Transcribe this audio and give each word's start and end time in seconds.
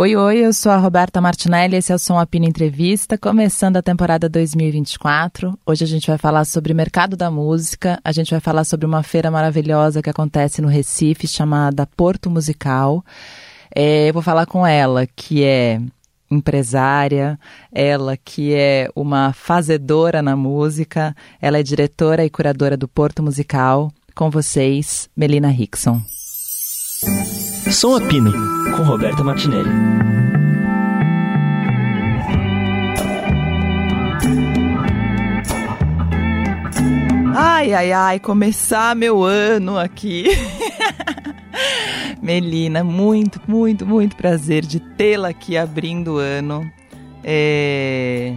Oi, 0.00 0.16
oi, 0.16 0.38
eu 0.38 0.50
sou 0.54 0.72
a 0.72 0.78
Roberta 0.78 1.20
Martinelli, 1.20 1.76
esse 1.76 1.92
é 1.92 1.94
o 1.94 1.98
Som 1.98 2.18
Apino 2.18 2.46
Entrevista, 2.46 3.18
começando 3.18 3.76
a 3.76 3.82
temporada 3.82 4.30
2024. 4.30 5.58
Hoje 5.66 5.84
a 5.84 5.86
gente 5.86 6.06
vai 6.06 6.16
falar 6.16 6.46
sobre 6.46 6.72
mercado 6.72 7.18
da 7.18 7.30
música, 7.30 8.00
a 8.02 8.10
gente 8.10 8.30
vai 8.30 8.40
falar 8.40 8.64
sobre 8.64 8.86
uma 8.86 9.02
feira 9.02 9.30
maravilhosa 9.30 10.00
que 10.00 10.08
acontece 10.08 10.62
no 10.62 10.68
Recife, 10.68 11.28
chamada 11.28 11.86
Porto 11.86 12.30
Musical. 12.30 13.04
É, 13.76 14.08
eu 14.08 14.14
vou 14.14 14.22
falar 14.22 14.46
com 14.46 14.66
ela, 14.66 15.06
que 15.06 15.44
é 15.44 15.78
empresária, 16.30 17.38
ela 17.70 18.16
que 18.16 18.54
é 18.54 18.88
uma 18.96 19.34
fazedora 19.34 20.22
na 20.22 20.34
música, 20.34 21.14
ela 21.42 21.58
é 21.58 21.62
diretora 21.62 22.24
e 22.24 22.30
curadora 22.30 22.74
do 22.74 22.88
Porto 22.88 23.22
Musical. 23.22 23.92
Com 24.14 24.30
vocês, 24.30 25.10
Melina 25.14 25.48
Rickson. 25.48 26.00
Som 27.72 27.94
Apino, 27.94 28.32
com 28.76 28.82
Roberta 28.82 29.22
Martinelli. 29.22 29.70
Ai, 37.36 37.72
ai, 37.72 37.92
ai, 37.92 38.18
começar 38.18 38.96
meu 38.96 39.22
ano 39.22 39.78
aqui. 39.78 40.26
Melina, 42.20 42.82
muito, 42.82 43.40
muito, 43.46 43.86
muito 43.86 44.16
prazer 44.16 44.66
de 44.66 44.80
tê-la 44.80 45.28
aqui 45.28 45.56
abrindo 45.56 46.14
o 46.14 46.18
ano. 46.18 46.68
É... 47.22 48.34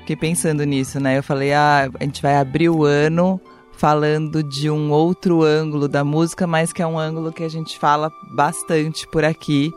Fiquei 0.00 0.16
pensando 0.16 0.62
nisso, 0.64 1.00
né? 1.00 1.16
Eu 1.16 1.22
falei, 1.22 1.54
ah, 1.54 1.90
a 1.98 2.04
gente 2.04 2.20
vai 2.20 2.36
abrir 2.36 2.68
o 2.68 2.84
ano 2.84 3.40
falando 3.82 4.44
de 4.44 4.70
um 4.70 4.92
outro 4.92 5.42
ângulo 5.42 5.88
da 5.88 6.04
música, 6.04 6.46
mas 6.46 6.72
que 6.72 6.80
é 6.80 6.86
um 6.86 6.96
ângulo 6.96 7.32
que 7.32 7.42
a 7.42 7.48
gente 7.48 7.76
fala 7.76 8.12
bastante 8.30 9.08
por 9.08 9.24
aqui. 9.24 9.74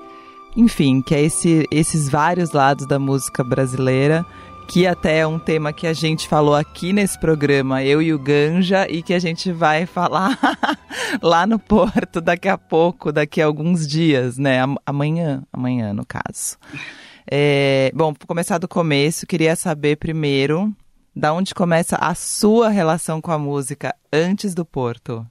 Enfim, 0.55 1.01
que 1.01 1.15
é 1.15 1.23
esse, 1.23 1.65
esses 1.71 2.07
vários 2.07 2.51
lados 2.51 2.85
da 2.85 2.99
música 2.99 3.43
brasileira, 3.43 4.23
que 4.67 4.85
até 4.85 5.21
é 5.21 5.27
um 5.27 5.39
tema 5.39 5.73
que 5.73 5.87
a 5.87 5.93
gente 5.93 6.27
falou 6.27 6.53
aqui 6.53 6.93
nesse 6.93 7.19
programa, 7.19 7.83
eu 7.83 7.99
e 7.99 8.13
o 8.13 8.19
Ganja, 8.19 8.87
e 8.87 9.01
que 9.01 9.11
a 9.11 9.17
gente 9.17 9.51
vai 9.51 9.87
falar 9.87 10.37
lá 11.19 11.47
no 11.47 11.57
Porto 11.57 12.21
daqui 12.21 12.47
a 12.47 12.59
pouco, 12.59 13.11
daqui 13.11 13.41
a 13.41 13.47
alguns 13.47 13.87
dias, 13.87 14.37
né? 14.37 14.59
Amanhã, 14.85 15.41
amanhã 15.51 15.93
no 15.93 16.05
caso. 16.05 16.59
É, 17.25 17.91
bom, 17.95 18.09
vou 18.09 18.27
começar 18.27 18.59
do 18.59 18.67
começo, 18.67 19.25
queria 19.25 19.55
saber 19.55 19.97
primeiro 19.97 20.71
da 21.15 21.33
onde 21.33 21.55
começa 21.55 21.95
a 21.95 22.13
sua 22.13 22.69
relação 22.69 23.21
com 23.21 23.31
a 23.31 23.39
música 23.39 23.95
antes 24.11 24.53
do 24.53 24.65
Porto? 24.65 25.25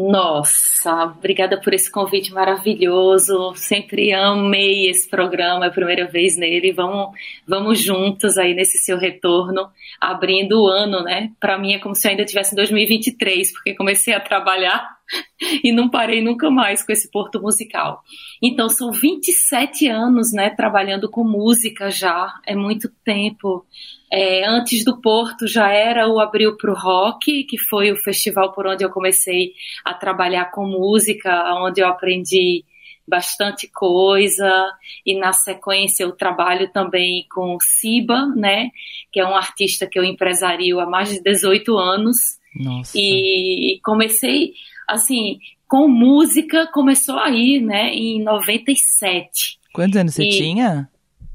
Nossa, 0.00 1.06
obrigada 1.06 1.60
por 1.60 1.74
esse 1.74 1.90
convite 1.90 2.32
maravilhoso. 2.32 3.52
Sempre 3.56 4.12
amei 4.12 4.88
esse 4.88 5.08
programa, 5.10 5.64
é 5.64 5.68
a 5.68 5.72
primeira 5.72 6.06
vez 6.06 6.36
nele. 6.36 6.72
Vamos, 6.72 7.18
vamos 7.46 7.80
juntos 7.80 8.38
aí 8.38 8.54
nesse 8.54 8.78
seu 8.78 8.96
retorno, 8.96 9.68
abrindo 10.00 10.62
o 10.62 10.68
ano, 10.68 11.02
né? 11.02 11.32
Para 11.40 11.58
mim 11.58 11.74
é 11.74 11.80
como 11.80 11.96
se 11.96 12.06
eu 12.06 12.10
ainda 12.12 12.22
estivesse 12.22 12.52
em 12.52 12.56
2023, 12.56 13.52
porque 13.52 13.74
comecei 13.74 14.14
a 14.14 14.20
trabalhar 14.20 14.97
e 15.64 15.72
não 15.72 15.88
parei 15.88 16.22
nunca 16.22 16.50
mais 16.50 16.84
com 16.84 16.92
esse 16.92 17.10
porto 17.10 17.40
musical. 17.40 18.02
Então 18.42 18.68
são 18.68 18.92
27 18.92 19.88
anos, 19.88 20.32
né, 20.32 20.50
trabalhando 20.50 21.08
com 21.10 21.24
música 21.24 21.90
já, 21.90 22.34
é 22.46 22.54
muito 22.54 22.90
tempo. 23.04 23.64
É, 24.10 24.46
antes 24.46 24.84
do 24.84 25.00
Porto 25.00 25.46
já 25.46 25.70
era 25.70 26.08
o 26.08 26.18
Abril 26.18 26.56
para 26.56 26.72
o 26.72 26.74
Rock, 26.74 27.44
que 27.44 27.58
foi 27.58 27.92
o 27.92 27.96
festival 27.96 28.52
por 28.52 28.66
onde 28.66 28.82
eu 28.82 28.90
comecei 28.90 29.52
a 29.84 29.92
trabalhar 29.92 30.46
com 30.46 30.66
música, 30.66 31.54
onde 31.56 31.82
eu 31.82 31.88
aprendi 31.88 32.64
bastante 33.06 33.68
coisa 33.72 34.70
e 35.04 35.18
na 35.18 35.32
sequência 35.32 36.04
eu 36.04 36.12
trabalho 36.12 36.70
também 36.72 37.26
com 37.30 37.56
Siba, 37.60 38.26
né, 38.34 38.70
que 39.10 39.20
é 39.20 39.26
um 39.26 39.34
artista 39.34 39.86
que 39.86 39.98
eu 39.98 40.04
empresario 40.04 40.80
há 40.80 40.86
mais 40.86 41.10
de 41.10 41.22
18 41.22 41.76
anos. 41.76 42.38
Nossa. 42.54 42.92
E 42.96 43.78
comecei 43.84 44.52
assim, 44.88 45.38
com 45.66 45.86
música 45.88 46.66
começou 46.72 47.18
aí, 47.18 47.60
né, 47.60 47.92
em 47.92 48.22
97. 48.22 49.58
Quantos 49.72 49.96
anos 49.96 50.14
você 50.14 50.28
tinha? 50.28 50.88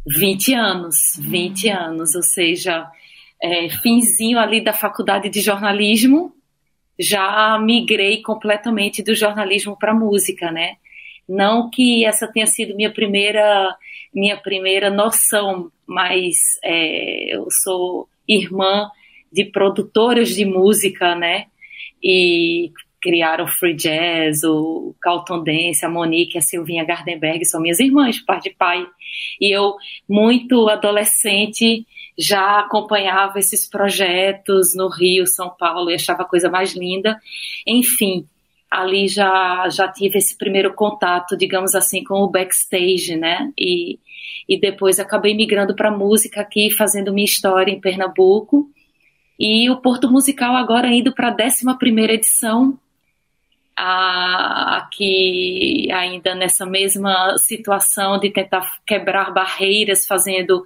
20 0.05 0.53
anos, 0.53 1.19
20 1.19 1.69
anos, 1.69 2.15
ou 2.15 2.23
seja, 2.23 2.85
é, 3.41 3.69
finzinho 3.69 4.39
ali 4.39 4.61
da 4.61 4.73
faculdade 4.73 5.29
de 5.29 5.39
jornalismo, 5.39 6.33
já 6.99 7.57
migrei 7.59 8.21
completamente 8.21 9.01
do 9.01 9.15
jornalismo 9.15 9.77
para 9.77 9.93
música, 9.93 10.51
né? 10.51 10.75
Não 11.27 11.69
que 11.69 12.05
essa 12.05 12.27
tenha 12.27 12.45
sido 12.45 12.75
minha 12.75 12.91
primeira 12.91 13.75
minha 14.13 14.37
primeira 14.37 14.91
noção, 14.91 15.71
mas 15.87 16.35
é, 16.63 17.35
eu 17.35 17.47
sou 17.49 18.07
irmã 18.27 18.89
de 19.31 19.45
produtoras 19.45 20.29
de 20.29 20.45
música, 20.45 21.15
né? 21.15 21.47
E 22.01 22.71
criaram 23.03 23.43
o 23.43 23.47
Free 23.47 23.75
Jazz, 23.75 24.43
o 24.45 24.95
Carlton 25.01 25.43
Dance, 25.43 25.85
a 25.85 25.89
Monique, 25.89 26.37
a 26.37 26.41
Silvinha 26.41 26.85
Gardenberg, 26.85 27.43
são 27.43 27.61
minhas 27.61 27.81
irmãs, 27.81 28.17
par 28.21 28.39
de 28.39 28.49
pai. 28.51 28.87
E 29.41 29.53
eu, 29.53 29.75
muito 30.07 30.69
adolescente, 30.69 31.85
já 32.17 32.61
acompanhava 32.61 33.39
esses 33.39 33.69
projetos 33.69 34.73
no 34.73 34.87
Rio, 34.87 35.27
São 35.27 35.49
Paulo, 35.49 35.91
e 35.91 35.95
achava 35.95 36.21
a 36.21 36.27
coisa 36.27 36.49
mais 36.49 36.73
linda. 36.73 37.19
Enfim, 37.67 38.25
ali 38.71 39.09
já, 39.09 39.67
já 39.69 39.89
tive 39.89 40.19
esse 40.19 40.37
primeiro 40.37 40.73
contato, 40.73 41.35
digamos 41.35 41.75
assim, 41.75 42.05
com 42.05 42.21
o 42.21 42.29
backstage, 42.29 43.17
né? 43.17 43.51
E, 43.59 43.99
e 44.47 44.57
depois 44.57 44.97
acabei 44.97 45.35
migrando 45.35 45.75
para 45.75 45.91
música 45.91 46.39
aqui, 46.39 46.71
fazendo 46.71 47.13
minha 47.13 47.25
história 47.25 47.69
em 47.69 47.81
Pernambuco. 47.81 48.69
E 49.37 49.69
o 49.69 49.81
Porto 49.81 50.09
Musical 50.09 50.55
agora 50.55 50.87
indo 50.87 51.13
para 51.13 51.29
a 51.29 51.33
11 51.33 51.65
edição, 52.09 52.79
aqui 53.75 55.91
ainda 55.91 56.35
nessa 56.35 56.65
mesma 56.65 57.37
situação 57.37 58.19
de 58.19 58.29
tentar 58.29 58.79
quebrar 58.85 59.33
barreiras, 59.33 60.05
fazendo 60.05 60.63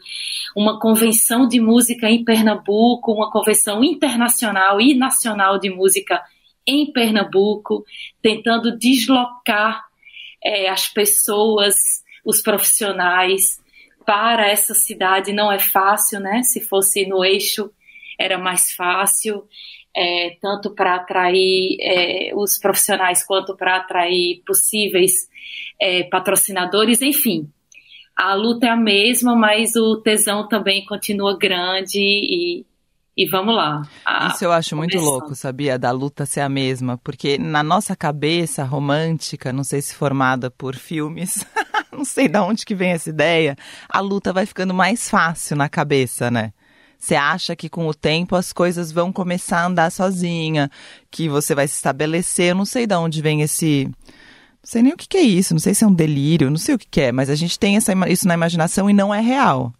uma 0.55 0.79
convenção 0.79 1.47
de 1.47 1.59
música 1.59 2.09
em 2.09 2.23
Pernambuco, 2.23 3.13
uma 3.13 3.31
convenção 3.31 3.83
internacional 3.83 4.81
e 4.81 4.93
nacional 4.93 5.57
de 5.57 5.69
música 5.69 6.21
em 6.65 6.91
Pernambuco, 6.91 7.85
tentando 8.21 8.77
deslocar 8.77 9.85
é, 10.43 10.69
as 10.69 10.87
pessoas, 10.87 11.75
os 12.25 12.41
profissionais 12.41 13.61
para 14.05 14.47
essa 14.47 14.73
cidade. 14.73 15.31
Não 15.31 15.51
é 15.51 15.59
fácil, 15.59 16.19
né? 16.19 16.43
Se 16.43 16.59
fosse 16.59 17.05
no 17.05 17.23
eixo 17.23 17.71
era 18.17 18.37
mais 18.37 18.71
fácil 18.71 19.47
é, 19.97 20.37
tanto 20.39 20.69
para 20.69 20.95
atrair 20.95 21.75
é, 21.81 22.31
os 22.35 22.59
profissionais 22.59 23.25
quanto 23.25 23.57
para 23.57 23.77
atrair 23.77 24.43
possíveis 24.45 25.27
é, 25.81 26.03
patrocinadores, 26.03 27.01
enfim. 27.01 27.49
A 28.15 28.35
luta 28.35 28.67
é 28.67 28.69
a 28.69 28.77
mesma, 28.77 29.35
mas 29.35 29.75
o 29.75 29.97
tesão 29.97 30.47
também 30.47 30.85
continua 30.85 31.35
grande 31.37 31.99
e, 31.99 32.65
e 33.15 33.27
vamos 33.27 33.55
lá. 33.55 33.81
Isso 34.27 34.45
eu 34.45 34.51
acho 34.51 34.75
muito 34.75 34.99
louco, 34.99 35.33
sabia? 35.33 35.79
Da 35.79 35.89
luta 35.89 36.27
ser 36.27 36.41
a 36.41 36.49
mesma, 36.49 36.99
porque 36.99 37.39
na 37.39 37.63
nossa 37.63 37.95
cabeça 37.95 38.63
romântica, 38.63 39.51
não 39.51 39.63
sei 39.63 39.81
se 39.81 39.95
formada 39.95 40.51
por 40.51 40.75
filmes, 40.75 41.43
não 41.91 42.05
sei 42.05 42.27
de 42.27 42.37
onde 42.37 42.65
que 42.65 42.75
vem 42.75 42.91
essa 42.91 43.09
ideia, 43.09 43.55
a 43.89 43.99
luta 43.99 44.31
vai 44.31 44.45
ficando 44.45 44.75
mais 44.75 45.09
fácil 45.09 45.55
na 45.55 45.67
cabeça, 45.67 46.29
né? 46.29 46.53
Você 46.99 47.15
acha 47.15 47.55
que 47.55 47.69
com 47.69 47.87
o 47.87 47.93
tempo 47.93 48.35
as 48.35 48.51
coisas 48.51 48.91
vão 48.91 49.13
começar 49.13 49.59
a 49.61 49.67
andar 49.67 49.91
sozinha, 49.91 50.69
que 51.11 51.29
você 51.29 51.53
vai 51.53 51.67
se 51.67 51.75
estabelecer. 51.75 52.51
Eu 52.51 52.55
não 52.55 52.65
sei 52.65 52.87
de 52.87 52.95
onde 52.95 53.21
vem 53.21 53.41
esse. 53.41 53.85
Não 53.85 54.71
sei 54.71 54.81
nem 54.81 54.93
o 54.93 54.97
que, 54.97 55.07
que 55.07 55.17
é 55.17 55.21
isso, 55.21 55.53
não 55.53 55.59
sei 55.61 55.73
se 55.73 55.83
é 55.83 55.87
um 55.87 55.93
delírio, 55.93 56.49
não 56.49 56.57
sei 56.57 56.75
o 56.75 56.79
que, 56.79 56.87
que 56.87 56.99
é, 56.99 57.11
mas 57.11 57.29
a 57.29 57.35
gente 57.35 57.57
tem 57.57 57.77
essa, 57.77 57.93
isso 58.09 58.27
na 58.27 58.33
imaginação 58.33 58.89
e 58.89 58.93
não 58.93 59.13
é 59.13 59.21
real. 59.21 59.73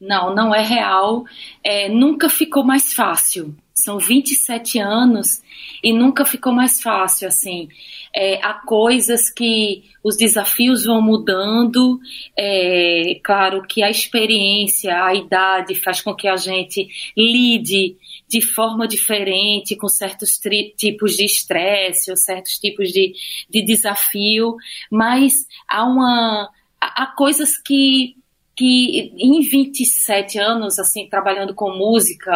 Não, 0.00 0.34
não 0.34 0.54
é 0.54 0.62
real. 0.62 1.24
É, 1.62 1.88
nunca 1.88 2.28
ficou 2.28 2.62
mais 2.62 2.92
fácil. 2.92 3.54
São 3.74 3.98
27 3.98 4.78
anos 4.78 5.42
e 5.82 5.92
nunca 5.92 6.24
ficou 6.24 6.52
mais 6.52 6.80
fácil, 6.80 7.28
assim. 7.28 7.68
É, 8.14 8.34
há 8.44 8.54
coisas 8.54 9.30
que 9.30 9.84
os 10.02 10.16
desafios 10.16 10.84
vão 10.84 11.00
mudando, 11.00 12.00
é, 12.36 13.20
claro 13.22 13.62
que 13.62 13.82
a 13.82 13.90
experiência, 13.90 15.04
a 15.04 15.14
idade 15.14 15.74
faz 15.74 16.00
com 16.00 16.14
que 16.14 16.26
a 16.26 16.36
gente 16.36 16.88
lide 17.16 17.96
de 18.28 18.40
forma 18.40 18.86
diferente 18.86 19.76
com 19.76 19.88
certos 19.88 20.38
tipos 20.76 21.16
de 21.16 21.24
estresse 21.24 22.10
ou 22.10 22.16
certos 22.16 22.58
tipos 22.58 22.90
de, 22.90 23.14
de 23.48 23.62
desafio, 23.62 24.56
mas 24.90 25.46
há 25.68 25.84
uma 25.84 26.50
há 26.80 27.06
coisas 27.06 27.58
que 27.58 28.16
que 28.58 29.12
em 29.16 29.40
27 29.40 30.36
anos, 30.36 30.80
assim, 30.80 31.08
trabalhando 31.08 31.54
com 31.54 31.70
música, 31.70 32.32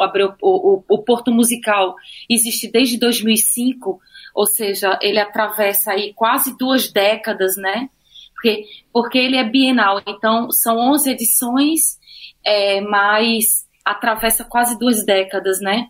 abriu 0.00 0.32
o, 0.40 0.76
o, 0.78 0.84
o 0.88 1.02
Porto 1.02 1.30
Musical 1.30 1.94
existe 2.26 2.70
desde 2.72 2.98
2005, 2.98 4.00
ou 4.34 4.46
seja, 4.46 4.98
ele 5.02 5.18
atravessa 5.18 5.92
aí 5.92 6.14
quase 6.14 6.56
duas 6.56 6.90
décadas, 6.90 7.54
né? 7.58 7.90
Porque 8.32 8.64
porque, 8.90 9.18
ele 9.18 9.36
é 9.36 9.44
bienal. 9.44 10.00
Então, 10.06 10.50
são 10.50 10.78
11 10.78 11.10
edições, 11.10 11.98
é, 12.42 12.80
mas 12.80 13.66
atravessa 13.84 14.42
quase 14.42 14.78
duas 14.78 15.04
décadas, 15.04 15.60
né? 15.60 15.88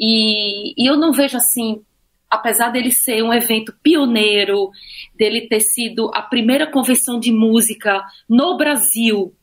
E, 0.00 0.72
e 0.82 0.86
eu 0.86 0.96
não 0.96 1.12
vejo 1.12 1.36
assim, 1.36 1.82
apesar 2.30 2.70
dele 2.70 2.90
ser 2.90 3.22
um 3.22 3.32
evento 3.32 3.74
pioneiro, 3.82 4.70
dele 5.14 5.48
ter 5.48 5.60
sido 5.60 6.10
a 6.14 6.22
primeira 6.22 6.66
convenção 6.66 7.18
de 7.18 7.32
música 7.32 8.04
no 8.28 8.56
Brasil, 8.56 9.34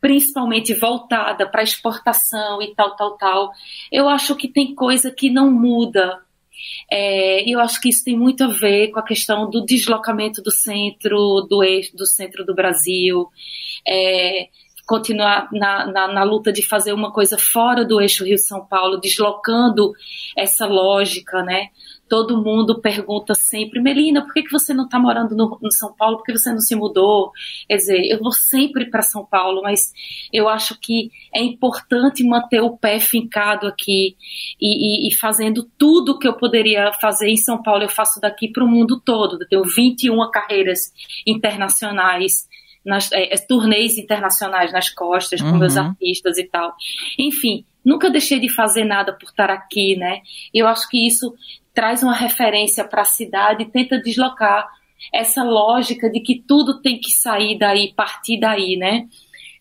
principalmente 0.00 0.74
voltada 0.74 1.48
para 1.48 1.62
exportação 1.62 2.60
e 2.60 2.74
tal, 2.74 2.94
tal, 2.94 3.16
tal, 3.16 3.50
eu 3.90 4.08
acho 4.08 4.36
que 4.36 4.48
tem 4.48 4.74
coisa 4.74 5.10
que 5.10 5.30
não 5.30 5.50
muda. 5.50 6.20
É, 6.90 7.48
eu 7.50 7.58
acho 7.58 7.80
que 7.80 7.88
isso 7.88 8.04
tem 8.04 8.16
muito 8.16 8.44
a 8.44 8.48
ver 8.48 8.88
com 8.90 8.98
a 8.98 9.04
questão 9.04 9.50
do 9.50 9.64
deslocamento 9.64 10.42
do 10.42 10.50
centro, 10.50 11.46
do 11.48 11.62
eixo, 11.64 11.96
do 11.96 12.06
centro 12.06 12.44
do 12.44 12.54
Brasil. 12.54 13.28
É, 13.86 14.48
continuar 14.86 15.48
na, 15.52 15.86
na, 15.86 16.08
na, 16.12 16.24
luta 16.24 16.52
de 16.52 16.62
fazer 16.62 16.92
uma 16.92 17.10
coisa 17.10 17.38
fora 17.38 17.84
do 17.84 18.00
eixo 18.00 18.24
Rio-São 18.24 18.66
Paulo, 18.66 18.98
deslocando 18.98 19.92
essa 20.36 20.66
lógica, 20.66 21.42
né? 21.42 21.68
Todo 22.06 22.42
mundo 22.42 22.82
pergunta 22.82 23.34
sempre, 23.34 23.80
Melina, 23.80 24.22
por 24.22 24.34
que, 24.34 24.42
que 24.42 24.52
você 24.52 24.74
não 24.74 24.84
está 24.84 24.98
morando 24.98 25.34
no, 25.34 25.58
no, 25.60 25.72
São 25.72 25.94
Paulo? 25.94 26.18
Por 26.18 26.24
que 26.24 26.32
você 26.32 26.52
não 26.52 26.60
se 26.60 26.76
mudou? 26.76 27.32
Quer 27.66 27.76
dizer, 27.76 28.04
eu 28.06 28.18
vou 28.18 28.30
sempre 28.30 28.90
para 28.90 29.00
São 29.00 29.24
Paulo, 29.24 29.62
mas 29.62 29.90
eu 30.30 30.46
acho 30.46 30.78
que 30.78 31.10
é 31.34 31.42
importante 31.42 32.22
manter 32.22 32.60
o 32.60 32.76
pé 32.76 33.00
fincado 33.00 33.66
aqui 33.66 34.16
e, 34.60 35.06
e, 35.06 35.08
e 35.08 35.14
fazendo 35.14 35.66
tudo 35.78 36.18
que 36.18 36.28
eu 36.28 36.34
poderia 36.34 36.92
fazer 37.00 37.30
em 37.30 37.38
São 37.38 37.62
Paulo, 37.62 37.84
eu 37.84 37.88
faço 37.88 38.20
daqui 38.20 38.48
para 38.48 38.62
o 38.62 38.68
mundo 38.68 39.00
todo. 39.00 39.38
Eu 39.40 39.48
tenho 39.48 39.64
21 39.64 40.30
carreiras 40.30 40.92
internacionais 41.26 42.46
nas 42.84 43.10
é, 43.12 43.34
turnês 43.36 43.96
internacionais 43.96 44.72
nas 44.72 44.90
costas 44.90 45.40
com 45.40 45.48
uhum. 45.48 45.58
meus 45.58 45.76
artistas 45.76 46.38
e 46.38 46.44
tal. 46.44 46.74
Enfim, 47.18 47.64
nunca 47.84 48.10
deixei 48.10 48.38
de 48.38 48.48
fazer 48.48 48.84
nada 48.84 49.12
por 49.12 49.28
estar 49.28 49.50
aqui, 49.50 49.96
né? 49.96 50.20
Eu 50.52 50.66
acho 50.66 50.88
que 50.88 51.06
isso 51.06 51.34
traz 51.72 52.02
uma 52.02 52.14
referência 52.14 52.84
para 52.84 53.02
a 53.02 53.06
cidade 53.06 53.64
e 53.64 53.70
tenta 53.70 54.00
deslocar 54.00 54.68
essa 55.12 55.42
lógica 55.42 56.10
de 56.10 56.20
que 56.20 56.42
tudo 56.46 56.80
tem 56.80 56.98
que 56.98 57.10
sair 57.10 57.58
daí, 57.58 57.92
partir 57.94 58.38
daí, 58.38 58.76
né? 58.76 59.06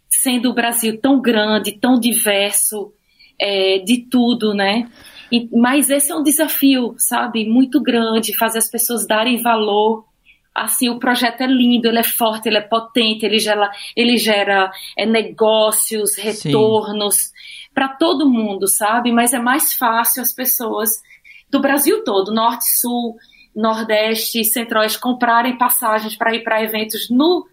Sendo 0.10 0.50
o 0.50 0.54
Brasil 0.54 1.00
tão 1.02 1.20
grande, 1.20 1.72
tão 1.72 2.00
diverso, 2.00 2.94
é, 3.40 3.80
de 3.80 4.06
tudo, 4.10 4.54
né? 4.54 4.90
E, 5.32 5.50
mas 5.52 5.90
esse 5.90 6.12
é 6.12 6.16
um 6.16 6.24
desafio, 6.24 6.94
sabe? 6.98 7.50
Muito 7.50 7.82
grande, 7.82 8.38
fazer 8.38 8.60
as 8.60 8.70
pessoas 8.70 9.08
darem 9.08 9.42
valor 9.42 10.06
assim, 10.54 10.90
o 10.90 11.00
projeto 11.00 11.42
é 11.42 11.48
lindo, 11.48 11.88
ele 11.88 12.00
é 12.00 12.04
forte, 12.04 12.48
ele 12.48 12.58
é 12.58 12.62
potente, 12.62 13.26
ele 13.26 13.40
gera, 13.40 13.72
ele 13.96 14.18
gera 14.18 14.72
é, 14.98 15.06
negócios, 15.06 16.16
retornos 16.18 17.32
para 17.74 17.90
todo 17.90 18.30
mundo, 18.30 18.68
sabe? 18.68 19.12
Mas 19.12 19.34
é 19.34 19.40
mais 19.40 19.74
fácil 19.74 20.22
as 20.22 20.34
pessoas 20.34 21.02
do 21.50 21.60
Brasil 21.60 22.04
todo, 22.04 22.34
norte, 22.34 22.66
sul, 22.80 23.16
nordeste, 23.56 24.44
centro-oeste, 24.44 25.00
comprarem 25.00 25.58
passagens 25.58 26.16
para 26.16 26.36
ir 26.36 26.44
para 26.44 26.64
eventos 26.64 27.10
no, 27.10 27.48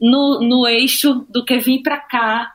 no, 0.00 0.40
no 0.40 0.66
eixo 0.66 1.26
do 1.28 1.44
que 1.44 1.58
vir 1.58 1.82
para 1.82 1.98
cá 1.98 2.52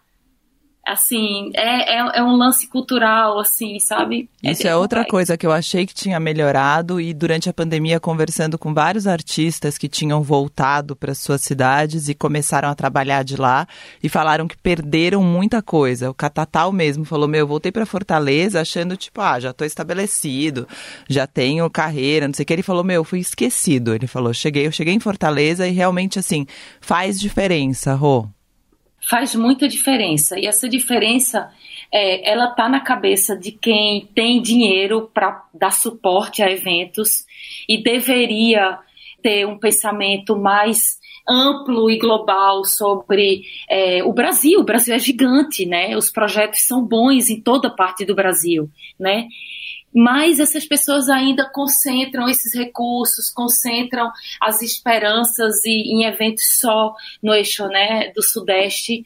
assim, 0.86 1.50
é, 1.56 1.96
é, 1.96 2.20
é, 2.20 2.24
um 2.24 2.36
lance 2.36 2.68
cultural, 2.68 3.40
assim, 3.40 3.80
sabe? 3.80 4.30
É 4.44 4.52
Isso 4.52 4.68
é, 4.68 4.72
é 4.72 4.76
outra 4.76 5.06
coisa 5.06 5.38
que 5.38 5.48
eu 5.48 5.52
achei 5.52 5.86
que 5.86 5.94
tinha 5.94 6.20
melhorado 6.20 7.00
e 7.00 7.14
durante 7.14 7.50
a 7.50 7.54
pandemia 7.54 8.02
conversando 8.02 8.58
com 8.60 8.74
vários 8.74 9.08
artistas 9.08 9.78
que 9.78 9.88
tinham 9.88 10.22
voltado 10.22 10.94
para 10.94 11.16
suas 11.16 11.42
cidades 11.42 12.10
e 12.10 12.14
começaram 12.14 12.68
a 12.68 12.76
trabalhar 12.76 13.24
de 13.24 13.38
lá 13.38 13.66
e 14.04 14.10
falaram 14.10 14.46
que 14.46 14.58
perderam 14.58 15.24
muita 15.24 15.62
coisa. 15.62 16.10
O 16.10 16.14
Catatal 16.14 16.72
mesmo 16.74 17.06
falou: 17.06 17.30
"Meu, 17.30 17.48
voltei 17.48 17.72
para 17.72 17.86
Fortaleza 17.86 18.60
achando 18.60 18.98
tipo, 18.98 19.22
ah, 19.22 19.40
já 19.40 19.52
estou 19.52 19.66
estabelecido, 19.66 20.68
já 21.08 21.26
tenho 21.26 21.70
carreira, 21.70 22.28
não 22.28 22.34
sei 22.34 22.44
o 22.44 22.46
que". 22.46 22.54
Ele 22.54 22.62
falou: 22.64 22.84
"Meu, 22.84 23.06
fui 23.06 23.20
esquecido". 23.20 23.96
Ele 23.96 24.06
falou: 24.06 24.34
"Cheguei, 24.34 24.68
eu 24.68 24.72
cheguei 24.72 24.94
em 24.94 25.00
Fortaleza 25.00 25.66
e 25.66 25.72
realmente 25.72 26.20
assim, 26.20 26.46
faz 26.82 27.18
diferença, 27.18 27.94
Rô" 27.94 28.28
faz 29.08 29.36
muita 29.36 29.68
diferença. 29.68 30.40
E 30.40 30.46
essa 30.46 30.68
diferença, 30.68 31.52
é, 31.92 32.30
ela 32.30 32.50
está 32.50 32.70
na 32.70 32.80
cabeça 32.80 33.38
de 33.38 33.52
quem 33.52 34.08
tem 34.14 34.42
dinheiro 34.42 35.10
para 35.14 35.44
dar 35.54 35.72
suporte 35.72 36.42
a 36.42 36.52
eventos 36.52 37.26
e 37.68 37.82
deveria 37.82 38.80
ter 39.22 39.48
um 39.48 39.58
pensamento 39.58 40.38
mais 40.38 41.00
amplo 41.28 41.90
e 41.90 41.98
global 41.98 42.66
sobre 42.66 43.44
é, 43.70 44.04
o 44.04 44.12
Brasil. 44.12 44.60
O 44.60 44.66
Brasil 44.66 44.94
é 44.94 45.00
gigante, 45.00 45.66
né? 45.66 45.96
Os 45.96 46.12
projetos 46.12 46.62
são 46.68 46.84
bons 46.84 47.30
em 47.30 47.40
toda 47.40 47.70
parte 47.70 48.06
do 48.06 48.14
Brasil, 48.14 48.70
né? 49.00 49.28
Mas 49.94 50.40
essas 50.40 50.66
pessoas 50.66 51.10
ainda 51.10 51.50
concentram 51.50 52.28
esses 52.28 52.54
recursos, 52.54 53.30
concentram 53.30 54.12
as 54.42 54.62
esperanças 54.62 55.64
e, 55.66 55.94
em 55.94 56.06
eventos 56.06 56.60
só 56.60 56.94
no 57.22 57.34
eixo 57.34 57.68
né, 57.68 58.12
do 58.16 58.24
Sudeste. 58.24 59.06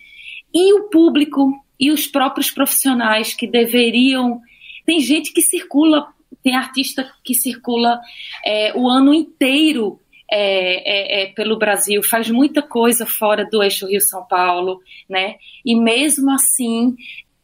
E 0.53 0.73
o 0.73 0.89
público 0.89 1.53
e 1.79 1.91
os 1.91 2.07
próprios 2.07 2.49
profissionais 2.49 3.33
que 3.33 3.47
deveriam. 3.47 4.41
Tem 4.85 4.99
gente 4.99 5.31
que 5.31 5.41
circula, 5.41 6.07
tem 6.41 6.55
artista 6.55 7.11
que 7.23 7.33
circula 7.33 7.99
é, 8.45 8.73
o 8.75 8.87
ano 8.87 9.13
inteiro 9.13 9.99
é, 10.29 11.21
é, 11.21 11.23
é, 11.23 11.25
pelo 11.27 11.57
Brasil, 11.57 12.03
faz 12.03 12.29
muita 12.29 12.61
coisa 12.61 13.05
fora 13.05 13.45
do 13.49 13.63
eixo 13.63 13.87
Rio-São 13.87 14.25
Paulo, 14.27 14.81
né? 15.09 15.35
E 15.65 15.73
mesmo 15.73 16.31
assim 16.31 16.95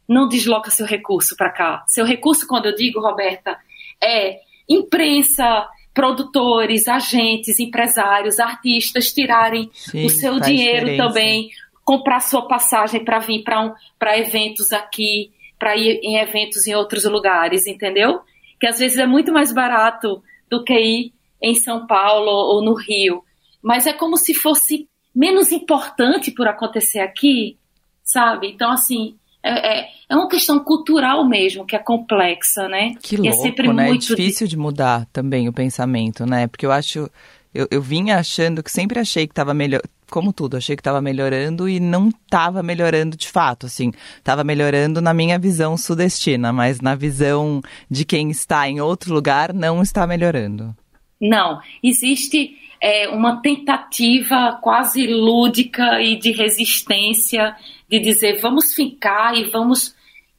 não 0.08 0.28
desloca 0.28 0.70
seu 0.70 0.86
recurso 0.86 1.36
para 1.36 1.50
cá. 1.50 1.84
Seu 1.86 2.04
recurso, 2.04 2.46
quando 2.46 2.66
eu 2.66 2.74
digo, 2.74 3.00
Roberta, 3.00 3.58
é 4.02 4.40
imprensa, 4.68 5.68
produtores, 5.92 6.88
agentes, 6.88 7.58
empresários, 7.60 8.38
artistas 8.38 9.12
tirarem 9.12 9.70
Sim, 9.72 10.04
o 10.04 10.10
seu 10.10 10.40
dinheiro 10.40 10.86
diferença. 10.86 11.08
também, 11.08 11.50
comprar 11.84 12.20
sua 12.20 12.48
passagem 12.48 13.04
para 13.04 13.20
vir 13.20 13.42
para 13.44 13.62
um, 13.62 13.72
eventos 14.14 14.72
aqui, 14.72 15.30
para 15.58 15.76
ir 15.76 16.00
em 16.02 16.16
eventos 16.16 16.66
em 16.66 16.74
outros 16.74 17.04
lugares, 17.04 17.66
entendeu? 17.66 18.20
Que 18.58 18.66
às 18.66 18.78
vezes 18.78 18.98
é 18.98 19.06
muito 19.06 19.32
mais 19.32 19.52
barato 19.52 20.22
do 20.50 20.64
que 20.64 20.74
ir 20.74 21.12
em 21.40 21.54
São 21.54 21.86
Paulo 21.86 22.30
ou 22.30 22.62
no 22.62 22.74
Rio. 22.74 23.22
Mas 23.62 23.86
é 23.86 23.92
como 23.92 24.16
se 24.16 24.34
fosse 24.34 24.88
menos 25.14 25.52
importante 25.52 26.32
por 26.32 26.48
acontecer 26.48 27.00
aqui, 27.00 27.56
sabe? 28.02 28.48
Então, 28.48 28.70
assim, 28.70 29.16
é, 29.44 29.80
é, 29.80 29.88
é, 30.08 30.16
uma 30.16 30.26
questão 30.26 30.58
cultural 30.58 31.22
mesmo, 31.28 31.66
que 31.66 31.76
é 31.76 31.78
complexa, 31.78 32.66
né? 32.66 32.94
Que 33.02 33.18
louco, 33.18 33.28
é 33.28 33.42
sempre 33.42 33.70
né? 33.70 33.88
Muito 33.88 34.12
é 34.12 34.16
difícil 34.16 34.48
de 34.48 34.56
mudar 34.56 35.06
também 35.12 35.46
o 35.48 35.52
pensamento, 35.52 36.24
né? 36.24 36.46
Porque 36.46 36.64
eu 36.64 36.72
acho... 36.72 37.10
Eu, 37.54 37.68
eu 37.70 37.80
vinha 37.80 38.16
achando 38.18 38.62
que 38.62 38.72
sempre 38.72 38.98
achei 38.98 39.28
que 39.28 39.32
estava 39.32 39.54
melhor, 39.54 39.80
como 40.10 40.32
tudo, 40.32 40.56
achei 40.56 40.74
que 40.74 40.80
estava 40.80 41.00
melhorando 41.00 41.68
e 41.68 41.78
não 41.78 42.08
estava 42.08 42.62
melhorando 42.62 43.16
de 43.16 43.28
fato, 43.28 43.66
assim, 43.66 43.92
estava 44.16 44.42
melhorando 44.42 45.00
na 45.00 45.14
minha 45.14 45.38
visão 45.38 45.76
sudestina, 45.76 46.52
mas 46.52 46.80
na 46.80 46.96
visão 46.96 47.60
de 47.88 48.04
quem 48.04 48.30
está 48.30 48.68
em 48.68 48.80
outro 48.80 49.14
lugar 49.14 49.52
não 49.52 49.82
está 49.82 50.04
melhorando. 50.04 50.74
Não, 51.20 51.60
existe 51.82 52.56
é, 52.80 53.08
uma 53.08 53.40
tentativa 53.40 54.58
quase 54.62 55.06
lúdica 55.06 56.00
e 56.00 56.16
de 56.16 56.32
resistência 56.32 57.56
de 57.88 57.98
dizer 57.98 58.40
vamos 58.40 58.74
ficar 58.74 59.36
e 59.36 59.44
vamos 59.44 59.94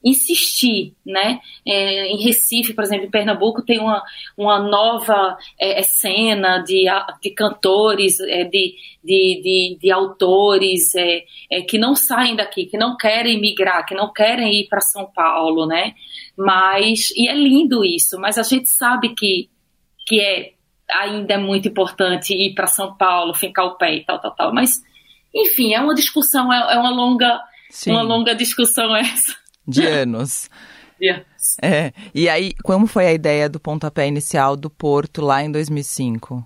insistir, 0.06 0.94
né? 1.04 1.40
É, 1.66 2.06
em 2.12 2.22
Recife, 2.22 2.72
por 2.72 2.84
exemplo, 2.84 3.06
em 3.06 3.10
Pernambuco 3.10 3.64
tem 3.64 3.80
uma, 3.80 4.04
uma 4.36 4.60
nova 4.60 5.36
é, 5.58 5.82
cena 5.82 6.58
de, 6.58 6.84
de 7.20 7.30
cantores, 7.30 8.20
é, 8.20 8.44
de, 8.44 8.76
de, 9.02 9.40
de, 9.42 9.78
de, 9.80 9.90
autores 9.90 10.94
é, 10.94 11.24
é, 11.50 11.60
que 11.62 11.76
não 11.76 11.96
saem 11.96 12.36
daqui, 12.36 12.66
que 12.66 12.78
não 12.78 12.96
querem 12.96 13.40
migrar, 13.40 13.84
que 13.84 13.96
não 13.96 14.12
querem 14.12 14.60
ir 14.60 14.68
para 14.68 14.80
São 14.80 15.10
Paulo, 15.12 15.66
né? 15.66 15.94
Mas 16.36 17.10
e 17.16 17.28
é 17.28 17.34
lindo 17.34 17.84
isso, 17.84 18.16
mas 18.20 18.38
a 18.38 18.44
gente 18.44 18.68
sabe 18.68 19.12
que 19.12 19.50
que 20.06 20.20
é 20.20 20.52
ainda 20.90 21.34
é 21.34 21.38
muito 21.38 21.68
importante 21.68 22.34
ir 22.34 22.54
para 22.54 22.66
São 22.66 22.94
Paulo, 22.96 23.34
ficar 23.34 23.64
o 23.64 23.76
pé 23.76 23.96
e 23.96 24.04
tal, 24.04 24.20
tal, 24.20 24.34
tal. 24.34 24.54
Mas, 24.54 24.82
enfim, 25.34 25.74
é 25.74 25.80
uma 25.80 25.94
discussão, 25.94 26.52
é, 26.52 26.74
é 26.74 26.78
uma 26.78 26.90
longa, 26.90 27.40
Sim. 27.70 27.92
uma 27.92 28.02
longa 28.02 28.34
discussão 28.34 28.94
essa. 28.96 29.34
De 29.66 29.84
anos. 29.84 30.48
De 31.00 31.08
anos. 31.08 31.26
É. 31.62 31.92
E 32.14 32.28
aí, 32.28 32.52
como 32.62 32.86
foi 32.86 33.06
a 33.06 33.12
ideia 33.12 33.48
do 33.48 33.60
pontapé 33.60 34.06
inicial 34.06 34.56
do 34.56 34.70
Porto 34.70 35.22
lá 35.22 35.42
em 35.42 35.50
2005? 35.50 36.44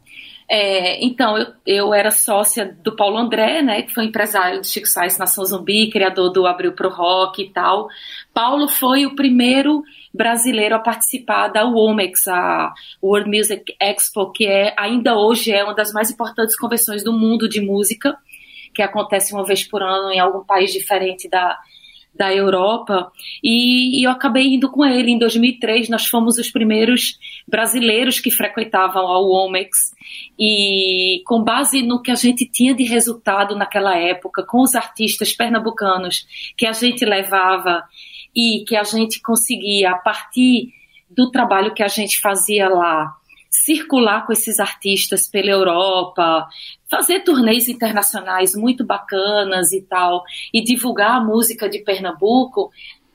É, 0.53 1.05
então, 1.05 1.39
eu, 1.39 1.47
eu 1.65 1.95
era 1.95 2.11
sócia 2.11 2.77
do 2.83 2.97
Paulo 2.97 3.17
André, 3.17 3.63
né, 3.63 3.83
que 3.83 3.95
foi 3.95 4.07
empresário 4.07 4.61
do 4.61 4.67
Chico 4.67 4.89
Sainz 4.89 5.17
Nação 5.17 5.45
Zumbi, 5.45 5.89
criador 5.91 6.29
do 6.33 6.45
Abril 6.45 6.73
pro 6.73 6.91
Rock 6.91 7.41
e 7.41 7.51
tal. 7.51 7.87
Paulo 8.35 8.67
foi 8.67 9.07
o 9.07 9.15
primeiro 9.15 9.85
brasileiro 10.13 10.75
a 10.75 10.81
participar 10.81 11.47
da 11.47 11.65
WOMEX, 11.65 12.27
a 12.27 12.75
World 13.01 13.31
Music 13.31 13.77
Expo, 13.81 14.33
que 14.33 14.45
é 14.45 14.75
ainda 14.77 15.17
hoje 15.17 15.53
é 15.53 15.63
uma 15.63 15.73
das 15.73 15.93
mais 15.93 16.11
importantes 16.11 16.59
convenções 16.59 17.05
do 17.05 17.13
mundo 17.13 17.49
de 17.49 17.61
música, 17.61 18.19
que 18.75 18.83
acontece 18.83 19.33
uma 19.33 19.45
vez 19.45 19.63
por 19.63 19.85
ano 19.85 20.11
em 20.11 20.19
algum 20.19 20.45
país 20.45 20.73
diferente 20.73 21.29
da, 21.29 21.57
da 22.15 22.35
Europa 22.35 23.11
e, 23.43 24.01
e, 24.01 24.05
eu 24.05 24.11
acabei 24.11 24.55
indo 24.55 24.71
com 24.71 24.85
ele. 24.85 25.11
Em 25.11 25.19
2003, 25.19 25.89
nós 25.89 26.07
fomos 26.07 26.39
os 26.39 26.51
primeiros 26.51 27.19
brasileiros 27.49 28.21
que 28.21 28.31
frequentavam 28.31 29.07
a 29.07 29.19
Womex 29.19 29.95
e 30.39 31.23
com 31.27 31.43
base 31.43 31.83
no 31.83 32.03
que 32.03 32.11
a 32.11 32.15
gente 32.15 32.45
tinha 32.45 32.75
de 32.75 32.85
resultado 32.85 33.57
naquela 33.57 33.97
época, 33.97 34.43
com 34.43 34.63
os 34.63 34.75
artistas 34.75 35.33
pernambucanos 35.33 36.27
que 36.57 36.67
a 36.67 36.73
gente 36.73 37.05
levava 37.05 37.83
e 38.35 38.65
que 38.67 38.77
a 38.77 38.85
gente 38.85 39.21
conseguia, 39.21 39.93
a 39.93 39.99
partir 39.99 40.73
do 41.09 41.31
trabalho 41.31 41.75
que 41.75 41.83
a 41.83 41.89
gente 41.89 42.21
fazia 42.21 42.69
lá, 42.69 43.17
circular 43.51 44.25
com 44.25 44.33
esses 44.33 44.61
artistas 44.61 45.27
pela 45.27 45.51
Europa, 45.51 46.47
fazer 46.89 47.21
turnês 47.21 47.69
internacionais 47.69 48.55
muito 48.55 48.87
bacanas 48.87 49.73
e 49.73 49.83
tal, 49.83 50.23
e 50.55 50.63
divulgar 50.63 51.17
a 51.17 51.25
música 51.25 51.69
de 51.69 51.81
Pernambuco, 51.81 52.71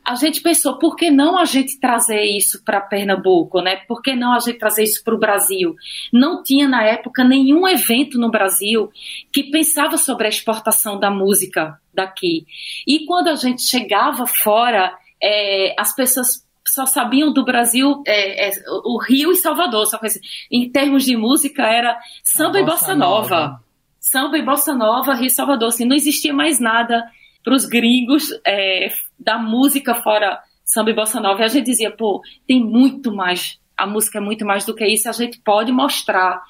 a 0.05 0.13
gente 0.13 0.39
pensou, 0.39 0.77
por 0.77 0.95
que 0.95 1.09
não 1.09 1.35
a 1.35 1.45
gente 1.45 1.79
trazer 1.79 2.21
isso 2.21 2.63
para 2.63 2.79
Pernambuco, 2.79 3.59
né? 3.59 3.77
Por 3.87 4.03
que 4.03 4.13
não 4.13 4.33
a 4.33 4.39
gente 4.39 4.59
trazer 4.59 4.83
isso 4.83 5.03
para 5.03 5.15
o 5.15 5.19
Brasil? 5.19 5.73
Não 6.13 6.43
tinha 6.43 6.67
na 6.67 6.83
época 6.83 7.23
nenhum 7.23 7.67
evento 7.67 8.19
no 8.19 8.29
Brasil 8.29 8.91
que 9.33 9.45
pensava 9.45 9.97
sobre 9.97 10.27
a 10.27 10.29
exportação 10.29 10.99
da 10.99 11.09
música 11.09 11.81
daqui. 11.91 12.45
E 12.85 13.03
quando 13.07 13.29
a 13.29 13.35
gente 13.35 13.63
chegava 13.63 14.27
fora, 14.27 14.95
é, 15.21 15.73
as 15.79 15.95
pessoas 15.95 16.44
só 16.67 16.85
sabiam 16.85 17.31
do 17.31 17.43
Brasil 17.43 18.01
é, 18.05 18.49
é, 18.49 18.51
o 18.83 18.97
Rio 19.01 19.31
e 19.31 19.35
Salvador, 19.35 19.85
só 19.85 19.99
assim. 20.01 20.19
Em 20.51 20.69
termos 20.69 21.03
de 21.03 21.15
música, 21.15 21.63
era 21.63 21.97
samba 22.23 22.59
e 22.59 22.65
bossa 22.65 22.95
nova. 22.95 23.39
nova. 23.39 23.63
Samba 23.99 24.37
e 24.37 24.41
bossa 24.41 24.73
nova, 24.73 25.13
Rio 25.13 25.27
e 25.27 25.29
Salvador. 25.29 25.69
Assim, 25.69 25.85
não 25.85 25.95
existia 25.95 26.33
mais 26.33 26.59
nada 26.59 27.05
para 27.43 27.53
os 27.53 27.65
gringos 27.65 28.25
é, 28.45 28.87
da 29.19 29.37
música 29.37 29.95
fora 29.95 30.39
samba 30.63 30.89
e 30.89 30.95
bossa 30.95 31.19
nova. 31.19 31.41
E 31.41 31.45
a 31.45 31.47
gente 31.47 31.65
dizia, 31.65 31.91
pô, 31.91 32.21
tem 32.47 32.63
muito 32.63 33.13
mais. 33.13 33.59
A 33.77 33.85
música 33.85 34.17
é 34.17 34.21
muito 34.21 34.45
mais 34.45 34.65
do 34.65 34.73
que 34.73 34.85
isso, 34.85 35.07
a 35.09 35.11
gente 35.11 35.39
pode 35.39 35.71
mostrar. 35.71 36.41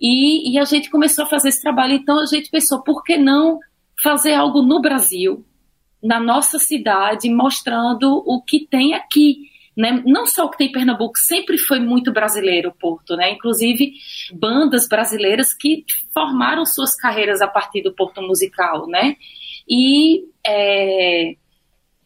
E, 0.00 0.52
e 0.52 0.58
a 0.58 0.64
gente 0.64 0.90
começou 0.90 1.24
a 1.24 1.28
fazer 1.28 1.48
esse 1.48 1.62
trabalho. 1.62 1.94
Então 1.94 2.18
a 2.18 2.26
gente 2.26 2.50
pensou, 2.50 2.82
por 2.82 3.04
que 3.04 3.16
não 3.16 3.60
fazer 4.02 4.34
algo 4.34 4.62
no 4.62 4.80
Brasil? 4.80 5.44
na 6.02 6.18
nossa 6.18 6.58
cidade, 6.58 7.30
mostrando 7.30 8.22
o 8.26 8.42
que 8.42 8.66
tem 8.66 8.92
aqui. 8.94 9.51
Né? 9.76 10.02
Não 10.04 10.26
só 10.26 10.44
o 10.44 10.50
que 10.50 10.58
tem 10.58 10.68
em 10.68 10.72
Pernambuco, 10.72 11.14
sempre 11.16 11.56
foi 11.56 11.80
muito 11.80 12.12
brasileiro 12.12 12.68
o 12.68 12.74
Porto, 12.74 13.16
né? 13.16 13.32
Inclusive 13.32 13.94
bandas 14.34 14.86
brasileiras 14.86 15.54
que 15.54 15.84
formaram 16.12 16.66
suas 16.66 16.94
carreiras 16.94 17.40
a 17.40 17.48
partir 17.48 17.82
do 17.82 17.92
Porto 17.92 18.20
musical, 18.20 18.86
né? 18.86 19.16
E, 19.68 20.24
é, 20.46 21.34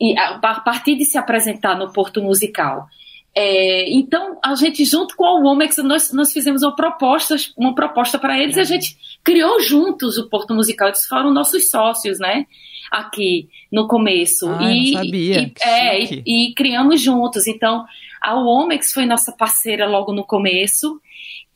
e 0.01 0.19
a, 0.19 0.37
a 0.37 0.61
partir 0.61 0.97
de 0.97 1.05
se 1.05 1.19
apresentar 1.19 1.77
no 1.77 1.93
Porto 1.93 2.23
musical. 2.23 2.87
É, 3.38 3.93
então, 3.93 4.38
a 4.43 4.55
gente, 4.55 4.83
junto 4.85 5.14
com 5.14 5.26
a 5.26 5.38
Womex, 5.38 5.76
nós, 5.78 6.11
nós 6.11 6.33
fizemos 6.33 6.62
uma 6.62 6.75
proposta, 6.75 7.37
uma 7.57 7.75
proposta 7.75 8.19
para 8.19 8.38
eles 8.38 8.57
e 8.57 8.61
a 8.61 8.64
gente 8.64 8.97
criou 9.23 9.61
juntos 9.61 10.16
o 10.16 10.28
Porto 10.31 10.55
Musical. 10.55 10.88
Eles 10.88 11.05
foram 11.05 11.33
nossos 11.33 11.71
sócios, 11.71 12.19
né? 12.19 12.47
aqui 12.90 13.49
no 13.71 13.87
começo. 13.87 14.49
Ah, 14.49 14.73
e, 14.73 14.93
sabia. 14.93 15.40
E, 15.40 15.52
é, 15.62 16.02
e, 16.02 16.23
e, 16.26 16.55
criamos 16.55 17.00
juntos. 17.00 17.47
Então, 17.47 17.85
a 18.23 18.37
Omex 18.37 18.93
foi 18.93 19.07
nossa 19.07 19.33
parceira 19.33 19.87
logo 19.87 20.12
no 20.12 20.25
começo. 20.25 21.00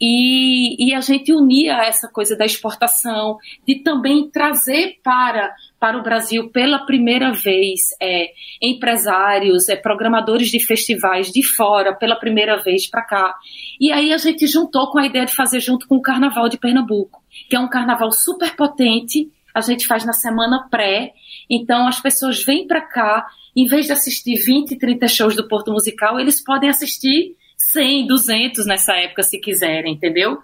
E, 0.00 0.88
e 0.88 0.95
a 0.95 1.00
gente 1.00 1.30
unia 1.30 1.75
essa 1.85 2.09
coisa 2.09 2.35
da 2.35 2.47
exportação, 2.47 3.37
de 3.66 3.83
também 3.83 4.30
trazer 4.30 4.99
para, 5.04 5.54
para 5.78 5.99
o 5.99 6.02
Brasil 6.02 6.49
pela 6.49 6.87
primeira 6.87 7.33
vez 7.33 7.80
é, 8.00 8.30
empresários, 8.62 9.69
é, 9.69 9.76
programadores 9.76 10.49
de 10.49 10.59
festivais 10.59 11.30
de 11.30 11.42
fora 11.42 11.95
pela 11.95 12.16
primeira 12.16 12.62
vez 12.62 12.88
para 12.88 13.02
cá. 13.02 13.35
E 13.78 13.92
aí 13.92 14.11
a 14.11 14.16
gente 14.16 14.47
juntou 14.47 14.90
com 14.90 14.99
a 14.99 15.07
ideia 15.07 15.26
de 15.26 15.35
fazer 15.35 15.61
junto 15.61 15.87
com 15.87 15.97
o 15.97 16.02
Carnaval 16.02 16.49
de 16.49 16.57
Pernambuco, 16.57 17.23
que 17.50 17.54
é 17.54 17.61
um 17.61 17.69
carnaval 17.69 18.11
super 18.11 18.57
potente, 18.57 19.30
a 19.54 19.61
gente 19.61 19.87
faz 19.87 20.04
na 20.04 20.12
semana 20.12 20.66
pré. 20.71 21.12
Então 21.49 21.87
as 21.87 22.00
pessoas 22.00 22.42
vêm 22.42 22.66
para 22.66 22.80
cá, 22.80 23.26
em 23.54 23.66
vez 23.66 23.87
de 23.87 23.92
assistir 23.92 24.37
20, 24.37 24.78
30 24.78 25.09
shows 25.09 25.37
do 25.37 25.47
Porto 25.47 25.73
Musical, 25.73 26.19
eles 26.19 26.42
podem 26.42 26.71
assistir 26.71 27.37
100, 27.61 28.07
200 28.07 28.67
nessa 28.67 28.95
época 28.95 29.23
se 29.23 29.38
quiserem, 29.38 29.95
entendeu? 29.95 30.38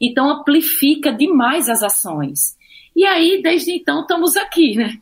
Então 0.00 0.30
amplifica 0.30 1.12
demais 1.12 1.68
as 1.68 1.82
ações. 1.82 2.56
E 2.96 3.04
aí, 3.04 3.40
desde 3.42 3.72
então, 3.72 4.00
estamos 4.00 4.36
aqui, 4.36 4.74
né? 4.74 4.98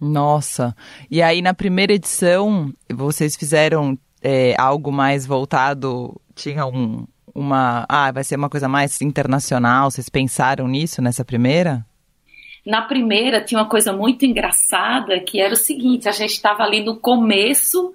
Nossa. 0.00 0.76
E 1.10 1.22
aí, 1.22 1.40
na 1.40 1.54
primeira 1.54 1.92
edição, 1.92 2.72
vocês 2.90 3.36
fizeram 3.36 3.96
é, 4.20 4.54
algo 4.58 4.90
mais 4.90 5.24
voltado? 5.24 6.20
Tinha 6.34 6.66
um, 6.66 7.06
uma. 7.34 7.86
Ah, 7.88 8.10
vai 8.10 8.24
ser 8.24 8.36
uma 8.36 8.50
coisa 8.50 8.68
mais 8.68 9.00
internacional? 9.00 9.90
Vocês 9.90 10.08
pensaram 10.08 10.66
nisso 10.66 11.00
nessa 11.00 11.24
primeira? 11.24 11.86
Na 12.66 12.82
primeira 12.82 13.40
tinha 13.40 13.60
uma 13.60 13.68
coisa 13.68 13.92
muito 13.92 14.24
engraçada 14.24 15.18
que 15.20 15.40
era 15.40 15.54
o 15.54 15.56
seguinte: 15.56 16.08
a 16.08 16.12
gente 16.12 16.32
estava 16.32 16.62
ali 16.62 16.84
no 16.84 16.96
começo 16.96 17.94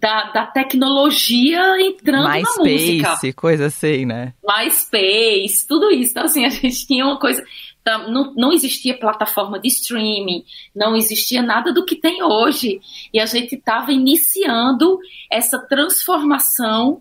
da, 0.00 0.30
da 0.32 0.46
tecnologia 0.46 1.80
entrando 1.80 2.28
MySpace, 2.28 2.58
na 2.58 2.64
música. 2.64 3.08
MySpace, 3.08 3.32
coisa 3.32 3.66
assim, 3.66 4.04
né? 4.04 4.34
MySpace, 4.46 5.66
tudo 5.66 5.90
isso. 5.90 6.10
Então, 6.10 6.24
assim, 6.24 6.44
a 6.44 6.48
gente 6.50 6.86
tinha 6.86 7.04
uma 7.04 7.18
coisa. 7.18 7.42
Tá, 7.82 8.06
não, 8.08 8.34
não 8.34 8.52
existia 8.52 8.98
plataforma 8.98 9.58
de 9.58 9.68
streaming, 9.68 10.44
não 10.74 10.94
existia 10.94 11.40
nada 11.40 11.72
do 11.72 11.84
que 11.84 11.96
tem 11.96 12.22
hoje. 12.22 12.80
E 13.12 13.20
a 13.20 13.26
gente 13.26 13.54
estava 13.54 13.92
iniciando 13.92 14.98
essa 15.30 15.58
transformação 15.58 17.00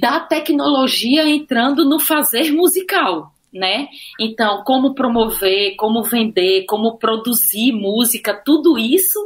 da 0.00 0.20
tecnologia 0.20 1.26
entrando 1.26 1.88
no 1.88 1.98
fazer 1.98 2.52
musical 2.52 3.32
né? 3.52 3.88
Então, 4.20 4.62
como 4.64 4.94
promover, 4.94 5.76
como 5.76 6.02
vender, 6.02 6.66
como 6.66 6.98
produzir 6.98 7.72
música, 7.72 8.34
tudo 8.34 8.78
isso 8.78 9.18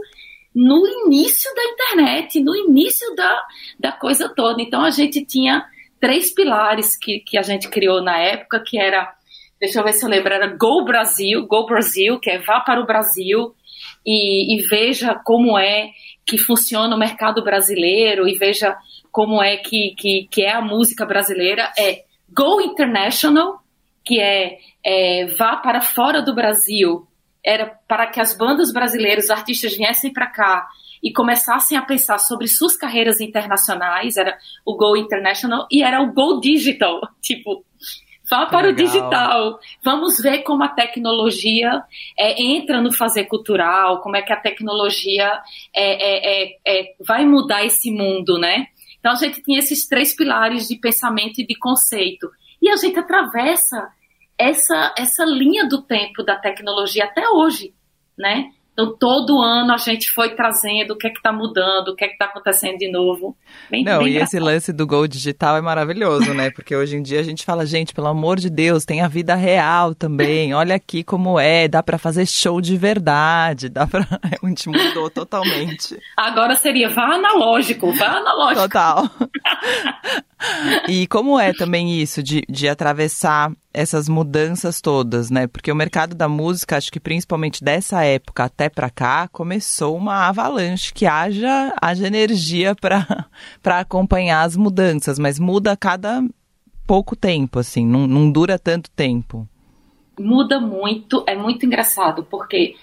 no 0.55 0.87
início 0.87 1.51
da 1.55 1.65
internet, 1.65 2.41
no 2.41 2.55
início 2.57 3.15
da, 3.15 3.43
da 3.79 3.93
coisa 3.93 4.29
toda. 4.35 4.61
Então, 4.61 4.83
a 4.83 4.91
gente 4.91 5.25
tinha 5.25 5.65
três 6.01 6.33
pilares 6.35 6.97
que, 6.97 7.21
que 7.21 7.39
a 7.39 7.43
gente 7.43 7.69
criou 7.69 8.03
na 8.03 8.19
época, 8.19 8.63
que 8.65 8.79
era, 8.79 9.13
deixa 9.61 9.79
eu 9.79 9.85
ver 9.85 9.93
se 9.93 10.05
eu 10.05 10.09
lembro, 10.09 10.33
era 10.33 10.57
Go 10.57 10.85
Brasil, 10.85 11.47
Go 11.47 11.67
Brasil, 11.67 12.19
que 12.19 12.31
é 12.31 12.39
vá 12.39 12.61
para 12.61 12.81
o 12.81 12.87
Brasil 12.87 13.55
e, 14.05 14.57
e 14.57 14.63
veja 14.69 15.15
como 15.15 15.59
é 15.59 15.91
que 16.27 16.39
funciona 16.39 16.95
o 16.95 16.99
mercado 16.99 17.43
brasileiro 17.43 18.27
e 18.27 18.37
veja 18.39 18.77
como 19.13 19.43
é 19.43 19.57
que, 19.57 19.95
que, 19.97 20.29
que 20.31 20.43
é 20.43 20.53
a 20.53 20.63
música 20.63 21.05
brasileira. 21.05 21.71
É 21.79 22.05
Go 22.29 22.61
International, 22.61 23.61
que 24.05 24.21
é, 24.21 24.59
é 24.85 25.27
vá 25.37 25.57
para 25.57 25.81
fora 25.81 26.23
do 26.23 26.35
Brasil, 26.35 27.07
era 27.45 27.67
para 27.89 28.07
que 28.07 28.21
as 28.21 28.37
bandas 28.37 28.73
brasileiras, 28.73 29.25
os 29.25 29.31
artistas 29.31 29.77
viessem 29.77 30.13
para 30.13 30.27
cá 30.27 30.69
e 31.03 31.13
começassem 31.13 31.79
a 31.79 31.83
pensar 31.83 32.19
sobre 32.19 32.47
suas 32.47 32.77
carreiras 32.77 33.21
internacionais, 33.21 34.17
era 34.17 34.37
o 34.65 34.77
Go 34.77 34.97
International 34.97 35.67
e 35.71 35.83
era 35.83 36.03
o 36.03 36.13
Go 36.13 36.41
Digital, 36.41 37.01
tipo, 37.23 37.65
vá 38.31 38.47
para 38.47 38.69
Legal. 38.69 38.73
o 38.73 38.89
digital, 38.89 39.61
vamos 39.83 40.21
ver 40.21 40.43
como 40.43 40.63
a 40.63 40.69
tecnologia 40.69 41.83
é, 42.19 42.41
entra 42.41 42.81
no 42.81 42.93
fazer 42.93 43.25
cultural, 43.25 44.01
como 44.01 44.17
é 44.17 44.23
que 44.23 44.33
a 44.33 44.41
tecnologia 44.41 45.41
é, 45.75 45.85
é, 45.85 46.45
é, 46.45 46.57
é 46.67 46.95
vai 47.07 47.25
mudar 47.25 47.65
esse 47.65 47.91
mundo, 47.91 48.39
né? 48.39 48.67
Então 49.01 49.13
a 49.13 49.17
gente 49.17 49.43
tinha 49.43 49.59
esses 49.59 49.89
três 49.89 50.15
pilares 50.15 50.69
de 50.69 50.77
pensamento 50.77 51.41
e 51.41 51.47
de 51.47 51.59
conceito. 51.59 52.31
E 52.63 52.69
a 52.69 52.77
gente 52.77 52.99
atravessa 52.99 53.91
essa, 54.41 54.95
essa 54.97 55.25
linha 55.25 55.69
do 55.69 55.83
tempo 55.83 56.23
da 56.23 56.37
tecnologia 56.37 57.05
até 57.05 57.29
hoje, 57.29 57.75
né? 58.17 58.53
Então, 58.81 58.97
todo 58.99 59.43
ano 59.43 59.75
a 59.75 59.77
gente 59.77 60.11
foi 60.11 60.35
trazendo 60.35 60.93
o 60.93 60.97
que 60.97 61.07
é 61.07 61.11
que 61.11 61.19
está 61.19 61.31
mudando, 61.31 61.89
o 61.89 61.95
que 61.95 62.05
é 62.05 62.09
que 62.09 62.15
está 62.15 62.25
acontecendo 62.25 62.79
de 62.79 62.91
novo. 62.91 63.37
Bem, 63.71 63.85
Não, 63.85 64.03
bem 64.03 64.15
e 64.15 64.17
esse 64.17 64.39
lance 64.39 64.73
do 64.73 64.87
Gol 64.87 65.07
Digital 65.07 65.59
é 65.59 65.61
maravilhoso, 65.61 66.33
né? 66.33 66.51
Porque 66.51 66.75
hoje 66.75 66.97
em 66.97 67.03
dia 67.03 67.21
a 67.21 67.23
gente 67.23 67.45
fala, 67.45 67.67
gente, 67.67 67.93
pelo 67.93 68.07
amor 68.07 68.39
de 68.39 68.49
Deus, 68.49 68.87
tem 68.87 69.03
a 69.03 69.09
vida 69.09 69.35
real 69.35 69.95
também. 69.95 70.55
Olha 70.55 70.77
aqui 70.77 71.05
como 71.05 71.39
é, 71.39 71.69
dá 71.69 71.83
para 71.83 71.99
fazer 71.99 72.27
show 72.27 72.61
de 72.61 72.77
verdade, 72.77 73.69
dá 73.69 73.87
para 73.87 74.07
a 74.43 74.47
gente 74.49 74.69
mudou 74.69 75.11
totalmente. 75.11 75.99
Agora 76.17 76.55
seria 76.55 76.89
vá 76.89 77.15
analógico, 77.15 77.93
vá 77.93 78.17
analógico. 78.17 78.63
Total. 78.63 79.11
e 80.89 81.07
como 81.07 81.39
é 81.39 81.53
também 81.53 82.01
isso 82.01 82.23
de, 82.23 82.43
de 82.49 82.67
atravessar 82.67 83.53
essas 83.73 84.09
mudanças 84.09 84.81
todas, 84.81 85.31
né? 85.31 85.47
Porque 85.47 85.71
o 85.71 85.77
mercado 85.77 86.15
da 86.15 86.29
música, 86.29 86.77
acho 86.77 86.91
que 86.91 86.99
principalmente 86.99 87.63
dessa 87.63 88.03
época 88.05 88.45
até 88.45 88.69
para 88.71 88.89
cá, 88.89 89.29
começou 89.29 89.97
uma 89.97 90.29
avalanche 90.29 90.93
que 90.95 91.07
haja, 91.07 91.75
haja 91.81 92.07
energia 92.07 92.75
para 93.63 93.81
acompanhar 93.81 94.43
as 94.43 94.57
mudanças, 94.57 95.19
mas 95.19 95.39
muda 95.39 95.73
a 95.73 95.77
cada 95.77 96.23
pouco 96.87 97.15
tempo, 97.15 97.59
assim, 97.59 97.87
não, 97.87 98.07
não 98.07 98.31
dura 98.31 98.59
tanto 98.59 98.91
tempo. 98.91 99.49
Muda 100.19 100.59
muito, 100.61 101.23
é 101.27 101.37
muito 101.37 101.65
engraçado, 101.65 102.25
porque 102.25 102.75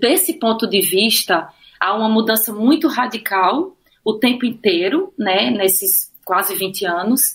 desse 0.00 0.34
ponto 0.34 0.66
de 0.66 0.80
vista 0.80 1.48
há 1.78 1.94
uma 1.94 2.08
mudança 2.08 2.52
muito 2.52 2.88
radical 2.88 3.76
o 4.04 4.14
tempo 4.14 4.44
inteiro, 4.44 5.12
né, 5.18 5.50
nesses 5.50 6.12
quase 6.24 6.54
20 6.54 6.84
anos, 6.86 7.34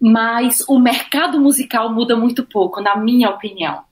mas 0.00 0.62
o 0.68 0.78
mercado 0.78 1.40
musical 1.40 1.92
muda 1.92 2.16
muito 2.16 2.44
pouco, 2.44 2.80
na 2.80 2.96
minha 2.96 3.30
opinião. 3.30 3.82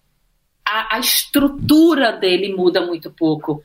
A, 0.64 0.96
a, 0.96 0.98
estrutura 0.98 2.12
dele 2.12 2.54
muda 2.54 2.80
muito 2.84 3.10
pouco. 3.10 3.62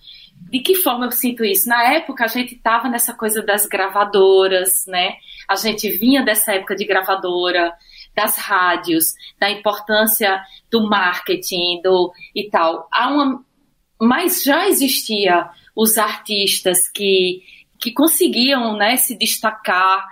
De 0.49 0.59
que 0.59 0.75
forma 0.75 1.05
eu 1.05 1.11
sinto 1.11 1.43
isso? 1.43 1.67
Na 1.67 1.93
época 1.93 2.25
a 2.25 2.27
gente 2.27 2.55
estava 2.55 2.89
nessa 2.89 3.13
coisa 3.13 3.41
das 3.41 3.65
gravadoras, 3.65 4.85
né? 4.87 5.13
A 5.47 5.55
gente 5.55 5.89
vinha 5.89 6.23
dessa 6.23 6.53
época 6.53 6.75
de 6.75 6.85
gravadora, 6.85 7.73
das 8.15 8.37
rádios, 8.37 9.13
da 9.39 9.49
importância 9.49 10.41
do 10.71 10.87
marketing, 10.87 11.81
do 11.83 12.11
e 12.35 12.49
tal. 12.49 12.87
Há 12.91 13.09
uma, 13.09 13.43
mas 14.01 14.43
já 14.43 14.67
existia 14.67 15.49
os 15.75 15.97
artistas 15.97 16.87
que 16.89 17.43
que 17.79 17.91
conseguiam, 17.91 18.75
né, 18.75 18.97
se 18.97 19.15
destacar 19.15 20.03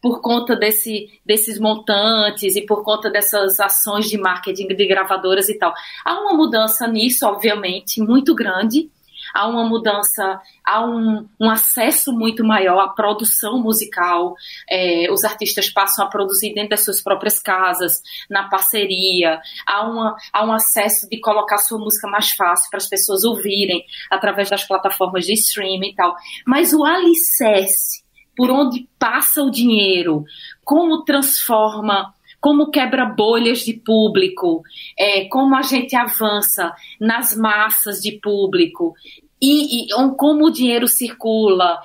por 0.00 0.20
conta 0.20 0.54
desse, 0.54 1.08
desses 1.24 1.58
montantes 1.58 2.56
e 2.56 2.62
por 2.62 2.82
conta 2.84 3.10
dessas 3.10 3.58
ações 3.60 4.06
de 4.06 4.16
marketing 4.16 4.68
de 4.68 4.86
gravadoras 4.86 5.48
e 5.48 5.58
tal. 5.58 5.74
Há 6.04 6.20
uma 6.20 6.34
mudança 6.34 6.86
nisso, 6.86 7.26
obviamente, 7.26 8.00
muito 8.00 8.34
grande. 8.34 8.90
Há 9.34 9.46
uma 9.46 9.64
mudança, 9.64 10.40
há 10.64 10.84
um, 10.86 11.28
um 11.38 11.50
acesso 11.50 12.12
muito 12.12 12.42
maior 12.44 12.78
à 12.80 12.88
produção 12.88 13.58
musical. 13.58 14.34
É, 14.70 15.10
os 15.12 15.22
artistas 15.24 15.68
passam 15.68 16.06
a 16.06 16.08
produzir 16.08 16.54
dentro 16.54 16.70
das 16.70 16.84
suas 16.84 17.02
próprias 17.02 17.38
casas, 17.38 18.00
na 18.30 18.48
parceria. 18.48 19.40
Há, 19.66 19.86
uma, 19.86 20.16
há 20.32 20.44
um 20.46 20.52
acesso 20.52 21.08
de 21.10 21.20
colocar 21.20 21.58
sua 21.58 21.78
música 21.78 22.08
mais 22.08 22.30
fácil 22.30 22.70
para 22.70 22.78
as 22.78 22.88
pessoas 22.88 23.24
ouvirem 23.24 23.84
através 24.10 24.48
das 24.48 24.64
plataformas 24.64 25.26
de 25.26 25.34
streaming 25.34 25.90
e 25.90 25.94
tal. 25.94 26.14
Mas 26.46 26.72
o 26.72 26.84
alicerce 26.84 28.07
por 28.38 28.52
onde 28.52 28.88
passa 29.00 29.42
o 29.42 29.50
dinheiro, 29.50 30.24
como 30.64 31.02
transforma, 31.02 32.14
como 32.40 32.70
quebra 32.70 33.04
bolhas 33.04 33.64
de 33.64 33.72
público, 33.72 34.62
é, 34.96 35.24
como 35.24 35.56
a 35.56 35.62
gente 35.62 35.96
avança 35.96 36.72
nas 37.00 37.36
massas 37.36 37.98
de 37.98 38.12
público 38.12 38.94
e, 39.42 39.86
e 39.86 39.88
como 40.16 40.46
o 40.46 40.52
dinheiro 40.52 40.86
circula. 40.86 41.80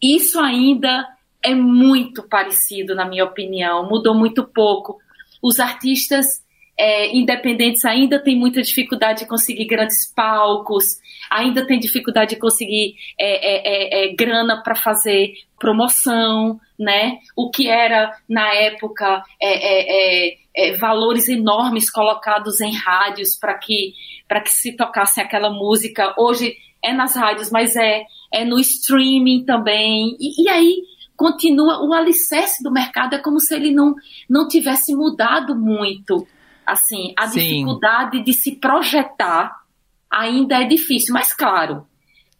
Isso 0.00 0.38
ainda 0.38 1.04
é 1.42 1.56
muito 1.56 2.22
parecido, 2.22 2.94
na 2.94 3.04
minha 3.04 3.24
opinião, 3.24 3.88
mudou 3.88 4.14
muito 4.14 4.44
pouco. 4.44 4.98
Os 5.42 5.58
artistas 5.58 6.40
é, 6.78 7.16
independentes 7.16 7.84
ainda 7.84 8.22
têm 8.22 8.36
muita 8.36 8.60
dificuldade 8.60 9.20
de 9.20 9.26
conseguir 9.26 9.64
grandes 9.64 10.12
palcos, 10.14 11.00
ainda 11.30 11.66
tem 11.66 11.78
dificuldade 11.78 12.34
de 12.34 12.40
conseguir 12.40 12.94
é, 13.18 13.24
é, 13.24 14.04
é, 14.04 14.04
é 14.04 14.14
grana 14.14 14.62
para 14.62 14.74
fazer 14.74 15.32
promoção, 15.58 16.60
né? 16.78 17.18
O 17.34 17.50
que 17.50 17.68
era 17.68 18.14
na 18.28 18.52
época 18.54 19.22
é, 19.40 20.76
valores 20.78 21.28
enormes 21.28 21.90
colocados 21.90 22.60
em 22.60 22.74
rádios 22.74 23.34
para 23.36 23.54
que 23.54 23.94
para 24.28 24.40
que 24.40 24.50
se 24.50 24.76
tocasse 24.76 25.20
aquela 25.20 25.50
música. 25.50 26.14
Hoje 26.18 26.56
é 26.84 26.92
nas 26.92 27.16
rádios, 27.16 27.50
mas 27.50 27.74
é 27.74 28.04
é 28.32 28.44
no 28.44 28.58
streaming 28.58 29.44
também. 29.44 30.14
E, 30.20 30.44
e 30.44 30.48
aí 30.48 30.82
continua 31.16 31.82
o 31.82 31.94
alicerce 31.94 32.62
do 32.62 32.70
mercado 32.70 33.14
é 33.14 33.18
como 33.18 33.40
se 33.40 33.54
ele 33.54 33.70
não 33.70 33.94
não 34.28 34.46
tivesse 34.46 34.94
mudado 34.94 35.56
muito 35.56 36.26
Assim, 36.66 37.14
a 37.16 37.28
Sim. 37.28 37.38
dificuldade 37.38 38.22
de 38.22 38.32
se 38.32 38.56
projetar 38.56 39.62
ainda 40.10 40.62
é 40.62 40.64
difícil, 40.64 41.14
mas 41.14 41.32
claro, 41.32 41.86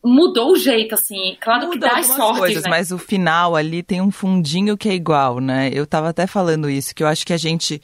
mudou 0.05 0.53
o 0.53 0.57
jeito, 0.57 0.95
assim. 0.95 1.37
Claro 1.41 1.67
Muda 1.67 1.73
que 1.73 1.79
dá 1.79 1.99
as 1.99 2.07
sortes, 2.07 2.39
coisas, 2.39 2.63
né? 2.65 2.71
mas 2.71 2.91
o 2.91 2.99
final 2.99 3.55
ali 3.55 3.83
tem 3.83 4.01
um 4.01 4.11
fundinho 4.11 4.77
que 4.77 4.89
é 4.89 4.95
igual, 4.95 5.41
né? 5.41 5.71
Eu 5.73 5.87
tava 5.87 6.09
até 6.09 6.27
falando 6.27 6.71
isso, 6.71 6.95
que 6.95 7.03
eu 7.03 7.09
acho 7.09 7.27
que 7.27 7.33
a 7.33 7.39
gente 7.39 7.81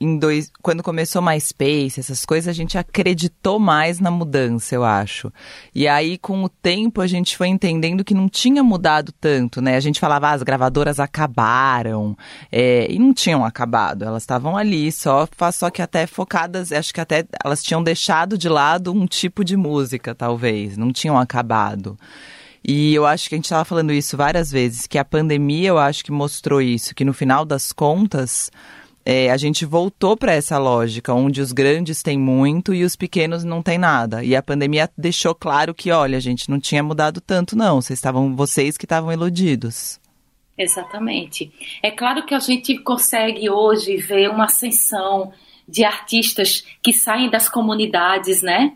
em 0.00 0.18
dois, 0.18 0.50
quando 0.60 0.82
começou 0.82 1.22
MySpace, 1.22 2.00
essas 2.00 2.24
coisas, 2.24 2.48
a 2.48 2.52
gente 2.52 2.76
acreditou 2.76 3.60
mais 3.60 4.00
na 4.00 4.10
mudança, 4.10 4.74
eu 4.74 4.84
acho. 4.84 5.32
E 5.72 5.86
aí, 5.86 6.18
com 6.18 6.42
o 6.42 6.48
tempo, 6.48 7.00
a 7.00 7.06
gente 7.06 7.36
foi 7.36 7.46
entendendo 7.46 8.02
que 8.02 8.12
não 8.12 8.28
tinha 8.28 8.62
mudado 8.62 9.12
tanto, 9.12 9.62
né? 9.62 9.76
A 9.76 9.80
gente 9.80 10.00
falava, 10.00 10.28
ah, 10.28 10.32
as 10.32 10.42
gravadoras 10.42 10.98
acabaram, 10.98 12.16
é, 12.50 12.90
e 12.90 12.98
não 12.98 13.14
tinham 13.14 13.44
acabado, 13.44 14.04
elas 14.04 14.24
estavam 14.24 14.56
ali, 14.56 14.90
só, 14.90 15.28
só 15.52 15.70
que 15.70 15.80
até 15.80 16.06
focadas, 16.06 16.72
acho 16.72 16.92
que 16.92 17.00
até 17.00 17.24
elas 17.44 17.62
tinham 17.62 17.82
deixado 17.82 18.36
de 18.36 18.48
lado 18.48 18.92
um 18.92 19.06
tipo 19.06 19.44
de 19.44 19.56
música, 19.56 20.14
talvez, 20.14 20.76
não 20.76 20.92
tinham 20.92 21.16
acabado. 21.16 21.96
E 22.66 22.94
eu 22.94 23.06
acho 23.06 23.28
que 23.28 23.34
a 23.34 23.38
gente 23.38 23.44
estava 23.44 23.64
falando 23.64 23.92
isso 23.92 24.16
várias 24.16 24.50
vezes, 24.50 24.86
que 24.86 24.98
a 24.98 25.04
pandemia 25.04 25.68
eu 25.68 25.78
acho 25.78 26.02
que 26.02 26.10
mostrou 26.10 26.62
isso, 26.62 26.94
que 26.94 27.04
no 27.04 27.12
final 27.12 27.44
das 27.44 27.72
contas 27.72 28.50
é, 29.04 29.30
a 29.30 29.36
gente 29.36 29.66
voltou 29.66 30.16
para 30.16 30.32
essa 30.32 30.56
lógica, 30.56 31.12
onde 31.12 31.40
os 31.40 31.52
grandes 31.52 32.02
têm 32.02 32.18
muito 32.18 32.72
e 32.72 32.84
os 32.84 32.96
pequenos 32.96 33.44
não 33.44 33.62
têm 33.62 33.76
nada. 33.76 34.24
E 34.24 34.34
a 34.34 34.42
pandemia 34.42 34.90
deixou 34.96 35.34
claro 35.34 35.74
que, 35.74 35.90
olha, 35.90 36.16
a 36.16 36.20
gente 36.20 36.48
não 36.48 36.58
tinha 36.58 36.82
mudado 36.82 37.20
tanto, 37.20 37.54
não. 37.54 37.82
Vocês 37.82 37.98
estavam, 37.98 38.34
vocês 38.34 38.78
que 38.78 38.86
estavam 38.86 39.12
iludidos. 39.12 40.00
Exatamente. 40.56 41.52
É 41.82 41.90
claro 41.90 42.24
que 42.24 42.34
a 42.34 42.38
gente 42.38 42.78
consegue 42.78 43.50
hoje 43.50 43.96
ver 43.96 44.30
uma 44.30 44.44
ascensão 44.44 45.32
de 45.68 45.84
artistas 45.84 46.64
que 46.82 46.92
saem 46.92 47.28
das 47.28 47.48
comunidades, 47.48 48.40
né? 48.40 48.72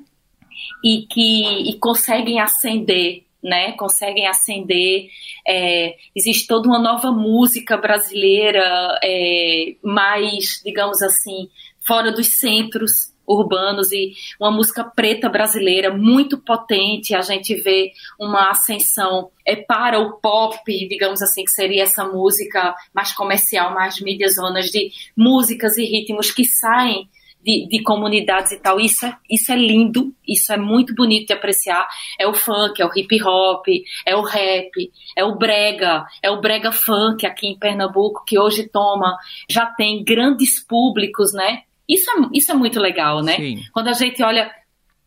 E 0.85 1.07
que 1.09 1.71
e 1.71 1.79
conseguem 1.79 2.41
ascender 2.41 3.25
né, 3.49 3.73
conseguem 3.73 4.27
acender. 4.27 5.09
É, 5.47 5.97
existe 6.15 6.47
toda 6.47 6.69
uma 6.69 6.79
nova 6.79 7.11
música 7.11 7.77
brasileira, 7.77 8.99
é, 9.03 9.75
mais, 9.83 10.61
digamos 10.65 11.03
assim, 11.03 11.49
fora 11.87 12.13
dos 12.13 12.39
centros 12.39 13.13
urbanos 13.27 13.93
e 13.93 14.15
uma 14.41 14.51
música 14.51 14.83
preta 14.83 15.29
brasileira 15.29 15.95
muito 15.95 16.39
potente. 16.39 17.15
A 17.15 17.21
gente 17.21 17.55
vê 17.57 17.93
uma 18.19 18.51
ascensão 18.51 19.31
é 19.45 19.57
para 19.57 19.99
o 20.01 20.19
pop, 20.19 20.59
digamos 20.89 21.23
assim, 21.23 21.45
que 21.45 21.51
seria 21.51 21.83
essa 21.83 22.05
música 22.05 22.75
mais 22.93 23.13
comercial, 23.13 23.75
mais 23.75 24.01
mídias 24.01 24.37
zonas 24.37 24.67
de 24.67 24.91
músicas 25.17 25.77
e 25.77 25.85
ritmos 25.85 26.31
que 26.31 26.45
saem 26.45 27.09
de, 27.49 27.67
de, 27.67 27.83
comunidades 27.83 28.53
e 28.53 28.59
tal. 28.59 28.79
Isso 28.79 29.07
é, 29.07 29.17
isso 29.31 29.51
é 29.51 29.57
lindo, 29.57 30.15
isso 30.27 30.53
é 30.53 30.59
muito 30.59 30.95
bonito 30.95 31.29
de 31.29 31.33
apreciar. 31.33 31.89
É 32.21 32.29
o 32.29 32.35
funk, 32.35 32.83
é 32.83 32.85
o 32.85 32.91
hip 32.95 33.23
hop, 33.23 33.67
é 34.05 34.15
o 34.15 34.21
rap, 34.21 34.93
é 35.17 35.25
o 35.25 35.35
brega, 35.35 36.05
é 36.23 36.31
o 36.31 36.43
brega 36.43 36.71
funk 36.71 37.27
aqui 37.27 37.47
em 37.47 37.59
Pernambuco, 37.59 38.23
que 38.27 38.39
hoje 38.39 38.69
toma, 38.69 39.17
já 39.49 39.65
tem 39.65 40.05
grandes 40.05 40.63
públicos, 40.63 41.33
né? 41.33 41.63
Isso 41.89 42.11
é, 42.11 42.15
isso 42.35 42.53
é 42.53 42.55
muito 42.55 42.79
legal, 42.79 43.23
né? 43.23 43.37
Sim. 43.37 43.63
Quando 43.73 43.89
a 43.89 43.95
gente 43.95 44.23
olha 44.23 44.51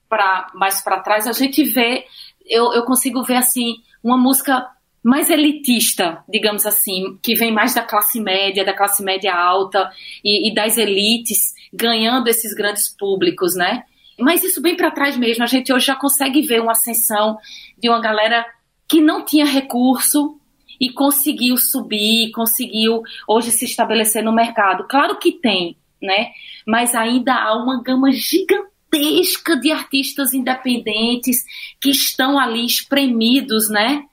para 0.09 0.47
mais 0.55 0.83
para 0.83 0.99
trás, 0.99 1.27
a 1.27 1.33
gente 1.33 1.63
vê, 1.63 2.05
eu, 2.47 2.73
eu 2.73 2.83
consigo 2.85 3.21
ver 3.21 3.35
assim, 3.35 3.75
uma 4.03 4.17
música 4.17 4.67
mais 5.03 5.29
elitista, 5.29 6.23
digamos 6.27 6.65
assim, 6.65 7.17
que 7.23 7.35
vem 7.35 7.51
mais 7.51 7.73
da 7.73 7.81
classe 7.81 8.19
média, 8.19 8.65
da 8.65 8.75
classe 8.75 9.03
média 9.03 9.33
alta 9.33 9.91
e, 10.23 10.49
e 10.49 10.53
das 10.53 10.77
elites, 10.77 11.53
ganhando 11.71 12.27
esses 12.27 12.53
grandes 12.53 12.89
públicos, 12.89 13.55
né? 13.55 13.83
Mas 14.19 14.43
isso 14.43 14.61
bem 14.61 14.75
para 14.75 14.91
trás 14.91 15.17
mesmo, 15.17 15.43
a 15.43 15.47
gente 15.47 15.73
hoje 15.73 15.87
já 15.87 15.95
consegue 15.95 16.41
ver 16.41 16.61
uma 16.61 16.73
ascensão 16.73 17.37
de 17.77 17.89
uma 17.89 17.99
galera 17.99 18.45
que 18.87 19.01
não 19.01 19.25
tinha 19.25 19.45
recurso 19.45 20.37
e 20.79 20.91
conseguiu 20.91 21.57
subir, 21.57 22.31
conseguiu 22.31 23.01
hoje 23.27 23.51
se 23.51 23.65
estabelecer 23.65 24.23
no 24.23 24.33
mercado. 24.33 24.85
Claro 24.87 25.17
que 25.17 25.31
tem, 25.31 25.77
né? 26.01 26.31
Mas 26.67 26.93
ainda 26.93 27.33
há 27.35 27.55
uma 27.55 27.81
gama 27.81 28.11
gigantesca 28.11 29.55
de 29.55 29.71
artistas 29.71 30.33
independentes 30.33 31.43
que 31.79 31.89
estão 31.89 32.37
ali 32.37 32.65
espremidos, 32.65 33.69
né? 33.69 34.03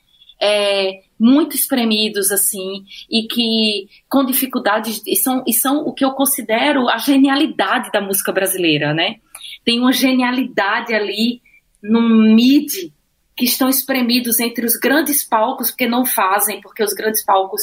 é, 0.40 1.02
muito 1.18 1.56
espremidos, 1.56 2.30
assim, 2.30 2.84
e 3.10 3.26
que 3.26 3.88
com 4.08 4.24
dificuldades, 4.24 5.02
e 5.06 5.16
são, 5.16 5.42
e 5.46 5.52
são 5.52 5.78
o 5.80 5.92
que 5.92 6.04
eu 6.04 6.12
considero 6.12 6.88
a 6.88 6.98
genialidade 6.98 7.90
da 7.90 8.00
música 8.00 8.32
brasileira, 8.32 8.94
né? 8.94 9.16
Tem 9.64 9.80
uma 9.80 9.92
genialidade 9.92 10.94
ali 10.94 11.42
no 11.82 12.00
mid 12.00 12.92
que 13.36 13.44
estão 13.44 13.68
espremidos 13.68 14.40
entre 14.40 14.66
os 14.66 14.76
grandes 14.76 15.24
palcos, 15.24 15.70
porque 15.70 15.86
não 15.86 16.04
fazem, 16.04 16.60
porque 16.60 16.82
os 16.82 16.92
grandes 16.92 17.24
palcos 17.24 17.62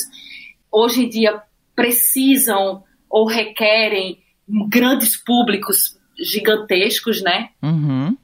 hoje 0.72 1.06
em 1.06 1.10
dia 1.10 1.41
precisam 1.76 2.84
ou 3.10 3.28
requerem 3.28 4.20
grandes 4.70 5.15
públicos 5.15 5.98
gigantescos, 6.18 7.22
né? 7.22 7.50
Uhum. 7.62 8.18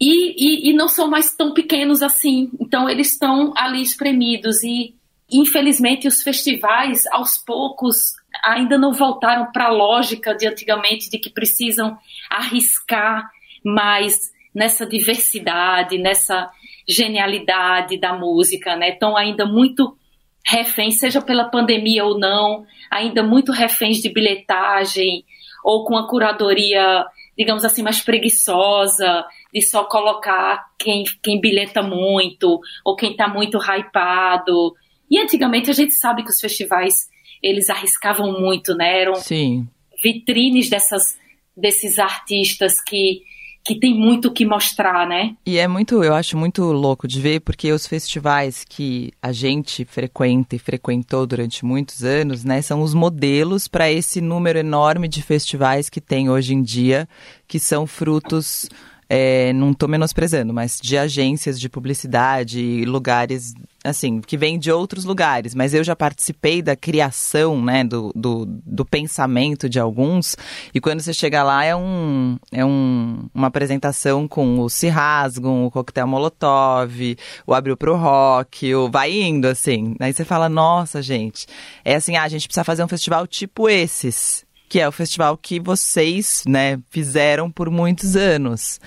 E, 0.00 0.68
e, 0.68 0.70
e, 0.70 0.72
não 0.72 0.88
são 0.88 1.08
mais 1.08 1.34
tão 1.34 1.52
pequenos 1.52 2.02
assim. 2.02 2.50
Então 2.60 2.88
eles 2.88 3.12
estão 3.12 3.52
ali 3.56 3.82
espremidos 3.82 4.62
e 4.62 4.94
infelizmente 5.30 6.06
os 6.06 6.22
festivais 6.22 7.04
aos 7.08 7.36
poucos 7.36 8.12
ainda 8.44 8.78
não 8.78 8.92
voltaram 8.92 9.50
para 9.52 9.66
a 9.66 9.72
lógica 9.72 10.34
de 10.34 10.46
antigamente 10.46 11.10
de 11.10 11.18
que 11.18 11.30
precisam 11.30 11.98
arriscar 12.30 13.28
mais 13.64 14.30
nessa 14.54 14.86
diversidade, 14.86 15.98
nessa 15.98 16.50
genialidade 16.88 17.98
da 17.98 18.12
música, 18.12 18.76
né? 18.76 18.90
Estão 18.90 19.16
ainda 19.16 19.44
muito 19.44 19.96
reféns, 20.44 20.98
seja 20.98 21.20
pela 21.20 21.44
pandemia 21.44 22.04
ou 22.04 22.18
não, 22.18 22.64
ainda 22.90 23.22
muito 23.22 23.52
reféns 23.52 23.98
de 23.98 24.08
bilhetagem 24.08 25.24
ou 25.62 25.84
com 25.84 25.96
a 25.96 26.08
curadoria, 26.08 27.04
digamos 27.38 27.64
assim, 27.64 27.82
mais 27.82 28.00
preguiçosa, 28.00 29.24
de 29.54 29.62
só 29.62 29.84
colocar 29.84 30.66
quem, 30.76 31.04
quem 31.22 31.40
bilheta 31.40 31.80
muito 31.82 32.60
ou 32.84 32.96
quem 32.96 33.12
está 33.12 33.28
muito 33.28 33.58
hypado. 33.58 34.74
E 35.08 35.18
antigamente 35.18 35.70
a 35.70 35.74
gente 35.74 35.94
sabe 35.94 36.24
que 36.24 36.30
os 36.30 36.40
festivais 36.40 37.08
eles 37.40 37.70
arriscavam 37.70 38.40
muito, 38.40 38.74
né? 38.74 39.02
Eram 39.02 39.14
Sim. 39.14 39.68
vitrines 40.02 40.68
dessas, 40.68 41.16
desses 41.56 42.00
artistas 42.00 42.82
que 42.82 43.22
que 43.68 43.78
tem 43.78 43.94
muito 43.94 44.28
o 44.28 44.32
que 44.32 44.46
mostrar, 44.46 45.06
né? 45.06 45.36
E 45.44 45.58
é 45.58 45.68
muito, 45.68 46.02
eu 46.02 46.14
acho 46.14 46.38
muito 46.38 46.62
louco 46.64 47.06
de 47.06 47.20
ver, 47.20 47.40
porque 47.40 47.70
os 47.70 47.86
festivais 47.86 48.64
que 48.66 49.12
a 49.20 49.30
gente 49.30 49.84
frequenta 49.84 50.56
e 50.56 50.58
frequentou 50.58 51.26
durante 51.26 51.66
muitos 51.66 52.02
anos, 52.02 52.44
né, 52.44 52.62
são 52.62 52.80
os 52.80 52.94
modelos 52.94 53.68
para 53.68 53.90
esse 53.92 54.22
número 54.22 54.58
enorme 54.58 55.06
de 55.06 55.20
festivais 55.20 55.90
que 55.90 56.00
tem 56.00 56.30
hoje 56.30 56.54
em 56.54 56.62
dia, 56.62 57.06
que 57.46 57.60
são 57.60 57.86
frutos 57.86 58.70
é, 59.08 59.52
não 59.54 59.70
estou 59.70 59.88
menosprezando, 59.88 60.52
mas 60.52 60.78
de 60.80 60.98
agências 60.98 61.58
de 61.58 61.68
publicidade 61.68 62.60
e 62.60 62.84
lugares, 62.84 63.54
assim, 63.82 64.20
que 64.20 64.36
vêm 64.36 64.58
de 64.58 64.70
outros 64.70 65.04
lugares. 65.04 65.54
Mas 65.54 65.72
eu 65.72 65.82
já 65.82 65.96
participei 65.96 66.60
da 66.60 66.76
criação, 66.76 67.62
né, 67.62 67.84
do, 67.84 68.12
do, 68.14 68.44
do, 68.46 68.84
pensamento 68.84 69.68
de 69.68 69.80
alguns. 69.80 70.36
E 70.74 70.80
quando 70.80 71.00
você 71.00 71.14
chega 71.14 71.42
lá, 71.42 71.64
é, 71.64 71.74
um, 71.74 72.36
é 72.52 72.64
um, 72.64 73.28
uma 73.34 73.46
apresentação 73.46 74.28
com 74.28 74.60
o 74.60 74.68
Se 74.68 74.88
Rasgam, 74.88 75.64
o 75.64 75.70
Coquetel 75.70 76.06
Molotov, 76.06 77.16
o 77.46 77.54
Abriu 77.54 77.76
Pro 77.76 77.96
Rock, 77.96 78.74
o 78.74 78.90
vai 78.90 79.12
indo, 79.12 79.48
assim. 79.48 79.94
Aí 80.00 80.12
você 80.12 80.24
fala, 80.24 80.48
nossa, 80.50 81.00
gente, 81.00 81.46
é 81.82 81.94
assim, 81.94 82.16
ah, 82.16 82.24
a 82.24 82.28
gente 82.28 82.46
precisa 82.46 82.64
fazer 82.64 82.84
um 82.84 82.88
festival 82.88 83.26
tipo 83.26 83.68
esses 83.70 84.46
que 84.68 84.78
é 84.78 84.86
o 84.86 84.92
festival 84.92 85.36
que 85.36 85.58
vocês, 85.58 86.44
né, 86.46 86.78
fizeram 86.90 87.50
por 87.50 87.70
muitos 87.70 88.16
anos. 88.16 88.80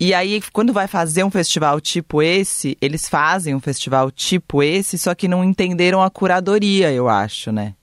E 0.00 0.14
aí, 0.14 0.40
quando 0.52 0.72
vai 0.72 0.86
fazer 0.86 1.24
um 1.24 1.30
festival 1.30 1.80
tipo 1.80 2.22
esse, 2.22 2.76
eles 2.80 3.08
fazem 3.08 3.54
um 3.54 3.60
festival 3.60 4.10
tipo 4.10 4.62
esse, 4.62 4.96
só 4.96 5.14
que 5.14 5.26
não 5.26 5.42
entenderam 5.42 6.00
a 6.00 6.08
curadoria, 6.08 6.92
eu 6.92 7.08
acho, 7.08 7.50
né? 7.50 7.74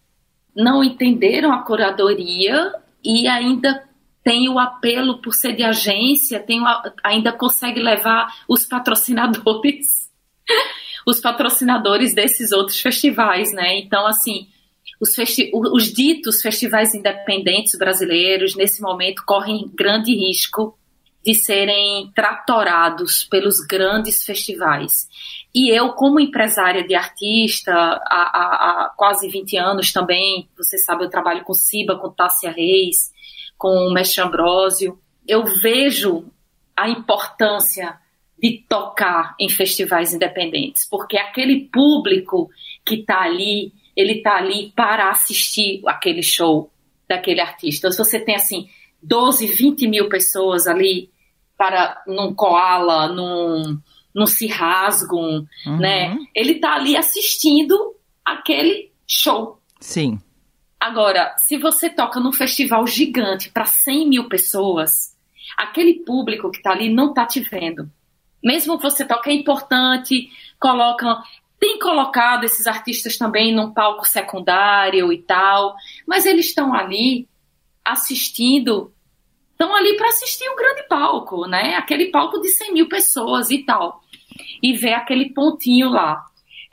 Não 0.56 0.82
entenderam 0.82 1.52
a 1.52 1.64
curadoria 1.64 2.72
e 3.04 3.28
ainda 3.28 3.84
tem 4.24 4.48
o 4.48 4.58
apelo 4.58 5.22
por 5.22 5.34
ser 5.34 5.56
de 5.56 5.64
agência, 5.64 6.40
tem 6.40 6.62
o, 6.62 6.66
ainda 7.04 7.34
consegue 7.34 7.82
levar 7.82 8.34
os 8.48 8.66
patrocinadores, 8.66 10.10
os 11.06 11.20
patrocinadores 11.20 12.16
desses 12.16 12.54
outros 12.54 12.80
festivais, 12.80 13.52
né? 13.52 13.78
Então, 13.78 14.08
assim, 14.08 14.48
os, 15.02 15.10
os 15.74 15.94
ditos 15.94 16.42
festivais 16.42 16.94
independentes 16.94 17.78
brasileiros, 17.78 18.56
nesse 18.56 18.82
momento, 18.82 19.24
correm 19.26 19.70
grande 19.74 20.14
risco 20.14 20.78
de 21.26 21.34
serem 21.34 22.12
tratorados 22.14 23.24
pelos 23.24 23.60
grandes 23.60 24.24
festivais. 24.24 25.08
E 25.54 25.70
eu, 25.70 25.94
como 25.94 26.20
empresária 26.20 26.86
de 26.86 26.94
artista, 26.94 27.74
há, 27.74 28.00
há, 28.06 28.86
há, 28.86 28.94
quase 28.96 29.28
20 29.28 29.58
anos 29.58 29.92
também, 29.92 30.48
você 30.56 30.78
sabe, 30.78 31.04
eu 31.04 31.10
trabalho 31.10 31.44
com 31.44 31.54
Siba, 31.54 31.98
com 31.98 32.12
Tássia 32.12 32.52
Reis, 32.52 33.12
com 33.58 33.70
o 33.70 33.94
Mestre 33.94 34.22
Ambrósio, 34.22 35.00
eu 35.28 35.44
vejo 35.46 36.26
a 36.78 36.88
importância 36.90 37.98
de 38.38 38.64
tocar 38.70 39.34
em 39.40 39.50
festivais 39.50 40.14
independentes, 40.14 40.88
porque 40.88 41.18
aquele 41.18 41.70
público 41.72 42.50
que 42.86 42.96
está 42.96 43.22
ali 43.22 43.74
ele 43.96 44.22
tá 44.22 44.38
ali 44.38 44.72
para 44.76 45.10
assistir 45.10 45.82
aquele 45.86 46.22
show 46.22 46.72
daquele 47.08 47.40
artista. 47.40 47.92
Se 47.92 47.98
você 47.98 48.20
tem 48.20 48.36
assim 48.36 48.68
12, 49.02 49.48
20 49.48 49.88
mil 49.88 50.10
pessoas 50.10 50.68
ali 50.68 51.10
para 51.58 52.04
num 52.08 52.34
koala, 52.34 53.08
num, 53.08 53.80
num 54.14 54.28
se 54.28 54.48
rasgam, 54.48 55.48
uhum. 55.66 55.78
né? 55.78 56.18
Ele 56.34 56.56
tá 56.56 56.74
ali 56.74 56.98
assistindo 56.98 57.96
aquele 58.24 58.92
show. 59.08 59.60
Sim. 59.80 60.20
Agora, 60.80 61.36
se 61.38 61.58
você 61.58 61.90
toca 61.90 62.20
num 62.20 62.32
festival 62.32 62.86
gigante 62.86 63.50
para 63.50 63.66
100 63.66 64.10
mil 64.10 64.28
pessoas, 64.28 65.16
aquele 65.58 66.04
público 66.06 66.52
que 66.52 66.62
tá 66.62 66.72
ali 66.72 66.94
não 66.94 67.14
tá 67.14 67.26
te 67.26 67.40
vendo. 67.40 67.90
Mesmo 68.44 68.78
que 68.78 68.84
você 68.84 69.06
toque 69.06 69.30
é 69.30 69.34
importante, 69.34 70.30
colocam 70.60 71.20
tem 71.60 71.80
colocado 71.80 72.44
esses 72.44 72.68
artistas 72.68 73.18
também 73.18 73.54
num 73.54 73.72
palco 73.72 74.08
secundário 74.08 75.12
e 75.12 75.22
tal, 75.22 75.76
mas 76.08 76.26
eles 76.26 76.48
estão 76.48 76.74
ali 76.74 77.28
assistindo, 77.84 78.92
estão 79.52 79.76
ali 79.76 79.96
para 79.96 80.10
assistir 80.10 80.50
um 80.50 80.56
grande 80.56 80.84
palco, 80.88 81.48
né? 81.48 81.76
Aquele 81.76 82.08
palco 82.08 82.40
de 82.42 82.50
100 82.50 82.74
mil 82.74 82.90
pessoas 82.90 83.52
e 83.52 83.60
tal. 83.60 84.02
E 84.62 84.74
ver 84.74 84.94
aquele 84.94 85.30
pontinho 85.30 85.90
lá, 85.90 86.26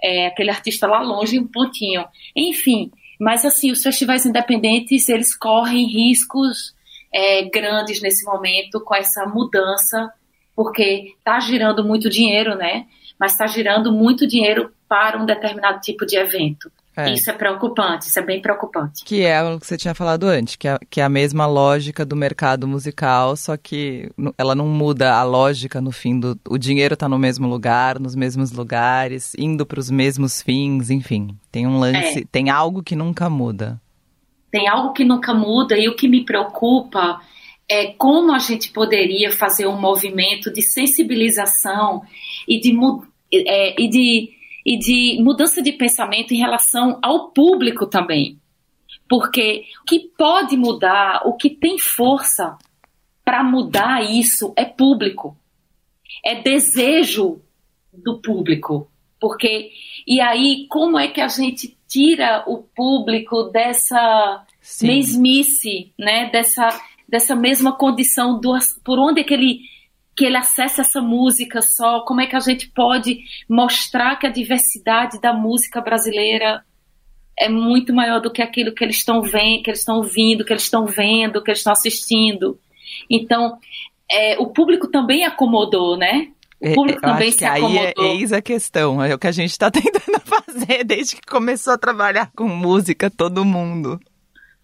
é, 0.03 0.27
aquele 0.27 0.51
artista 0.51 0.87
lá 0.87 1.01
longe, 1.01 1.38
um 1.38 1.47
pontinho. 1.47 2.05
Enfim, 2.35 2.90
mas 3.21 3.45
assim, 3.45 3.71
os 3.71 3.83
festivais 3.83 4.27
independentes, 4.27 5.09
eles 5.09 5.37
correm 5.37 5.87
riscos 5.87 6.75
é, 7.12 7.42
grandes 7.42 8.01
nesse 8.01 8.25
momento 8.25 8.81
com 8.81 8.95
essa 8.95 9.27
mudança, 9.27 10.12
porque 10.57 11.14
tá 11.23 11.38
girando 11.38 11.85
muito 11.85 12.11
dinheiro, 12.11 12.57
né? 12.57 12.87
Mas 13.23 13.35
está 13.35 13.47
girando 13.47 13.93
muito 13.93 14.27
dinheiro 14.27 14.73
para 14.89 15.17
um 15.17 15.25
determinado 15.25 15.81
tipo 15.81 16.05
de 16.05 16.17
evento. 16.17 16.69
É. 16.97 17.13
Isso 17.13 17.31
é 17.31 17.33
preocupante, 17.33 18.09
isso 18.09 18.19
é 18.19 18.23
bem 18.23 18.43
preocupante. 18.43 19.05
Que 19.05 19.25
é 19.25 19.41
o 19.41 19.61
que 19.61 19.67
você 19.67 19.77
tinha 19.77 19.95
falado 19.95 20.25
antes, 20.25 20.57
que 20.57 20.67
é, 20.67 20.77
que 20.91 21.01
é 21.01 21.05
a 21.05 21.09
mesma 21.09 21.47
lógica 21.47 22.05
do 22.05 22.17
mercado 22.17 22.67
musical, 22.67 23.37
só 23.37 23.57
que 23.57 24.11
ela 24.37 24.57
não 24.57 24.67
muda 24.67 25.15
a 25.15 25.23
lógica 25.23 25.81
no 25.81 25.93
fim 25.93 26.19
do. 26.19 26.37
O 26.49 26.59
dinheiro 26.59 26.95
está 26.95 27.09
no 27.09 27.17
mesmo 27.17 27.47
lugar, 27.47 28.01
nos 28.01 28.17
mesmos 28.17 28.51
lugares, 28.51 29.35
indo 29.39 29.65
para 29.65 29.79
os 29.79 29.89
mesmos 29.89 30.43
fins, 30.43 30.91
enfim. 30.91 31.29
Tem 31.53 31.65
um 31.65 31.79
lance, 31.79 32.23
é. 32.23 32.25
tem 32.33 32.51
algo 32.51 32.83
que 32.83 32.97
nunca 32.97 33.31
muda. 33.31 33.81
Tem 34.51 34.69
algo 34.69 34.93
que 34.93 35.05
nunca 35.05 35.33
muda 35.33 35.79
e 35.79 35.89
o 35.89 35.95
que 35.95 36.09
me 36.09 36.25
preocupa 36.25 37.21
é 37.69 37.87
como 37.87 38.35
a 38.35 38.39
gente 38.39 38.71
poderia 38.71 39.31
fazer 39.31 39.67
um 39.67 39.81
movimento 39.81 40.53
de 40.53 40.61
sensibilização 40.61 42.03
e 42.47 42.61
de, 42.61 42.73
é, 43.33 43.81
e, 43.81 43.88
de, 43.88 44.31
e 44.64 44.79
de 44.79 45.23
mudança 45.23 45.62
de 45.62 45.73
pensamento 45.73 46.33
em 46.33 46.38
relação 46.38 46.99
ao 47.03 47.31
público 47.31 47.87
também. 47.87 48.38
Porque 49.09 49.64
o 49.83 49.85
que 49.85 50.11
pode 50.16 50.57
mudar, 50.57 51.23
o 51.27 51.35
que 51.35 51.51
tem 51.51 51.79
força 51.79 52.57
para 53.25 53.42
mudar 53.42 54.03
isso 54.03 54.53
é 54.57 54.64
público. 54.64 55.37
É 56.25 56.40
desejo 56.40 57.40
do 57.92 58.21
público. 58.21 58.90
Porque 59.21 59.71
e 60.07 60.21
aí 60.21 60.66
como 60.68 60.99
é 60.99 61.09
que 61.09 61.21
a 61.21 61.29
gente 61.29 61.77
tira 61.88 62.45
o 62.47 62.59
público 62.59 63.45
dessa 63.45 64.45
Sim. 64.61 64.87
mesmice, 64.88 65.92
né, 65.99 66.31
dessa 66.31 66.68
dessa 67.09 67.37
mesma 67.37 67.73
condição 67.73 68.40
do 68.40 68.57
por 68.83 68.99
onde 68.99 69.21
é 69.21 69.25
que 69.25 69.35
ele 69.35 69.61
que 70.16 70.25
ele 70.25 70.37
acessa 70.37 70.83
essa 70.83 71.01
música 71.01 71.62
só, 71.62 72.01
como 72.01 72.20
é 72.20 72.27
que 72.27 72.37
a 72.37 72.40
gente 72.40 72.68
pode 72.68 73.20
mostrar 73.48 74.16
que 74.16 74.27
a 74.27 74.31
diversidade 74.31 75.20
da 75.20 75.33
música 75.33 75.81
brasileira 75.81 76.62
é 77.38 77.48
muito 77.48 77.94
maior 77.94 78.20
do 78.20 78.31
que 78.31 78.42
aquilo 78.42 78.75
que 78.75 78.85
eles 78.85 78.96
estão 78.96 79.22
vendo, 79.22 79.62
que 79.62 79.70
eles 79.70 79.81
estão 79.81 79.96
ouvindo, 79.96 80.44
que 80.44 80.53
eles 80.53 80.64
estão 80.64 80.87
vendo, 80.87 81.42
que 81.42 81.51
eles 81.51 81.61
estão 81.61 81.72
assistindo. 81.72 82.59
Então, 83.09 83.59
é, 84.11 84.38
o 84.38 84.46
público 84.48 84.88
também 84.88 85.25
acomodou, 85.25 85.96
né? 85.96 86.29
O 86.61 86.68
é, 86.68 86.75
público 86.75 86.98
Eu 86.98 87.11
também 87.11 87.33
se 87.33 87.44
acomodou. 87.44 88.05
Aí 88.05 88.11
é, 88.11 88.14
eis 88.16 88.33
a 88.33 88.42
questão, 88.42 89.03
é 89.03 89.14
o 89.14 89.18
que 89.18 89.27
a 89.27 89.33
gente 89.33 89.51
está 89.51 89.70
tentando 89.72 90.20
fazer 90.20 90.85
desde 90.85 91.16
que 91.16 91.22
começou 91.22 91.72
a 91.72 91.79
trabalhar 91.79 92.31
com 92.37 92.46
música, 92.46 93.11
todo 93.11 93.44
mundo. 93.44 93.98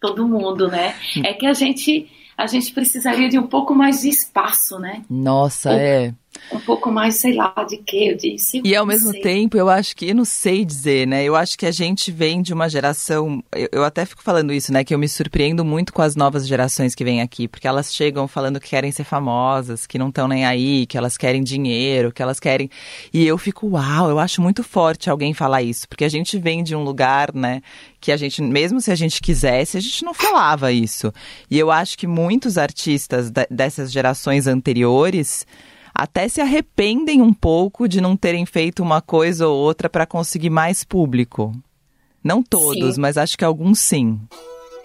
Todo 0.00 0.28
mundo, 0.28 0.68
né? 0.68 0.94
É 1.24 1.32
que 1.32 1.46
a 1.46 1.54
gente 1.54 2.08
a 2.38 2.46
gente 2.46 2.72
precisaria 2.72 3.29
de 3.29 3.37
um 3.37 3.48
pouco 3.48 3.74
mais 3.74 4.03
de 4.03 4.09
espaço, 4.09 4.79
né? 4.79 5.03
Nossa, 5.11 5.70
o, 5.70 5.72
é. 5.72 6.14
Um 6.53 6.61
pouco 6.61 6.90
mais, 6.90 7.16
sei 7.16 7.35
lá, 7.35 7.55
de 7.68 7.77
que 7.77 8.09
eu 8.09 8.16
disse. 8.16 8.61
E 8.64 8.74
ao 8.74 8.87
mesmo 8.87 9.11
sei. 9.11 9.20
tempo, 9.20 9.57
eu 9.57 9.68
acho 9.68 9.94
que, 9.94 10.09
eu 10.09 10.14
não 10.14 10.24
sei 10.24 10.64
dizer, 10.64 11.07
né? 11.07 11.24
Eu 11.24 11.37
acho 11.37 11.59
que 11.59 11.66
a 11.66 11.70
gente 11.70 12.11
vem 12.11 12.40
de 12.40 12.53
uma 12.53 12.68
geração. 12.68 13.42
Eu, 13.53 13.68
eu, 13.72 13.85
até 13.85 14.05
fico 14.07 14.22
falando 14.22 14.53
isso, 14.53 14.72
né? 14.72 14.83
Que 14.83 14.94
eu 14.94 14.98
me 14.98 15.09
surpreendo 15.09 15.64
muito 15.64 15.92
com 15.92 16.03
as 16.03 16.16
novas 16.16 16.46
gerações 16.46 16.94
que 16.94 17.05
vêm 17.05 17.20
aqui, 17.20 17.46
porque 17.46 17.68
elas 17.68 17.94
chegam 17.94 18.27
falando 18.27 18.61
que 18.61 18.70
querem 18.70 18.90
ser 18.90 19.05
famosas, 19.05 19.87
que 19.87 19.98
não 19.98 20.09
estão 20.09 20.27
nem 20.27 20.46
aí, 20.46 20.87
que 20.87 20.96
elas 20.96 21.16
querem 21.16 21.42
dinheiro, 21.42 22.12
que 22.12 22.22
elas 22.22 22.40
querem. 22.40 22.70
E 23.12 23.27
eu 23.27 23.37
fico, 23.37 23.68
uau, 23.68 24.09
eu 24.09 24.18
acho 24.18 24.40
muito 24.40 24.62
forte 24.62 25.11
alguém 25.11 25.35
falar 25.35 25.62
isso, 25.62 25.88
porque 25.88 26.05
a 26.05 26.09
gente 26.09 26.38
vem 26.38 26.62
de 26.62 26.74
um 26.74 26.83
lugar, 26.83 27.35
né? 27.35 27.61
Que 28.01 28.12
a 28.12 28.16
gente, 28.16 28.40
mesmo 28.40 28.81
se 28.81 28.90
a 28.90 28.94
gente 28.94 29.20
quisesse, 29.20 29.77
a 29.77 29.81
gente 29.81 30.05
não 30.05 30.14
falava 30.14 30.72
isso. 30.72 31.12
E 31.51 31.59
eu 31.59 31.70
acho 31.70 31.98
que 31.98 32.07
muitos 32.07 32.57
artistas 32.57 33.31
dessas 33.51 33.92
gerações 33.92 34.46
anteriores 34.46 35.46
até 35.98 36.28
se 36.28 36.40
arrependem 36.40 37.20
um 37.20 37.32
pouco 37.32 37.88
de 37.88 38.00
não 38.00 38.16
terem 38.16 38.46
feito 38.46 38.84
uma 38.84 39.02
coisa 39.02 39.48
ou 39.48 39.58
outra 39.58 39.90
para 39.90 40.06
conseguir 40.06 40.48
mais 40.48 40.84
público. 40.84 41.52
Não 42.22 42.40
todos, 42.40 42.94
sim. 42.94 43.00
mas 43.00 43.18
acho 43.18 43.37
que 43.37 43.44
alguns 43.44 43.80
sim. 43.80 44.20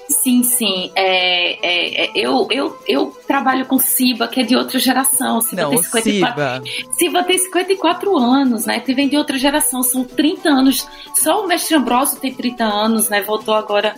Sim, 0.09 0.43
sim. 0.43 0.91
É, 0.95 1.53
é, 1.65 2.05
é, 2.05 2.11
eu, 2.15 2.47
eu, 2.49 2.77
eu 2.87 3.07
trabalho 3.27 3.65
com 3.65 3.77
Siba, 3.77 4.27
que 4.27 4.41
é 4.41 4.43
de 4.43 4.55
outra 4.55 4.79
geração. 4.79 5.39
Siba 5.39 5.61
Não, 5.61 5.69
tem 5.69 5.83
54, 5.83 6.65
Siba. 6.65 6.93
Siba 6.97 7.23
tem 7.23 7.37
54 7.37 8.17
anos, 8.17 8.65
né? 8.65 8.83
Vem 8.85 9.07
de 9.07 9.17
outra 9.17 9.37
geração, 9.37 9.83
são 9.83 10.03
30 10.03 10.49
anos. 10.49 10.87
Só 11.15 11.43
o 11.43 11.47
Mestre 11.47 11.75
Ambrosio 11.75 12.19
tem 12.19 12.33
30 12.33 12.63
anos, 12.63 13.07
né? 13.09 13.21
Voltou 13.21 13.53
agora 13.53 13.95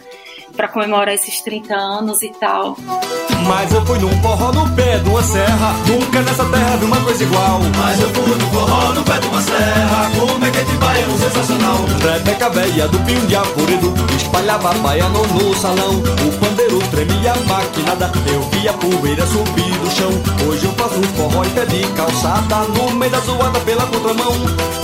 para 0.56 0.68
comemorar 0.68 1.14
esses 1.14 1.42
30 1.42 1.76
anos 1.76 2.22
e 2.22 2.30
tal. 2.30 2.78
Mas 3.48 3.72
eu 3.74 3.86
fui 3.86 4.00
num 4.00 4.22
forró 4.22 4.52
no 4.52 4.76
pé 4.76 4.98
uma 5.06 5.15
serra, 5.26 5.76
nunca 5.88 6.22
nessa 6.22 6.46
terra 6.46 6.78
vi 6.78 6.86
uma 6.86 7.02
coisa 7.02 7.24
igual. 7.24 7.60
Mas 7.78 8.02
eu 8.02 8.10
fui 8.10 8.36
num 8.36 8.50
forró 8.52 8.94
no 8.94 9.04
pé 9.04 9.20
de 9.20 9.28
uma 9.28 9.42
serra, 9.42 10.12
como 10.18 10.46
é 10.46 10.52
que 10.52 10.58
é 10.58 10.64
de 10.64 10.78
baiano 10.78 11.18
sensacional. 11.18 11.78
Rebeca 12.02 12.50
velha 12.50 12.88
do 12.88 13.00
pinho 13.00 13.28
de 13.28 13.36
apurido, 13.36 13.94
espalhava 14.16 14.74
baiano 14.76 15.26
no 15.28 15.56
salão. 15.56 15.96
O 15.96 16.40
pandeiro 16.40 16.80
tremia 16.92 17.34
maquinada, 17.48 18.12
eu 18.32 18.42
via 18.50 18.74
poeira 18.74 19.26
subir 19.28 19.74
do 19.80 19.92
chão. 19.92 20.12
Hoje 20.48 20.66
eu 20.66 20.72
faço 20.74 21.00
um 21.00 21.04
forró 21.16 21.44
em 21.44 21.50
pé 21.50 21.66
de 21.66 21.84
calçada, 21.94 22.56
no 22.76 22.92
meio 22.92 23.12
da 23.12 23.20
zoada 23.20 23.60
pela 23.62 23.86
contramão. 23.88 24.34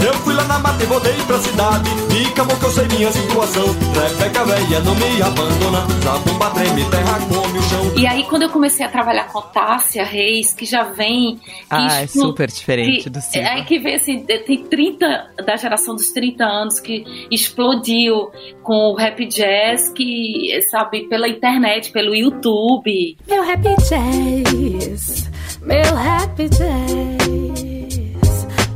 Eu 0.03 0.13
fui 0.23 0.33
lá 0.33 0.43
na 0.45 0.59
mata 0.59 0.83
e 0.83 0.87
voltei 0.87 1.13
pra 1.27 1.39
cidade, 1.39 1.89
e 2.17 2.25
acabou 2.27 2.57
que 2.57 2.65
eu 2.65 2.71
sei 2.71 2.87
minha 2.87 3.11
situação. 3.11 3.65
Rebeca 3.93 4.43
velha 4.45 4.79
não 4.79 4.95
me 4.95 5.21
abandona 5.21 5.51
abandona, 5.61 5.85
zabumba 6.03 6.49
treme, 6.51 6.85
terra 6.85 7.19
come 7.27 7.59
o 7.59 7.63
chão. 7.63 7.93
E 7.95 8.07
aí, 8.07 8.23
quando 8.25 8.43
eu 8.43 8.49
comecei 8.49 8.85
a 8.85 8.89
trabalhar 8.89 9.27
com 9.27 9.41
Tássia 9.41 10.03
Reis, 10.03 10.30
que 10.55 10.65
já 10.65 10.83
vem. 10.83 11.35
Que 11.35 11.41
ah, 11.69 12.01
é 12.01 12.07
super 12.07 12.47
diferente 12.47 13.03
que, 13.03 13.09
do 13.09 13.21
Silva. 13.21 13.49
Aí 13.49 13.65
que 13.65 13.79
vê 13.79 13.95
assim, 13.95 14.23
tem 14.23 14.63
30 14.63 15.31
da 15.45 15.55
geração 15.55 15.95
dos 15.95 16.11
30 16.11 16.43
anos 16.43 16.79
que 16.79 17.03
explodiu 17.29 18.31
com 18.63 18.91
o 18.91 18.95
rap 18.95 19.25
jazz, 19.25 19.89
que, 19.89 20.61
sabe, 20.69 21.07
pela 21.07 21.27
internet, 21.27 21.91
pelo 21.91 22.15
YouTube. 22.15 23.17
Meu 23.27 23.43
rap 23.43 23.63
jazz, 23.63 25.29
meu 25.61 25.95
rap 25.95 26.49
jazz. 26.49 27.71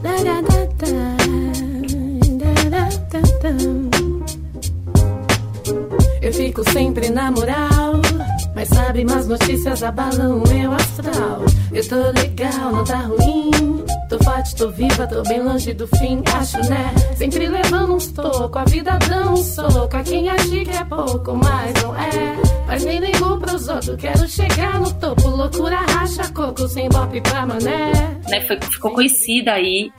Da, 0.02 0.16
da, 0.24 0.42
da, 0.42 0.66
da. 0.80 1.16
Eu 6.22 6.34
fico 6.34 6.64
sempre 6.72 7.10
na 7.10 7.30
moral. 7.30 8.05
Mas 8.56 8.70
sabe, 8.70 9.04
mais 9.04 9.28
notícias 9.28 9.84
abalam 9.84 10.42
o 10.42 10.48
meu 10.48 10.72
astral. 10.72 11.42
Eu 11.74 11.88
tô 11.90 11.96
legal, 12.20 12.72
não 12.72 12.84
tá 12.86 13.00
ruim. 13.00 13.84
Tô 14.08 14.24
forte, 14.24 14.56
tô 14.56 14.70
viva, 14.70 15.06
tô 15.08 15.22
bem 15.24 15.42
longe 15.44 15.74
do 15.74 15.86
fim, 15.88 16.24
acho 16.40 16.58
né? 16.70 16.94
Sempre 17.18 17.48
levando 17.48 17.96
uns 17.96 18.08
tocos, 18.08 18.56
a 18.56 18.64
vida 18.64 18.98
dá 19.10 19.30
um 19.30 19.36
soco. 19.36 19.98
A 19.98 20.04
quem 20.04 20.30
acha 20.30 20.48
que 20.48 20.70
é 20.70 20.86
pouco, 20.86 21.36
mas 21.36 21.84
não 21.84 21.96
é. 21.96 22.38
Mas 22.66 22.86
nem 22.86 23.00
ligo 23.00 23.38
pros 23.40 23.68
outros, 23.68 23.96
quero 23.98 24.28
chegar 24.28 24.80
no 24.80 24.94
topo. 24.94 25.28
Loucura 25.28 25.78
racha 25.78 26.32
coco, 26.32 26.68
sem 26.70 26.88
bop 26.88 27.20
pra 27.22 27.46
mané. 27.46 27.92
Né, 28.30 28.42
foi, 28.48 28.58
ficou 28.62 28.92
conhecida 28.92 29.52
aí. 29.54 29.92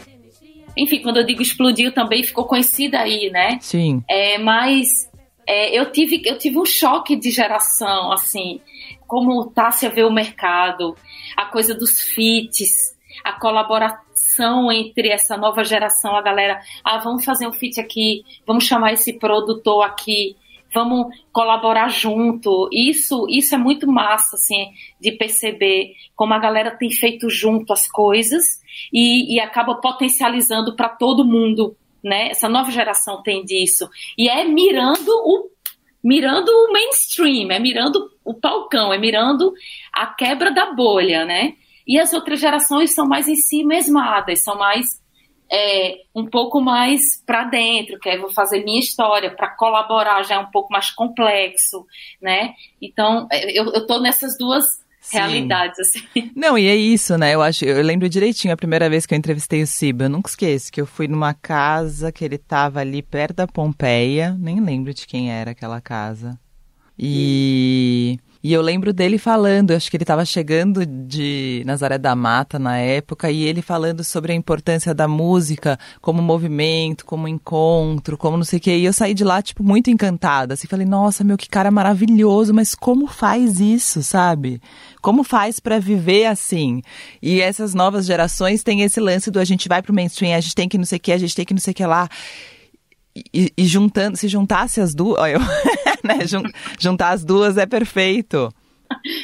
Enfim, 0.76 1.02
quando 1.02 1.18
eu 1.18 1.26
digo 1.26 1.42
explodiu 1.42 1.92
também, 1.92 2.22
ficou 2.22 2.44
conhecida 2.44 3.00
aí, 3.00 3.30
né? 3.30 3.58
Sim. 3.60 4.02
É, 4.08 4.38
mas 4.38 5.08
é, 5.46 5.78
eu, 5.78 5.90
tive, 5.92 6.22
eu 6.24 6.36
tive 6.36 6.58
um 6.58 6.64
choque 6.64 7.16
de 7.16 7.30
geração, 7.30 8.12
assim, 8.12 8.60
como 9.06 9.50
Tássia 9.50 9.88
vê 9.88 10.02
o 10.02 10.12
mercado, 10.12 10.96
a 11.36 11.44
coisa 11.46 11.74
dos 11.74 12.00
fits, 12.00 12.96
a 13.24 13.32
colaboração 13.32 14.70
entre 14.72 15.08
essa 15.08 15.36
nova 15.36 15.62
geração, 15.64 16.16
a 16.16 16.22
galera, 16.22 16.60
ah, 16.84 16.98
vamos 16.98 17.24
fazer 17.24 17.46
um 17.46 17.52
fit 17.52 17.80
aqui, 17.80 18.22
vamos 18.46 18.64
chamar 18.64 18.92
esse 18.92 19.12
produtor 19.12 19.84
aqui, 19.84 20.36
vamos 20.74 21.06
colaborar 21.32 21.88
junto. 21.88 22.68
Isso, 22.72 23.26
isso 23.28 23.54
é 23.54 23.58
muito 23.58 23.86
massa, 23.86 24.36
assim, 24.36 24.72
de 25.00 25.12
perceber 25.12 25.92
como 26.14 26.34
a 26.34 26.38
galera 26.38 26.76
tem 26.76 26.90
feito 26.90 27.30
junto 27.30 27.72
as 27.72 27.88
coisas 27.88 28.44
e, 28.92 29.34
e 29.34 29.40
acaba 29.40 29.80
potencializando 29.80 30.74
para 30.74 30.88
todo 30.88 31.24
mundo 31.24 31.76
né? 32.06 32.28
Essa 32.30 32.48
nova 32.48 32.70
geração 32.70 33.20
tem 33.20 33.44
disso. 33.44 33.90
E 34.16 34.28
é 34.28 34.44
mirando 34.44 35.10
o 35.10 35.50
mirando 36.02 36.48
o 36.48 36.72
mainstream, 36.72 37.50
é 37.50 37.58
mirando 37.58 38.08
o 38.24 38.32
palcão, 38.32 38.92
é 38.92 38.98
mirando 38.98 39.52
a 39.92 40.06
quebra 40.06 40.52
da 40.52 40.72
bolha, 40.72 41.24
né? 41.24 41.54
E 41.84 41.98
as 41.98 42.12
outras 42.12 42.38
gerações 42.38 42.94
são 42.94 43.08
mais 43.08 43.26
em 43.26 43.34
si 43.34 43.64
mesmadas, 43.64 44.44
são 44.44 44.56
mais 44.56 45.02
é, 45.50 46.02
um 46.14 46.24
pouco 46.24 46.60
mais 46.60 47.20
para 47.26 47.42
dentro, 47.42 47.98
que 47.98 48.08
é 48.08 48.18
vou 48.18 48.32
fazer 48.32 48.62
minha 48.62 48.78
história, 48.78 49.34
para 49.34 49.56
colaborar 49.56 50.22
já 50.22 50.36
é 50.36 50.38
um 50.38 50.50
pouco 50.52 50.72
mais 50.72 50.92
complexo, 50.92 51.84
né? 52.22 52.54
Então, 52.80 53.26
é, 53.32 53.58
eu, 53.58 53.72
eu 53.72 53.84
tô 53.84 53.98
nessas 53.98 54.38
duas 54.38 54.64
realidades, 55.10 55.78
assim. 55.78 56.30
Não, 56.34 56.56
e 56.58 56.66
é 56.66 56.76
isso, 56.76 57.16
né? 57.16 57.34
Eu 57.34 57.42
acho, 57.42 57.64
eu 57.64 57.82
lembro 57.82 58.08
direitinho 58.08 58.52
a 58.52 58.56
primeira 58.56 58.88
vez 58.88 59.06
que 59.06 59.14
eu 59.14 59.18
entrevistei 59.18 59.62
o 59.62 59.66
Siba, 59.66 60.04
eu 60.04 60.10
nunca 60.10 60.28
esqueço, 60.28 60.72
que 60.72 60.80
eu 60.80 60.86
fui 60.86 61.08
numa 61.08 61.34
casa 61.34 62.12
que 62.12 62.24
ele 62.24 62.38
tava 62.38 62.80
ali 62.80 63.02
perto 63.02 63.36
da 63.36 63.46
Pompeia, 63.46 64.36
nem 64.38 64.60
lembro 64.60 64.92
de 64.92 65.06
quem 65.06 65.30
era 65.30 65.50
aquela 65.50 65.80
casa. 65.80 66.38
E. 66.98 68.18
E 68.46 68.52
eu 68.52 68.62
lembro 68.62 68.92
dele 68.92 69.18
falando, 69.18 69.72
acho 69.72 69.90
que 69.90 69.96
ele 69.96 70.04
estava 70.04 70.24
chegando 70.24 70.86
de 70.86 71.64
Nazaré 71.66 71.98
da 71.98 72.14
Mata 72.14 72.60
na 72.60 72.78
época, 72.78 73.28
e 73.28 73.42
ele 73.42 73.60
falando 73.60 74.04
sobre 74.04 74.30
a 74.30 74.36
importância 74.36 74.94
da 74.94 75.08
música 75.08 75.76
como 76.00 76.22
movimento, 76.22 77.04
como 77.04 77.26
encontro, 77.26 78.16
como 78.16 78.36
não 78.36 78.44
sei 78.44 78.60
o 78.60 78.62
quê. 78.62 78.76
E 78.76 78.84
eu 78.84 78.92
saí 78.92 79.14
de 79.14 79.24
lá, 79.24 79.42
tipo, 79.42 79.64
muito 79.64 79.90
encantada. 79.90 80.54
Assim, 80.54 80.68
falei, 80.68 80.86
nossa, 80.86 81.24
meu, 81.24 81.36
que 81.36 81.48
cara 81.48 81.72
maravilhoso, 81.72 82.54
mas 82.54 82.72
como 82.72 83.08
faz 83.08 83.58
isso, 83.58 84.00
sabe? 84.00 84.60
Como 85.06 85.22
faz 85.22 85.60
para 85.60 85.78
viver 85.78 86.26
assim? 86.26 86.82
E 87.22 87.40
essas 87.40 87.74
novas 87.74 88.06
gerações 88.06 88.64
têm 88.64 88.82
esse 88.82 88.98
lance 88.98 89.30
do 89.30 89.38
a 89.38 89.44
gente 89.44 89.68
vai 89.68 89.80
pro 89.80 89.94
mainstream, 89.94 90.36
a 90.36 90.40
gente 90.40 90.56
tem 90.56 90.68
que 90.68 90.76
não 90.76 90.84
sei 90.84 90.98
o 90.98 91.00
que, 91.00 91.12
a 91.12 91.16
gente 91.16 91.32
tem 91.32 91.44
que 91.44 91.54
não 91.54 91.60
sei 91.60 91.70
o 91.70 91.74
que 91.76 91.86
lá. 91.86 92.08
E, 93.32 93.52
e, 93.56 93.64
juntando, 93.66 94.16
se 94.16 94.26
juntasse 94.26 94.80
as 94.80 94.96
duas, 94.96 95.16
eu, 95.30 95.38
né, 96.02 96.18
juntar 96.80 97.10
as 97.10 97.24
duas 97.24 97.56
é 97.56 97.66
perfeito. 97.66 98.52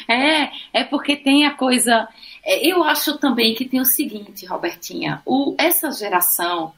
É, 0.07 0.51
é 0.71 0.85
porque 0.85 1.17
tem 1.17 1.45
a 1.45 1.51
coisa. 1.51 2.07
É, 2.45 2.65
eu 2.65 2.81
acho 2.85 3.17
também 3.17 3.53
que 3.53 3.65
tem 3.65 3.81
o 3.81 3.85
seguinte, 3.85 4.45
Robertinha, 4.45 5.21
o, 5.25 5.53
essa 5.59 5.91
geração, 5.91 6.71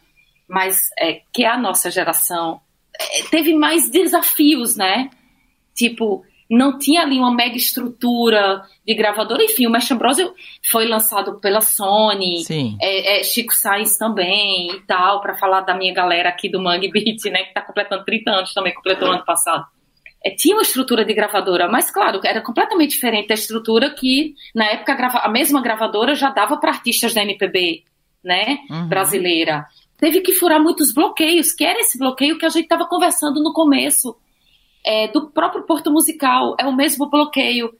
mas 0.47 0.89
é, 0.97 1.21
que 1.31 1.43
é 1.43 1.47
a 1.47 1.59
nossa 1.59 1.91
geração, 1.91 2.59
é, 2.99 3.21
teve 3.29 3.53
mais 3.53 3.87
desafios, 3.87 4.75
né? 4.75 5.11
Tipo, 5.75 6.25
não 6.49 6.77
tinha 6.77 7.01
ali 7.01 7.17
uma 7.17 7.33
mega 7.33 7.57
estrutura 7.57 8.61
de 8.85 8.93
gravadora. 8.93 9.43
Enfim, 9.43 9.65
o 9.65 9.71
Mestre 9.71 9.95
Ambrosio 9.95 10.33
foi 10.69 10.87
lançado 10.87 11.39
pela 11.39 11.61
Sony, 11.61 12.43
é, 12.81 13.19
é, 13.19 13.23
Chico 13.23 13.53
Sainz 13.53 13.97
também 13.97 14.71
e 14.71 14.79
tal, 14.81 15.21
para 15.21 15.35
falar 15.35 15.61
da 15.61 15.75
minha 15.75 15.93
galera 15.93 16.29
aqui 16.29 16.49
do 16.49 16.61
Mangue 16.61 16.91
Beat, 16.91 17.25
né, 17.25 17.43
que 17.43 17.53
tá 17.53 17.61
completando 17.61 18.05
30 18.05 18.31
anos 18.31 18.53
também, 18.53 18.73
completou 18.73 19.11
ano 19.11 19.25
passado. 19.25 19.65
É, 20.23 20.31
tinha 20.31 20.55
uma 20.55 20.63
estrutura 20.63 21.05
de 21.05 21.13
gravadora, 21.13 21.67
mas 21.67 21.91
claro, 21.91 22.19
era 22.23 22.41
completamente 22.41 22.91
diferente 22.91 23.27
da 23.27 23.35
estrutura 23.35 23.91
que, 23.91 24.33
na 24.53 24.65
época, 24.65 24.93
a, 24.93 25.25
a 25.25 25.29
mesma 25.29 25.61
gravadora 25.61 26.15
já 26.15 26.29
dava 26.29 26.57
para 26.57 26.71
artistas 26.71 27.13
da 27.13 27.21
MPB, 27.21 27.83
né, 28.23 28.59
uhum. 28.69 28.87
brasileira. 28.87 29.65
Teve 29.97 30.21
que 30.21 30.33
furar 30.33 30.61
muitos 30.61 30.93
bloqueios, 30.93 31.53
que 31.53 31.63
era 31.63 31.79
esse 31.79 31.97
bloqueio 31.97 32.37
que 32.37 32.45
a 32.45 32.49
gente 32.49 32.63
estava 32.63 32.85
conversando 32.85 33.41
no 33.41 33.53
começo, 33.53 34.15
é, 34.85 35.07
do 35.07 35.29
próprio 35.31 35.63
Porto 35.63 35.91
Musical, 35.91 36.55
é 36.59 36.65
o 36.65 36.75
mesmo 36.75 37.09
bloqueio 37.09 37.73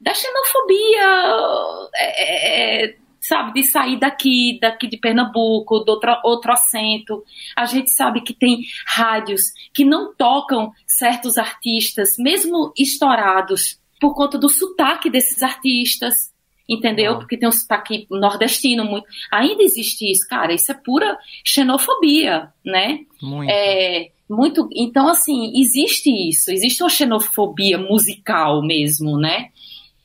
da 0.00 0.14
xenofobia, 0.14 1.90
é, 1.94 2.84
é, 2.84 2.96
sabe, 3.20 3.52
de 3.52 3.62
sair 3.62 3.98
daqui, 3.98 4.58
daqui 4.60 4.88
de 4.88 4.96
Pernambuco, 4.96 5.80
do 5.80 5.90
outro, 5.90 6.12
outro 6.24 6.52
acento. 6.52 7.22
A 7.56 7.66
gente 7.66 7.90
sabe 7.90 8.20
que 8.20 8.34
tem 8.34 8.62
rádios 8.86 9.52
que 9.72 9.84
não 9.84 10.14
tocam 10.14 10.72
certos 10.86 11.38
artistas, 11.38 12.16
mesmo 12.18 12.72
estourados, 12.76 13.80
por 14.00 14.14
conta 14.14 14.36
do 14.36 14.48
sotaque 14.48 15.08
desses 15.08 15.42
artistas. 15.42 16.32
entendeu? 16.68 17.18
Porque 17.18 17.36
tem 17.36 17.48
um 17.48 17.52
sotaque 17.52 18.06
nordestino 18.10 18.84
muito. 18.84 19.06
Ainda 19.32 19.62
existe 19.62 20.10
isso, 20.10 20.26
cara. 20.28 20.52
Isso 20.52 20.72
é 20.72 20.74
pura 20.74 21.16
xenofobia, 21.44 22.52
né? 22.64 23.00
Muito. 23.20 23.50
É, 23.50 24.10
muito. 24.28 24.68
Então, 24.74 25.08
assim, 25.08 25.52
existe 25.60 26.10
isso. 26.28 26.50
Existe 26.50 26.82
uma 26.82 26.88
xenofobia 26.88 27.78
musical 27.78 28.62
mesmo, 28.62 29.18
né? 29.18 29.48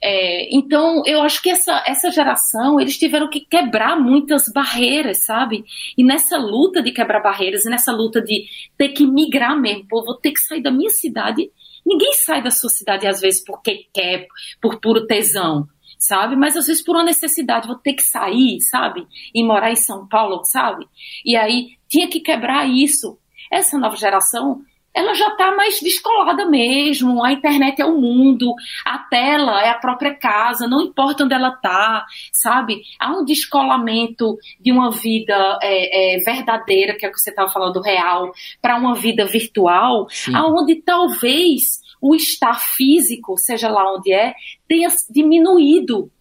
É, 0.01 0.56
então, 0.56 1.01
eu 1.06 1.21
acho 1.23 1.41
que 1.41 1.49
essa, 1.49 1.84
essa 1.88 2.12
geração, 2.12 2.80
eles 2.80 2.97
tiveram 2.97 3.30
que 3.30 3.41
quebrar 3.41 3.99
muitas 3.99 4.47
barreiras, 4.53 5.25
sabe? 5.25 5.63
E 5.97 6.03
nessa 6.03 6.38
luta 6.38 6.82
de 6.84 6.91
quebrar 6.91 7.21
barreiras, 7.21 7.65
e 7.65 7.69
nessa 7.69 7.91
luta 7.91 8.21
de 8.21 8.45
ter 8.77 8.89
que 8.89 9.06
migrar 9.06 9.60
mesmo, 9.60 9.88
pô, 9.88 10.03
vou 10.03 10.15
ter 10.15 10.32
que 10.32 10.39
sair 10.39 10.62
da 10.62 10.71
minha 10.71 10.89
cidade. 10.89 11.49
Ninguém 11.86 12.13
sai 12.13 12.43
da 12.43 12.51
sua 12.51 12.69
cidade, 12.69 13.08
às 13.08 13.19
vezes, 13.19 13.43
porque 13.43 13.88
quer, 13.93 14.27
por 14.62 14.80
puro 14.80 15.08
tesão, 15.08 15.67
sabe? 15.97 16.36
Mas 16.36 16.56
às 16.56 16.67
vezes 16.67 16.84
por 16.84 16.95
uma 16.95 17.03
necessidade, 17.03 17.67
vou 17.67 17.77
ter 17.77 17.93
que 17.93 18.03
sair, 18.03 18.62
sabe? 18.62 19.08
E 19.34 19.43
morar 19.43 19.71
em 19.71 19.75
São 19.75 20.08
Paulo, 20.08 20.43
sabe? 20.43 20.86
E 21.25 21.36
aí 21.36 21.69
tinha 21.88 22.08
que 22.08 22.19
quebrar 22.19 22.69
isso. 22.69 23.17
Essa 23.51 23.77
nova 23.77 23.95
geração 23.95 24.62
ela 24.97 25.13
já 25.13 25.27
está 25.27 25.55
mais 25.55 25.79
descolada 25.79 26.43
mesmo. 26.47 27.23
A 27.23 27.31
internet 27.31 27.79
é 27.79 27.86
o 27.86 28.01
mundo, 28.01 28.55
a 28.83 28.97
tela 28.97 29.63
é 29.63 29.69
a 29.69 29.77
própria 29.77 30.15
casa, 30.15 30.67
não 30.67 30.81
importa 30.81 31.23
onde 31.23 31.36
ela 31.36 31.49
está, 31.49 32.03
sabe? 32.31 32.81
Há 32.99 33.12
um 33.12 33.23
descolamento 33.23 34.36
de 34.60 34.71
uma 34.71 34.89
vida 34.89 35.60
é, 35.62 36.15
é, 36.15 36.17
verdadeira, 36.23 36.95
que 36.97 37.05
é 37.05 37.10
o 37.10 37.12
que 37.12 37.19
você 37.19 37.29
estava 37.29 37.51
falando, 37.51 37.79
real, 37.79 38.31
para 38.60 38.75
uma 38.75 38.95
vida 38.95 39.23
virtual, 39.23 40.07
Sim. 40.10 40.36
aonde 40.36 40.77
talvez 40.77 41.79
o 42.01 42.15
estar 42.15 42.55
físico, 42.55 43.38
seja 43.38 43.69
lá 43.69 43.93
onde 43.93 44.12
é, 44.12 44.33
tenha 44.67 44.89
diminuído 45.07 46.12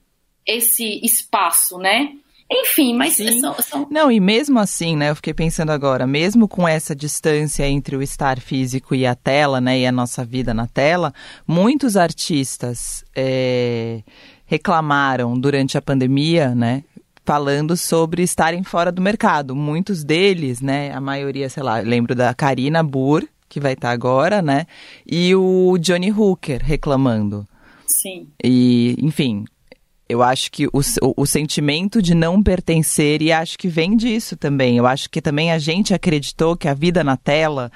esse 0.46 1.00
espaço, 1.02 1.78
né? 1.78 2.12
Enfim, 2.50 2.94
mas 2.94 3.16
são, 3.16 3.54
são, 3.60 3.88
Não, 3.90 4.10
e 4.10 4.20
mesmo 4.20 4.60
assim, 4.60 4.96
né, 4.96 5.10
eu 5.10 5.16
fiquei 5.16 5.34
pensando 5.34 5.70
agora, 5.70 6.06
mesmo 6.06 6.46
com 6.46 6.66
essa 6.66 6.94
distância 6.94 7.68
entre 7.68 7.96
o 7.96 8.02
estar 8.02 8.38
físico 8.38 8.94
e 8.94 9.04
a 9.04 9.16
tela, 9.16 9.60
né, 9.60 9.80
e 9.80 9.86
a 9.86 9.90
nossa 9.90 10.24
vida 10.24 10.54
na 10.54 10.68
tela, 10.68 11.12
muitos 11.46 11.96
artistas 11.96 13.04
é, 13.16 14.02
reclamaram 14.44 15.38
durante 15.38 15.76
a 15.76 15.82
pandemia, 15.82 16.54
né, 16.54 16.84
falando 17.24 17.76
sobre 17.76 18.22
estarem 18.22 18.62
fora 18.62 18.92
do 18.92 19.02
mercado. 19.02 19.56
Muitos 19.56 20.04
deles, 20.04 20.60
né, 20.60 20.92
a 20.92 21.00
maioria, 21.00 21.48
sei 21.50 21.64
lá, 21.64 21.80
lembro 21.80 22.14
da 22.14 22.32
Karina 22.32 22.80
Burr, 22.80 23.24
que 23.48 23.58
vai 23.58 23.72
estar 23.72 23.90
agora, 23.90 24.40
né, 24.40 24.66
e 25.04 25.34
o 25.34 25.76
Johnny 25.78 26.12
Hooker 26.12 26.62
reclamando. 26.62 27.44
Sim. 27.88 28.28
E, 28.42 28.96
enfim, 29.00 29.44
eu 30.08 30.22
acho 30.22 30.50
que 30.52 30.66
o, 30.66 30.80
o, 31.02 31.14
o, 31.22 31.26
sentimento 31.26 32.00
de 32.00 32.14
não 32.14 32.42
pertencer, 32.42 33.20
e 33.22 33.32
acho 33.32 33.58
que 33.58 33.68
vem 33.68 33.96
disso 33.96 34.36
também. 34.36 34.76
Eu 34.76 34.86
acho 34.86 35.10
que 35.10 35.20
também 35.20 35.50
a 35.50 35.58
gente 35.58 35.92
acreditou 35.92 36.56
que 36.56 36.68
a 36.68 36.74
vida 36.74 37.02
na 37.02 37.16
tela 37.16 37.72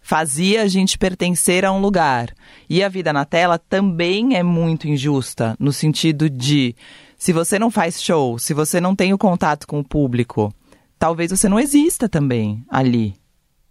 fazia 0.00 0.62
a 0.62 0.68
gente 0.68 0.96
pertencer 0.96 1.64
a 1.64 1.72
um 1.72 1.80
lugar. 1.80 2.32
E 2.68 2.82
a 2.82 2.88
vida 2.88 3.12
na 3.12 3.24
tela 3.24 3.58
também 3.58 4.36
é 4.36 4.42
muito 4.42 4.88
injusta, 4.88 5.56
no 5.58 5.72
sentido 5.72 6.30
de 6.30 6.74
se 7.16 7.32
você 7.32 7.58
não 7.58 7.70
faz 7.70 8.02
show, 8.02 8.38
se 8.38 8.54
você 8.54 8.80
não 8.80 8.94
tem 8.94 9.12
o 9.12 9.18
contato 9.18 9.66
com 9.66 9.78
o 9.78 9.84
público, 9.84 10.52
talvez 10.98 11.30
você 11.30 11.48
não 11.48 11.58
exista 11.58 12.08
também 12.08 12.64
ali. 12.68 13.14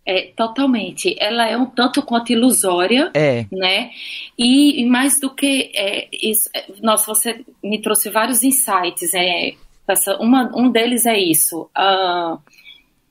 É, 0.04 0.32
totalmente. 0.36 1.16
Ela 1.20 1.48
é 1.48 1.56
um 1.56 1.68
tanto 1.68 2.02
quanto 2.02 2.32
ilusória, 2.32 3.12
é. 3.14 3.46
né? 3.52 3.92
E, 4.38 4.82
e 4.82 4.86
mais 4.86 5.20
do 5.20 5.30
que 5.30 5.72
é, 5.76 6.08
isso, 6.12 6.50
é, 6.56 6.66
nossa, 6.82 7.06
você 7.06 7.46
me 7.64 7.80
trouxe 7.80 8.10
vários 8.10 8.44
insights. 8.44 9.14
É, 9.14 9.54
essa, 9.88 10.18
uma, 10.18 10.52
um 10.56 10.72
deles 10.72 11.06
é 11.06 11.20
isso. 11.20 11.70
Uh, 11.78 12.40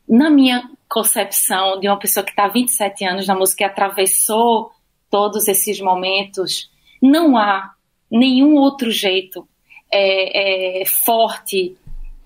na 0.08 0.28
minha 0.30 0.68
concepção 0.88 1.78
de 1.78 1.86
uma 1.86 1.98
pessoa 1.98 2.24
que 2.24 2.30
está 2.30 2.46
há 2.46 2.48
27 2.48 3.04
anos 3.04 3.26
na 3.28 3.36
música 3.36 3.62
e 3.62 3.66
atravessou 3.66 4.72
todos 5.08 5.46
esses 5.46 5.80
momentos, 5.80 6.70
não 7.00 7.36
há 7.36 7.72
nenhum 8.10 8.56
outro 8.56 8.90
jeito 8.90 9.46
é, 9.92 10.80
é, 10.82 10.84
forte 10.84 11.76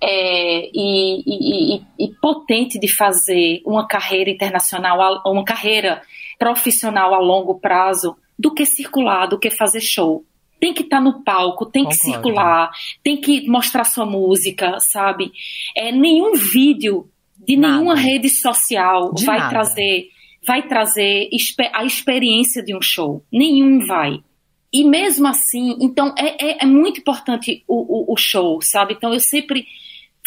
é, 0.06 0.70
e, 0.74 1.22
e, 1.26 1.82
e, 1.98 2.08
potente 2.20 2.78
de 2.78 2.88
fazer 2.88 3.62
uma 3.64 3.86
carreira 3.86 4.30
internacional, 4.30 5.22
uma 5.26 5.44
carreira 5.44 6.02
profissional 6.38 7.14
a 7.14 7.18
longo 7.18 7.58
prazo, 7.58 8.16
do 8.38 8.52
que 8.52 8.66
circular, 8.66 9.26
do 9.26 9.38
que 9.38 9.50
fazer 9.50 9.80
show. 9.80 10.24
Tem 10.60 10.74
que 10.74 10.82
estar 10.82 10.98
tá 10.98 11.02
no 11.02 11.22
palco, 11.22 11.66
tem 11.66 11.84
Concordo. 11.84 12.02
que 12.02 12.10
circular, 12.10 12.70
tem 13.02 13.20
que 13.20 13.48
mostrar 13.48 13.84
sua 13.84 14.04
música, 14.04 14.78
sabe? 14.80 15.32
É, 15.76 15.90
nenhum 15.90 16.34
vídeo 16.34 17.08
de 17.36 17.56
nada. 17.56 17.74
nenhuma 17.74 17.94
rede 17.94 18.28
social 18.28 19.12
de 19.12 19.24
vai 19.24 19.38
nada. 19.38 19.50
trazer 19.50 20.08
vai 20.46 20.68
trazer 20.68 21.30
a 21.72 21.84
experiência 21.84 22.62
de 22.62 22.76
um 22.76 22.82
show. 22.82 23.24
Nenhum 23.32 23.86
vai. 23.86 24.22
E 24.70 24.84
mesmo 24.84 25.26
assim, 25.26 25.76
então 25.80 26.14
é, 26.18 26.50
é, 26.50 26.64
é 26.64 26.66
muito 26.66 27.00
importante 27.00 27.64
o, 27.66 28.10
o, 28.10 28.12
o, 28.12 28.16
show, 28.16 28.60
sabe? 28.60 28.94
Então 28.94 29.14
eu 29.14 29.20
sempre 29.20 29.66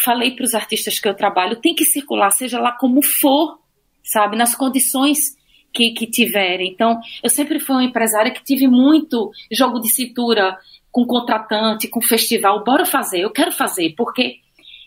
falei 0.03 0.31
para 0.31 0.43
os 0.43 0.53
artistas 0.53 0.99
que 0.99 1.07
eu 1.07 1.15
trabalho, 1.15 1.61
tem 1.61 1.73
que 1.73 1.85
circular, 1.85 2.29
seja 2.31 2.59
lá 2.59 2.71
como 2.71 3.01
for, 3.01 3.59
sabe, 4.03 4.37
nas 4.37 4.55
condições 4.55 5.35
que, 5.73 5.91
que 5.91 6.07
tiverem. 6.07 6.71
Então, 6.71 6.99
eu 7.23 7.29
sempre 7.29 7.59
fui 7.59 7.75
uma 7.75 7.83
empresária 7.83 8.31
que 8.31 8.43
tive 8.43 8.67
muito 8.67 9.31
jogo 9.51 9.79
de 9.79 9.89
cintura 9.89 10.57
com 10.91 11.05
contratante, 11.05 11.87
com 11.87 12.01
festival. 12.01 12.63
Bora 12.63 12.85
fazer, 12.85 13.21
eu 13.21 13.31
quero 13.31 13.51
fazer, 13.51 13.93
porque 13.95 14.37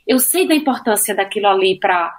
eu 0.07 0.19
sei 0.19 0.47
da 0.47 0.55
importância 0.55 1.15
daquilo 1.15 1.47
ali 1.47 1.79
para 1.79 2.11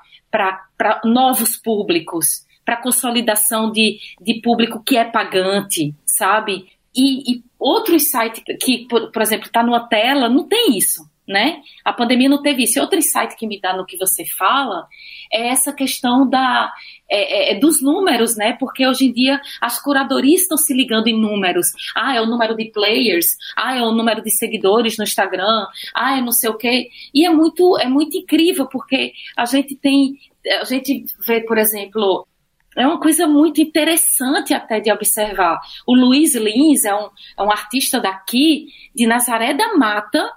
novos 1.04 1.58
públicos, 1.58 2.45
para 2.63 2.82
consolidação 2.82 3.71
de, 3.71 3.97
de 4.21 4.41
público 4.41 4.84
que 4.84 4.97
é 4.97 5.04
pagante, 5.04 5.95
sabe? 6.06 6.67
E, 6.95 7.34
e 7.36 7.43
outro 7.58 7.97
site 7.99 8.43
que, 8.62 8.86
por, 8.88 9.12
por 9.12 9.21
exemplo, 9.21 9.47
está 9.47 9.63
numa 9.63 9.88
tela, 9.88 10.30
não 10.30 10.47
tem 10.47 10.77
isso 10.77 11.11
né? 11.32 11.62
A 11.84 11.94
pandemia 11.94 12.30
não 12.30 12.41
teve 12.41 12.63
isso. 12.63 12.80
Outro 12.80 13.00
insight 13.00 13.36
que 13.36 13.48
me 13.48 13.60
dá 13.60 13.76
no 13.76 13.86
que 13.86 13.98
você 13.98 14.26
fala 14.26 14.86
é 15.32 15.48
essa 15.48 15.74
questão 15.74 16.30
da, 16.30 16.72
é, 17.10 17.52
é, 17.52 17.54
é, 17.54 17.60
dos 17.60 17.82
números, 17.82 18.36
né? 18.36 18.54
Porque 18.60 18.86
hoje 18.86 19.06
em 19.06 19.13
dia 19.13 19.41
as 19.60 19.82
curadorias 19.82 20.41
estão 20.41 20.58
se 20.58 20.74
ligando 20.74 21.08
em 21.08 21.20
números. 21.20 21.67
Ah, 21.96 22.15
é 22.15 22.22
o 22.22 22.26
número 22.26 22.56
de 22.56 22.65
players, 22.72 23.38
ah, 23.56 23.76
é 23.76 23.82
o 23.82 23.91
número 23.91 24.22
de 24.22 24.30
seguidores 24.32 24.98
no 24.98 25.04
Instagram, 25.04 25.65
ah, 25.96 26.17
é 26.17 26.22
não 26.22 26.32
sei 26.32 26.50
o 26.50 26.58
quê. 26.58 26.89
E 27.13 27.26
é 27.26 27.30
muito, 27.30 27.78
é 27.80 27.88
muito 27.88 28.17
incrível, 28.17 28.67
porque 28.67 29.13
a 29.38 29.46
gente 29.46 29.76
tem, 29.76 30.17
a 30.60 30.65
gente 30.65 31.06
vê, 31.26 31.41
por 31.41 31.58
exemplo, 31.58 32.28
é 32.76 32.88
uma 32.88 33.00
coisa 33.00 33.28
muito 33.28 33.62
interessante 33.62 34.54
até 34.54 34.80
de 34.80 34.91
observar. 34.91 35.60
O 35.86 35.94
Luiz 35.94 36.36
Lins 36.36 36.86
é 36.86 36.96
um, 36.96 37.10
é 37.38 37.44
um 37.44 37.52
artista 37.52 38.00
daqui, 38.00 38.67
de 38.96 39.06
Nazaré 39.06 39.54
da 39.54 39.76
Mata, 39.76 40.32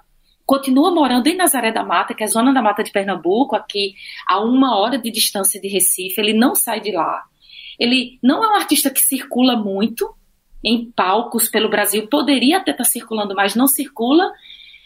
continua 0.45 0.91
morando 0.91 1.27
em 1.27 1.35
Nazaré 1.35 1.71
da 1.71 1.83
Mata, 1.83 2.13
que 2.13 2.23
é 2.23 2.25
a 2.25 2.29
zona 2.29 2.53
da 2.53 2.61
Mata 2.61 2.83
de 2.83 2.91
Pernambuco, 2.91 3.55
aqui 3.55 3.95
a 4.27 4.39
uma 4.39 4.77
hora 4.77 4.97
de 4.97 5.09
distância 5.09 5.59
de 5.59 5.67
Recife, 5.67 6.19
ele 6.19 6.33
não 6.33 6.53
sai 6.53 6.79
de 6.79 6.91
lá. 6.91 7.23
Ele 7.79 8.19
não 8.21 8.43
é 8.43 8.47
um 8.47 8.55
artista 8.55 8.89
que 8.89 9.01
circula 9.01 9.55
muito 9.55 10.13
em 10.63 10.91
palcos 10.91 11.49
pelo 11.49 11.69
Brasil, 11.69 12.07
poderia 12.07 12.57
até 12.57 12.71
estar 12.71 12.83
circulando, 12.83 13.35
mas 13.35 13.55
não 13.55 13.67
circula. 13.67 14.31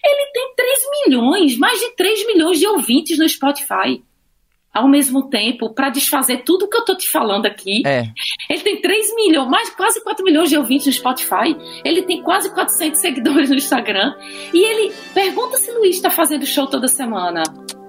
Ele 0.03 0.31
tem 0.31 0.53
3 0.55 0.79
milhões, 1.05 1.57
mais 1.57 1.79
de 1.79 1.95
3 1.95 2.27
milhões 2.27 2.59
de 2.59 2.67
ouvintes 2.67 3.17
no 3.17 3.27
Spotify 3.27 4.03
ao 4.73 4.87
mesmo 4.87 5.29
tempo 5.29 5.73
para 5.73 5.89
desfazer 5.89 6.43
tudo 6.43 6.67
que 6.67 6.77
eu 6.77 6.85
tô 6.85 6.95
te 6.95 7.09
falando 7.09 7.45
aqui. 7.45 7.81
É. 7.85 8.05
Ele 8.49 8.61
tem 8.61 8.81
3 8.81 9.15
milhões, 9.15 9.49
mais 9.49 9.69
quase 9.71 10.03
4 10.03 10.23
milhões 10.23 10.49
de 10.49 10.57
ouvintes 10.57 10.87
no 10.87 10.93
Spotify. 10.93 11.55
Ele 11.83 12.03
tem 12.03 12.21
quase 12.21 12.53
400 12.53 12.99
seguidores 12.99 13.49
no 13.49 13.55
Instagram. 13.55 14.13
E 14.53 14.63
ele 14.63 14.93
pergunta 15.13 15.57
se 15.57 15.71
Luiz 15.71 15.95
está 15.95 16.09
fazendo 16.09 16.45
show 16.45 16.67
toda 16.67 16.87
semana. 16.87 17.43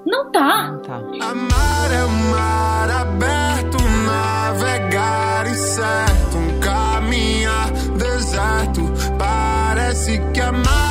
Não 0.07 0.31
tá. 0.33 0.73
Não 0.73 0.83
tá. 0.83 0.97
Amar 0.97 1.93
é 1.93 2.31
mar 2.31 2.91
aberto, 2.91 3.77
navegar 4.07 5.47
incerto, 5.47 6.39
um 6.39 6.61
caminhar 6.61 7.71
deserto. 7.99 8.81
Parece 9.19 10.19
que 10.33 10.41
amar 10.41 10.90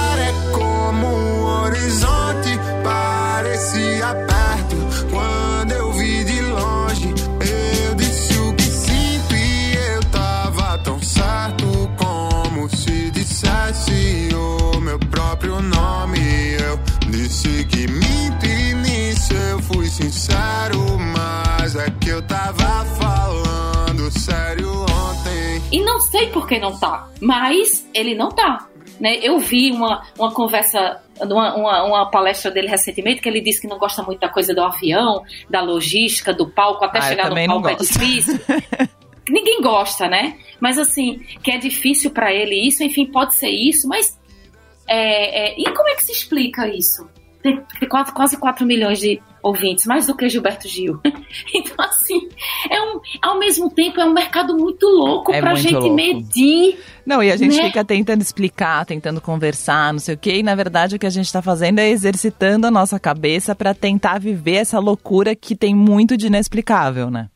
nisso 19.30 19.34
eu 19.34 19.60
fui 19.62 19.88
sincero, 19.88 20.98
mas 21.00 21.75
é 21.75 21.90
que 22.02 22.10
eu 22.10 22.21
tava 22.21 22.86
falando 22.86 24.12
sério 24.12 24.69
ontem. 24.82 25.62
E 25.71 25.82
não 25.82 26.00
sei 26.00 26.27
por 26.27 26.48
que 26.48 26.60
não 26.60 26.77
tá, 26.77 27.10
mas 27.21 27.88
ele 27.94 28.15
não 28.15 28.30
tá. 28.30 28.67
Né? 29.00 29.17
Eu 29.21 29.40
vi 29.40 29.71
uma, 29.71 30.04
uma 30.17 30.32
conversa 30.34 31.02
uma, 31.21 31.56
uma, 31.56 31.84
uma, 31.84 32.12
palestra 32.12 32.52
dele 32.52 32.67
recentemente 32.67 33.21
que 33.21 33.30
ele 33.30 33.40
disse 33.40 33.62
que 33.62 33.67
não 33.67 33.77
gosta 33.77 34.04
muito 34.04 34.19
da 34.19 34.30
coisa 34.30 34.54
do 34.54 34.62
avião, 34.62 35.23
da 35.50 35.62
logística, 35.62 36.34
do 36.34 36.50
palco, 36.50 36.84
até 36.84 37.00
ah, 37.00 37.02
chegar 37.02 37.30
no 37.30 37.46
palco 37.46 37.69
é 37.69 37.75
difícil. 37.75 38.40
Ninguém 39.30 39.62
gosta, 39.62 40.08
né? 40.08 40.38
Mas 40.60 40.77
assim, 40.77 41.19
que 41.44 41.52
é 41.52 41.58
difícil 41.58 42.12
para 42.12 42.34
ele 42.34 42.56
isso, 42.56 42.84
enfim, 42.84 43.06
pode 43.06 43.36
ser 43.36 43.50
isso, 43.50 43.88
mas. 43.88 44.17
É, 44.88 45.52
é, 45.52 45.56
e 45.60 45.63
como 45.71 45.88
é 45.88 45.96
que 45.96 46.04
se 46.04 46.12
explica 46.12 46.67
isso? 46.67 47.08
Tem, 47.42 47.63
quase, 47.87 48.13
quase 48.13 48.37
4 48.37 48.65
milhões 48.65 49.00
de 49.00 49.21
ouvintes, 49.42 49.85
mais 49.85 50.08
do 50.08 50.15
que 50.15 50.27
Gilberto 50.27 50.67
Gil. 50.67 51.00
então, 51.56 51.75
assim, 51.85 52.27
é 52.69 52.81
um, 52.81 53.00
ao 53.21 53.40
mesmo 53.40 53.69
tempo 53.69 54.00
é 54.00 54.06
um 54.06 54.13
mercado 54.13 54.58
muito 54.58 54.85
louco 54.85 55.31
é 55.31 55.40
pra 55.40 55.56
gente 55.56 55.73
louco. 55.73 55.96
medir. 55.96 56.77
Não, 57.06 57.23
e 57.23 57.31
a 57.31 57.37
gente 57.37 57.56
né? 57.56 57.63
fica 57.63 57.83
tentando 57.85 58.21
explicar, 58.21 58.85
tentando 58.85 59.21
conversar, 59.21 59.94
não 59.94 60.00
sei 60.00 60.15
o 60.15 60.17
quê, 60.17 60.40
e 60.40 60.44
na 60.44 60.54
verdade 60.54 60.96
o 60.96 61.00
que 61.00 61.08
a 61.08 61.12
gente 61.12 61.31
tá 61.31 61.42
fazendo 61.42 61.79
é 61.79 61.90
exercitando 61.90 62.67
a 62.67 62.71
nossa 62.71 63.00
cabeça 63.00 63.56
para 63.56 63.73
tentar 63.73 64.19
viver 64.19 64.56
essa 64.56 64.77
loucura 64.77 65.33
que 65.33 65.56
tem 65.56 65.73
muito 65.73 66.17
de 66.17 66.27
inexplicável, 66.27 67.10
né? 67.10 67.29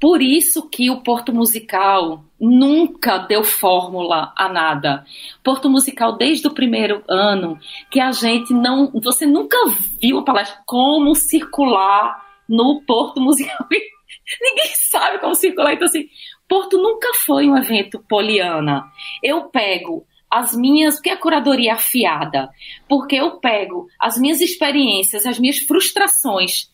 Por 0.00 0.20
isso 0.20 0.68
que 0.68 0.90
o 0.90 1.00
Porto 1.00 1.32
Musical 1.32 2.22
nunca 2.38 3.18
deu 3.18 3.42
fórmula 3.42 4.32
a 4.36 4.48
nada. 4.48 5.04
Porto 5.42 5.70
Musical 5.70 6.16
desde 6.16 6.46
o 6.46 6.54
primeiro 6.54 7.02
ano 7.08 7.58
que 7.90 7.98
a 7.98 8.12
gente 8.12 8.52
não, 8.52 8.90
você 9.02 9.24
nunca 9.24 9.56
viu 10.00 10.18
a 10.18 10.24
palestra 10.24 10.60
como 10.66 11.14
circular 11.14 12.22
no 12.48 12.82
Porto 12.86 13.20
Musical. 13.20 13.66
Ninguém 14.40 14.72
sabe 14.74 15.18
como 15.18 15.34
circular, 15.34 15.72
então 15.72 15.86
assim, 15.86 16.08
Porto 16.48 16.76
nunca 16.76 17.08
foi 17.24 17.48
um 17.48 17.56
evento 17.56 18.04
poliana. 18.08 18.84
Eu 19.22 19.44
pego 19.44 20.06
as 20.30 20.54
minhas, 20.54 20.96
porque 20.96 21.10
a 21.10 21.16
curadoria 21.16 21.70
é 21.70 21.74
afiada, 21.74 22.50
porque 22.88 23.16
eu 23.16 23.38
pego 23.38 23.86
as 23.98 24.18
minhas 24.18 24.40
experiências, 24.40 25.24
as 25.24 25.38
minhas 25.38 25.58
frustrações 25.58 26.68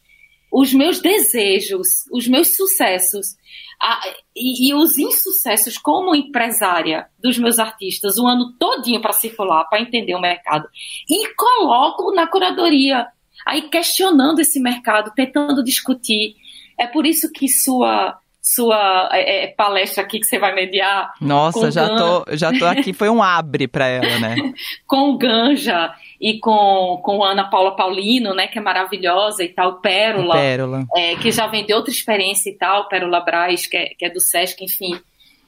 os 0.52 0.74
meus 0.74 1.00
desejos, 1.00 2.04
os 2.12 2.28
meus 2.28 2.54
sucessos 2.54 3.38
a, 3.80 4.00
e, 4.36 4.68
e, 4.68 4.74
os 4.74 4.98
insucessos 4.98 5.78
como 5.78 6.14
empresária 6.14 7.08
dos 7.18 7.38
meus 7.38 7.58
artistas 7.58 8.18
o 8.18 8.26
ano 8.26 8.52
todinho 8.58 9.00
para 9.00 9.12
circular, 9.12 9.64
para 9.64 9.80
entender 9.80 10.14
o 10.14 10.20
mercado 10.20 10.68
e 11.08 11.34
coloco 11.34 12.14
na 12.14 12.26
curadoria, 12.26 13.08
aí 13.46 13.62
questionando 13.62 14.40
esse 14.40 14.60
mercado, 14.60 15.12
tentando 15.16 15.64
discutir. 15.64 16.36
É 16.78 16.86
por 16.86 17.06
isso 17.06 17.32
que 17.32 17.48
sua 17.48 18.18
sua 18.42 19.08
é, 19.12 19.44
é, 19.44 19.46
palestra 19.46 20.02
aqui 20.02 20.18
que 20.18 20.26
você 20.26 20.36
vai 20.36 20.52
mediar. 20.52 21.14
Nossa, 21.20 21.70
já 21.70 21.88
tô, 21.88 22.24
já 22.32 22.52
tô 22.52 22.66
aqui, 22.66 22.92
foi 22.92 23.08
um 23.08 23.22
abre 23.22 23.68
para 23.68 23.86
ela, 23.86 24.18
né? 24.18 24.34
com 24.84 25.16
Ganja 25.16 25.94
e 26.20 26.40
com, 26.40 27.00
com 27.04 27.22
Ana 27.22 27.48
Paula 27.48 27.76
Paulino, 27.76 28.34
né, 28.34 28.48
que 28.48 28.58
é 28.58 28.62
maravilhosa 28.62 29.44
e 29.44 29.48
tal, 29.48 29.80
Pérola, 29.80 30.34
Pérola. 30.34 30.84
É, 30.96 31.14
que 31.14 31.30
já 31.30 31.46
vendeu 31.46 31.76
outra 31.76 31.92
experiência 31.92 32.50
e 32.50 32.54
tal, 32.54 32.88
Pérola 32.88 33.20
Braz, 33.20 33.68
que 33.68 33.76
é, 33.76 33.86
que 33.96 34.04
é 34.04 34.10
do 34.10 34.20
Sesc, 34.20 34.64
enfim. 34.64 34.98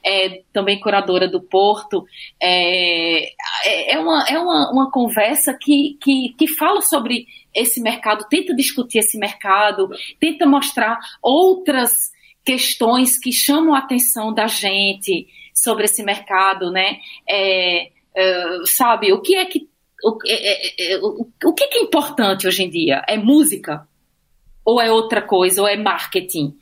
É, 0.07 0.43
também 0.53 0.79
curadora 0.79 1.27
do 1.27 1.41
Porto, 1.41 2.05
é, 2.39 3.25
é, 3.65 3.93
é 3.93 3.99
uma, 3.99 4.23
é 4.29 4.37
uma, 4.37 4.71
uma 4.71 4.91
conversa 4.91 5.57
que, 5.59 5.97
que, 5.99 6.35
que 6.37 6.47
fala 6.47 6.79
sobre 6.79 7.25
esse 7.53 7.81
mercado, 7.81 8.27
tenta 8.29 8.55
discutir 8.55 8.99
esse 8.99 9.17
mercado, 9.17 9.89
tenta 10.19 10.45
mostrar 10.45 10.99
outras 11.23 12.13
questões 12.45 13.17
que 13.17 13.31
chamam 13.31 13.73
a 13.73 13.79
atenção 13.79 14.33
da 14.33 14.47
gente 14.47 15.27
sobre 15.53 15.85
esse 15.85 16.03
mercado, 16.03 16.71
né? 16.71 16.99
É, 17.27 17.89
é, 18.15 18.59
sabe, 18.65 19.11
o 19.11 19.21
que 19.21 19.35
é 19.35 19.45
que 19.45 19.67
o, 20.03 20.17
é, 20.25 20.33
é, 20.33 20.93
é, 20.93 20.97
o, 20.99 21.27
o 21.45 21.53
que 21.53 21.63
é 21.63 21.81
importante 21.81 22.47
hoje 22.47 22.63
em 22.63 22.69
dia? 22.69 23.03
É 23.07 23.17
música? 23.17 23.87
Ou 24.63 24.79
é 24.79 24.91
outra 24.91 25.21
coisa? 25.21 25.61
Ou 25.61 25.67
é 25.67 25.75
marketing? 25.75 26.55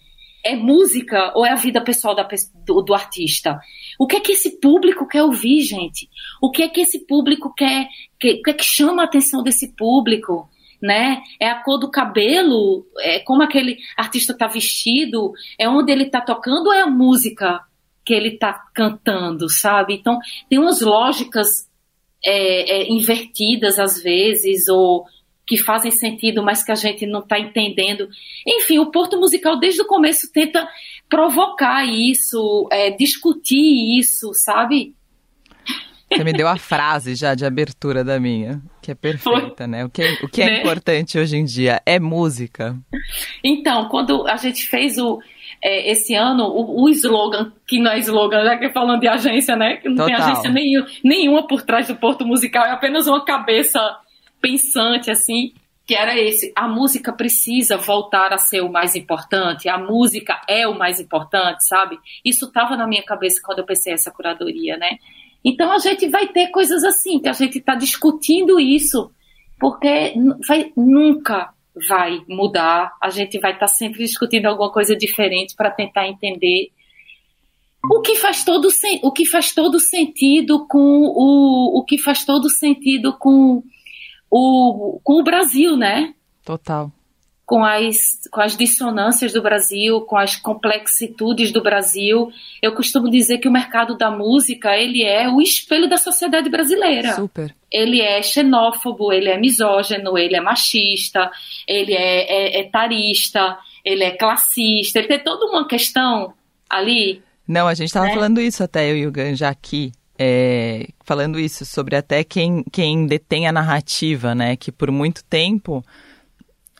É 0.46 0.56
música 0.56 1.32
ou 1.36 1.46
é 1.46 1.52
a 1.52 1.56
vida 1.56 1.82
pessoal 1.82 2.16
da, 2.16 2.28
do, 2.66 2.82
do, 2.82 2.94
artista? 2.94 3.60
O 3.98 4.08
que 4.08 4.18
é 4.18 4.20
que 4.20 4.34
esse 4.34 4.60
público 4.60 5.08
quer 5.08 5.24
ouvir, 5.24 5.62
gente? 5.62 6.10
O 6.42 6.52
que 6.52 6.64
é 6.64 6.68
que 6.68 6.82
esse 6.82 7.06
público 7.06 7.54
quer? 7.54 7.88
Que, 8.20 8.34
o 8.34 8.42
que 8.42 8.52
é 8.52 8.54
que 8.54 8.64
chama 8.64 9.02
a 9.02 9.06
atenção 9.06 9.42
desse 9.42 9.74
público? 9.76 10.50
Né? 10.84 11.24
É 11.40 11.48
a 11.48 11.64
cor 11.64 11.80
do 11.80 11.90
cabelo, 11.90 12.86
é 13.00 13.20
como 13.20 13.42
aquele 13.42 13.78
artista 13.96 14.34
está 14.34 14.48
vestido, 14.48 15.32
é 15.58 15.68
onde 15.70 15.94
ele 15.94 16.04
está 16.04 16.20
tocando 16.20 16.68
ou 16.68 16.74
é 16.74 16.82
a 16.82 16.90
música 16.90 17.62
que 18.06 18.14
ele 18.14 18.34
está 18.34 18.66
cantando, 18.76 19.48
sabe? 19.48 19.94
Então 19.94 20.20
tem 20.50 20.60
umas 20.60 20.82
lógicas 20.82 21.70
é, 22.22 22.82
é, 22.82 22.92
invertidas 22.92 23.80
às 23.80 24.04
vezes 24.04 24.68
ou 24.68 25.06
que 25.48 25.56
fazem 25.56 25.92
sentido, 25.92 26.44
mas 26.44 26.64
que 26.64 26.72
a 26.74 26.76
gente 26.76 27.06
não 27.06 27.22
está 27.22 27.40
entendendo. 27.40 28.10
Enfim, 28.46 28.80
o 28.80 28.92
Porto 28.92 29.18
Musical 29.18 29.58
desde 29.58 29.82
o 29.82 29.88
começo 29.88 30.30
tenta 30.34 30.68
provocar 31.08 31.86
isso, 31.86 32.68
é, 32.70 32.92
discutir 32.92 33.98
isso, 33.98 34.34
sabe? 34.34 34.94
Você 36.16 36.24
me 36.24 36.34
deu 36.34 36.48
a 36.48 36.58
frase 36.58 37.16
já 37.16 37.34
de 37.34 37.46
abertura 37.46 38.04
da 38.04 38.20
minha, 38.20 38.62
que 38.82 38.92
é 38.92 38.96
perfeita, 38.96 39.66
né? 39.68 39.86
O 39.86 39.90
que, 39.90 40.02
é, 40.02 40.14
o 40.22 40.30
que 40.30 40.42
é 40.42 40.46
né? 40.46 40.60
importante 40.60 41.18
hoje 41.18 41.38
em 41.38 41.46
dia 41.46 41.82
é 41.86 42.00
música. 42.00 42.76
Então, 43.44 43.88
quando 43.90 44.28
a 44.28 44.36
gente 44.38 44.68
fez 44.68 44.98
o, 44.98 45.20
é, 45.62 45.92
esse 45.92 46.14
ano 46.14 46.44
o, 46.44 46.84
o, 46.84 46.90
slogan, 46.90 47.52
que 47.68 47.80
não 47.80 47.92
é 47.92 48.00
slogan, 48.00 48.44
já 48.44 48.58
que 48.58 48.70
falando 48.72 49.00
de 49.00 49.08
agência, 49.08 49.56
né? 49.56 49.78
Que 49.78 49.90
não 49.90 49.96
Total. 49.96 50.08
tem 50.08 50.16
agência 50.16 50.50
nenhuma, 50.50 50.88
nenhuma 51.04 51.48
por 51.48 51.62
trás 51.62 51.88
do 51.88 51.96
Porto 51.96 52.26
Musical, 52.26 52.66
é 52.66 52.72
apenas 52.72 53.08
uma 53.08 53.24
cabeça 53.24 53.80
pensante, 54.42 55.10
assim, 55.10 55.54
que 55.86 55.96
era 55.96 56.20
esse. 56.20 56.52
A 56.56 56.68
música 56.68 57.14
precisa 57.14 57.78
voltar 57.78 58.34
a 58.34 58.38
ser 58.38 58.62
o 58.62 58.72
mais 58.72 58.96
importante, 58.96 59.70
a 59.70 59.78
música 59.78 60.42
é 60.48 60.68
o 60.68 60.78
mais 60.78 61.00
importante, 61.00 61.66
sabe? 61.66 61.98
Isso 62.24 62.46
estava 62.46 62.76
na 62.76 62.88
minha 62.88 63.04
cabeça 63.04 63.42
quando 63.44 63.60
eu 63.60 63.66
pensei 63.66 63.94
essa 63.94 64.12
curadoria, 64.12 64.78
né? 64.78 64.98
Então 65.44 65.72
a 65.72 65.78
gente 65.78 66.08
vai 66.08 66.28
ter 66.28 66.48
coisas 66.48 66.84
assim, 66.84 67.20
que 67.20 67.28
a 67.28 67.34
gente 67.34 67.58
está 67.58 67.76
discutindo 67.76 68.60
isso, 68.60 69.12
porque 69.60 70.14
vai, 70.48 70.72
nunca 70.76 71.54
vai 71.90 72.22
mudar, 72.28 72.94
a 73.02 73.10
gente 73.10 73.40
vai 73.40 73.52
estar 73.52 73.68
tá 73.68 73.68
sempre 73.68 74.00
discutindo 74.00 74.46
alguma 74.46 74.72
coisa 74.72 74.96
diferente 74.96 75.56
para 75.56 75.72
tentar 75.72 76.08
entender 76.08 76.72
o 77.92 78.00
que 78.02 78.16
faz 78.16 78.46
todo 78.46 78.70
o 79.02 79.12
que 79.12 79.26
faz 79.26 79.54
todo 79.54 79.80
sentido 79.80 80.66
com 80.68 80.80
o, 80.80 81.80
o 81.80 81.84
que 81.84 81.98
faz 81.98 82.24
todo 82.24 82.50
sentido 82.50 83.18
com 83.18 83.62
o, 84.32 85.02
com 85.04 85.20
o 85.20 85.24
Brasil, 85.24 85.76
né? 85.76 86.14
Total 86.46 86.92
com 87.46 87.64
as, 87.64 88.20
com 88.32 88.42
as 88.42 88.56
dissonâncias 88.56 89.34
do 89.34 89.42
Brasil, 89.42 90.02
com 90.02 90.18
as 90.18 90.36
complexitudes 90.36 91.52
do 91.52 91.62
Brasil. 91.62 92.32
Eu 92.62 92.74
costumo 92.74 93.10
dizer 93.10 93.40
que 93.40 93.48
o 93.48 93.52
mercado 93.52 93.98
da 93.98 94.10
música, 94.10 94.76
ele 94.78 95.04
é 95.04 95.28
o 95.28 95.42
espelho 95.42 95.90
da 95.90 95.98
sociedade 95.98 96.50
brasileira. 96.50 97.14
Super. 97.14 97.54
Ele 97.70 98.02
é 98.02 98.22
xenófobo, 98.22 99.12
ele 99.12 99.30
é 99.30 99.38
misógino, 99.38 100.18
ele 100.18 100.36
é 100.36 100.42
machista, 100.42 101.30
ele 101.68 101.94
é, 101.94 102.58
é 102.58 102.60
etarista, 102.62 103.58
ele 103.84 104.04
é 104.04 104.12
classista, 104.12 105.00
ele 105.00 105.08
tem 105.08 105.20
toda 105.20 105.46
uma 105.46 105.68
questão 105.68 106.34
ali. 106.70 107.22
Não, 107.48 107.68
a 107.68 107.74
gente 107.74 107.88
estava 107.88 108.06
né? 108.06 108.14
falando 108.14 108.40
isso 108.40 108.64
até, 108.64 108.90
eu 108.90 108.96
e 108.96 109.06
o 109.06 109.12
Ganja 109.12 109.50
aqui, 109.50 109.92
é, 110.18 110.88
falando 111.04 111.38
isso 111.38 111.66
sobre 111.66 111.96
até 111.96 112.24
quem, 112.24 112.64
quem 112.72 113.06
detém 113.06 113.48
a 113.48 113.52
narrativa, 113.52 114.34
né? 114.34 114.56
Que 114.56 114.72
por 114.72 114.90
muito 114.92 115.24
tempo 115.26 115.84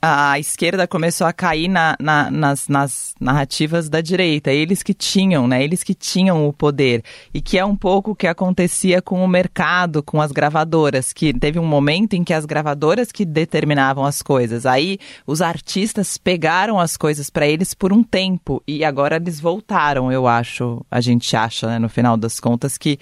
a 0.06 0.38
esquerda 0.38 0.86
começou 0.86 1.26
a 1.26 1.32
cair 1.32 1.70
na, 1.70 1.96
na, 1.98 2.30
nas, 2.30 2.68
nas, 2.68 3.16
narrativas 3.22 3.88
da 3.88 4.02
direita. 4.02 4.52
Eles 4.52 4.84
que 4.84 4.94
tinham, 4.94 5.48
né? 5.48 5.64
Eles 5.64 5.82
que 5.82 5.94
tinham 5.94 6.46
o 6.46 6.52
poder. 6.52 7.02
E 7.34 7.40
que 7.40 7.58
é 7.58 7.64
um 7.64 7.74
pouco 7.74 8.12
o 8.12 8.16
que 8.16 8.28
acontecia 8.28 9.02
com 9.02 9.24
o 9.24 9.28
mercado, 9.30 10.04
com 10.04 10.20
as 10.20 10.34
gravadoras. 10.34 11.14
Que 11.14 11.34
teve 11.34 11.58
um 11.58 11.66
momento 11.66 12.16
em 12.16 12.24
que 12.26 12.34
as 12.34 12.46
gravadoras 12.46 13.14
que 13.14 13.24
determinavam 13.24 14.04
as 14.04 14.22
coisas. 14.22 14.66
Aí 14.66 15.00
os 15.26 15.42
artistas 15.42 16.18
pegaram 16.18 16.82
as 16.82 16.98
coisas 16.98 17.30
para 17.30 17.48
eles 17.48 17.74
por 17.74 17.94
um 17.94 18.04
tempo. 18.04 18.62
E 18.68 18.84
agora 18.84 19.16
eles 19.16 19.40
voltaram, 19.40 20.12
eu 20.12 20.28
acho. 20.28 20.86
A 20.92 21.00
gente 21.00 21.34
acha, 21.34 21.68
né, 21.68 21.80
no 21.80 21.88
final 21.88 22.18
das 22.18 22.42
contas, 22.42 22.78
que 22.78 23.00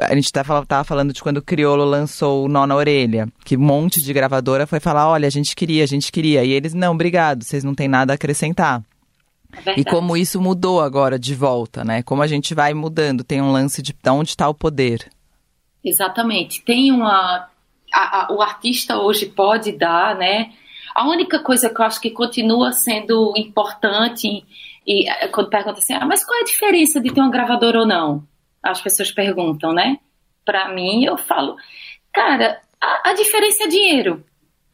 a 0.00 0.14
gente 0.14 0.24
estava 0.24 0.64
tá, 0.64 0.84
falando 0.84 1.12
de 1.12 1.22
quando 1.22 1.38
o 1.38 1.42
Criolo 1.42 1.84
lançou 1.84 2.44
o 2.44 2.48
Nó 2.48 2.66
na 2.66 2.74
Orelha, 2.74 3.28
que 3.44 3.56
um 3.56 3.60
monte 3.60 4.02
de 4.02 4.12
gravadora 4.12 4.66
foi 4.66 4.80
falar, 4.80 5.08
olha, 5.08 5.26
a 5.26 5.30
gente 5.30 5.54
queria, 5.54 5.84
a 5.84 5.86
gente 5.86 6.10
queria. 6.10 6.44
E 6.44 6.52
eles, 6.52 6.74
não, 6.74 6.92
obrigado, 6.92 7.42
vocês 7.42 7.64
não 7.64 7.74
têm 7.74 7.88
nada 7.88 8.12
a 8.12 8.14
acrescentar. 8.14 8.82
É 9.66 9.78
e 9.78 9.84
como 9.84 10.16
isso 10.16 10.40
mudou 10.40 10.80
agora 10.80 11.18
de 11.18 11.34
volta, 11.34 11.84
né? 11.84 12.02
Como 12.02 12.22
a 12.22 12.26
gente 12.26 12.54
vai 12.54 12.72
mudando, 12.72 13.22
tem 13.22 13.42
um 13.42 13.52
lance 13.52 13.82
de, 13.82 13.92
de 13.92 14.10
onde 14.10 14.30
está 14.30 14.48
o 14.48 14.54
poder. 14.54 15.10
Exatamente. 15.84 16.62
Tem 16.62 16.90
uma. 16.90 17.48
A, 17.92 18.20
a, 18.20 18.32
o 18.32 18.40
artista 18.40 18.98
hoje 18.98 19.26
pode 19.26 19.72
dar, 19.72 20.16
né? 20.16 20.52
A 20.94 21.06
única 21.08 21.38
coisa 21.38 21.68
que 21.68 21.80
eu 21.80 21.84
acho 21.84 22.00
que 22.00 22.10
continua 22.10 22.72
sendo 22.72 23.34
importante, 23.36 24.44
e 24.86 25.06
quando 25.32 25.50
pergunta 25.50 25.78
assim, 25.78 25.94
ah, 25.94 26.06
mas 26.06 26.24
qual 26.24 26.38
é 26.38 26.42
a 26.42 26.46
diferença 26.46 27.00
de 27.00 27.12
ter 27.12 27.20
uma 27.20 27.30
gravadora 27.30 27.80
ou 27.80 27.86
não? 27.86 28.24
As 28.62 28.80
pessoas 28.80 29.10
perguntam, 29.10 29.72
né? 29.72 29.98
Para 30.44 30.72
mim, 30.72 31.04
eu 31.04 31.16
falo, 31.18 31.56
cara, 32.12 32.60
A, 32.80 33.10
a 33.10 33.14
diferença 33.14 33.64
é 33.64 33.68
dinheiro. 33.68 34.24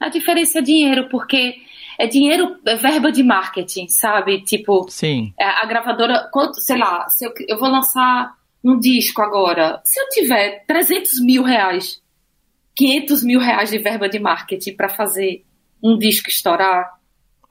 A 0.01 0.09
diferença 0.09 0.61
é 0.61 0.63
dinheiro, 0.63 1.09
porque 1.09 1.57
é 1.99 2.07
dinheiro, 2.07 2.59
é 2.65 2.77
verba 2.77 3.11
de 3.11 3.23
marketing, 3.23 3.89
sabe? 3.89 4.41
Tipo, 4.43 4.87
Sim. 4.89 5.35
É, 5.39 5.45
a 5.45 5.67
gravadora, 5.67 6.29
quanto, 6.33 6.61
sei 6.61 6.79
lá, 6.79 7.09
se 7.09 7.27
eu, 7.27 7.33
eu 7.49 7.59
vou 7.59 7.69
lançar 7.69 8.33
um 8.65 8.79
disco 8.79 9.21
agora, 9.21 9.81
se 9.85 10.01
eu 10.01 10.09
tiver 10.09 10.65
300 10.67 11.21
mil 11.21 11.43
reais, 11.43 12.01
500 12.77 13.25
mil 13.25 13.41
reais 13.41 13.71
de 13.71 13.79
verba 13.79 14.09
de 14.09 14.19
marketing 14.19 14.75
para 14.75 14.89
fazer 14.89 15.45
um 15.83 15.99
disco 15.99 16.29
estourar, 16.29 16.98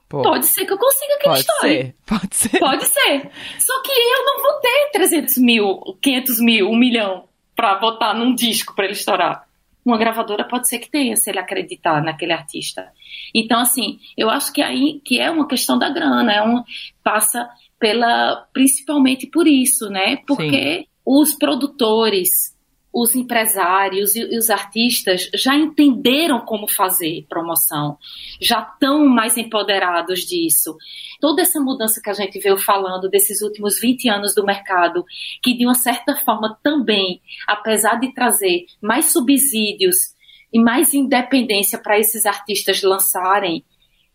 Pô, 0.08 0.22
pode 0.22 0.46
ser 0.46 0.64
que 0.64 0.72
eu 0.72 0.78
consiga 0.78 1.14
aquele 1.14 1.34
pode 1.34 1.40
estoure. 1.40 1.68
Ser, 1.68 1.96
pode 2.06 2.36
ser. 2.36 2.58
Pode 2.58 2.84
ser. 2.86 3.30
Só 3.58 3.82
que 3.82 3.92
eu 3.92 4.24
não 4.24 4.42
vou 4.42 4.60
ter 4.60 4.90
300 4.92 5.38
mil, 5.38 5.98
500 6.00 6.40
mil, 6.40 6.68
um 6.70 6.76
milhão 6.76 7.28
para 7.54 7.74
botar 7.74 8.14
num 8.14 8.34
disco 8.34 8.74
para 8.74 8.86
ele 8.86 8.94
estourar 8.94 9.48
uma 9.88 9.98
gravadora 9.98 10.44
pode 10.44 10.68
ser 10.68 10.78
que 10.78 10.90
tenha, 10.90 11.16
se 11.16 11.30
ele 11.30 11.38
acreditar 11.38 12.02
naquele 12.02 12.32
artista. 12.32 12.92
Então, 13.34 13.60
assim, 13.60 13.98
eu 14.16 14.28
acho 14.28 14.52
que 14.52 14.60
aí 14.60 15.00
que 15.04 15.18
é 15.18 15.30
uma 15.30 15.48
questão 15.48 15.78
da 15.78 15.88
grana, 15.88 16.32
é 16.32 16.42
um, 16.42 16.62
passa 17.02 17.48
pela 17.78 18.46
principalmente 18.52 19.26
por 19.26 19.46
isso, 19.46 19.88
né? 19.88 20.16
Porque 20.26 20.80
Sim. 20.80 20.86
os 21.06 21.34
produtores, 21.34 22.54
os 22.92 23.14
empresários 23.14 24.16
e, 24.16 24.24
os 24.36 24.50
artistas 24.50 25.30
já 25.34 25.54
entenderam 25.54 26.40
como 26.40 26.66
fazer 26.68 27.26
promoção, 27.28 27.98
já 28.40 28.60
estão 28.60 29.06
mais 29.06 29.36
empoderados 29.36 30.20
disso. 30.20 30.76
Toda 31.20 31.42
essa 31.42 31.60
mudança 31.60 32.00
que 32.02 32.10
a 32.10 32.14
gente 32.14 32.38
veio 32.38 32.56
falando 32.56 33.08
desses 33.08 33.42
últimos 33.42 33.78
20 33.80 34.08
anos 34.08 34.34
do 34.34 34.44
mercado, 34.44 35.04
que 35.42 35.56
de 35.56 35.64
uma 35.64 35.74
certa 35.74 36.16
forma 36.16 36.58
também, 36.62 37.20
apesar 37.46 38.00
de 38.00 38.12
trazer 38.12 38.66
mais 38.80 39.12
subsídios 39.12 40.14
e 40.52 40.58
mais 40.58 40.94
independência 40.94 41.78
para 41.78 41.98
esses 41.98 42.24
artistas 42.24 42.82
lançarem 42.82 43.64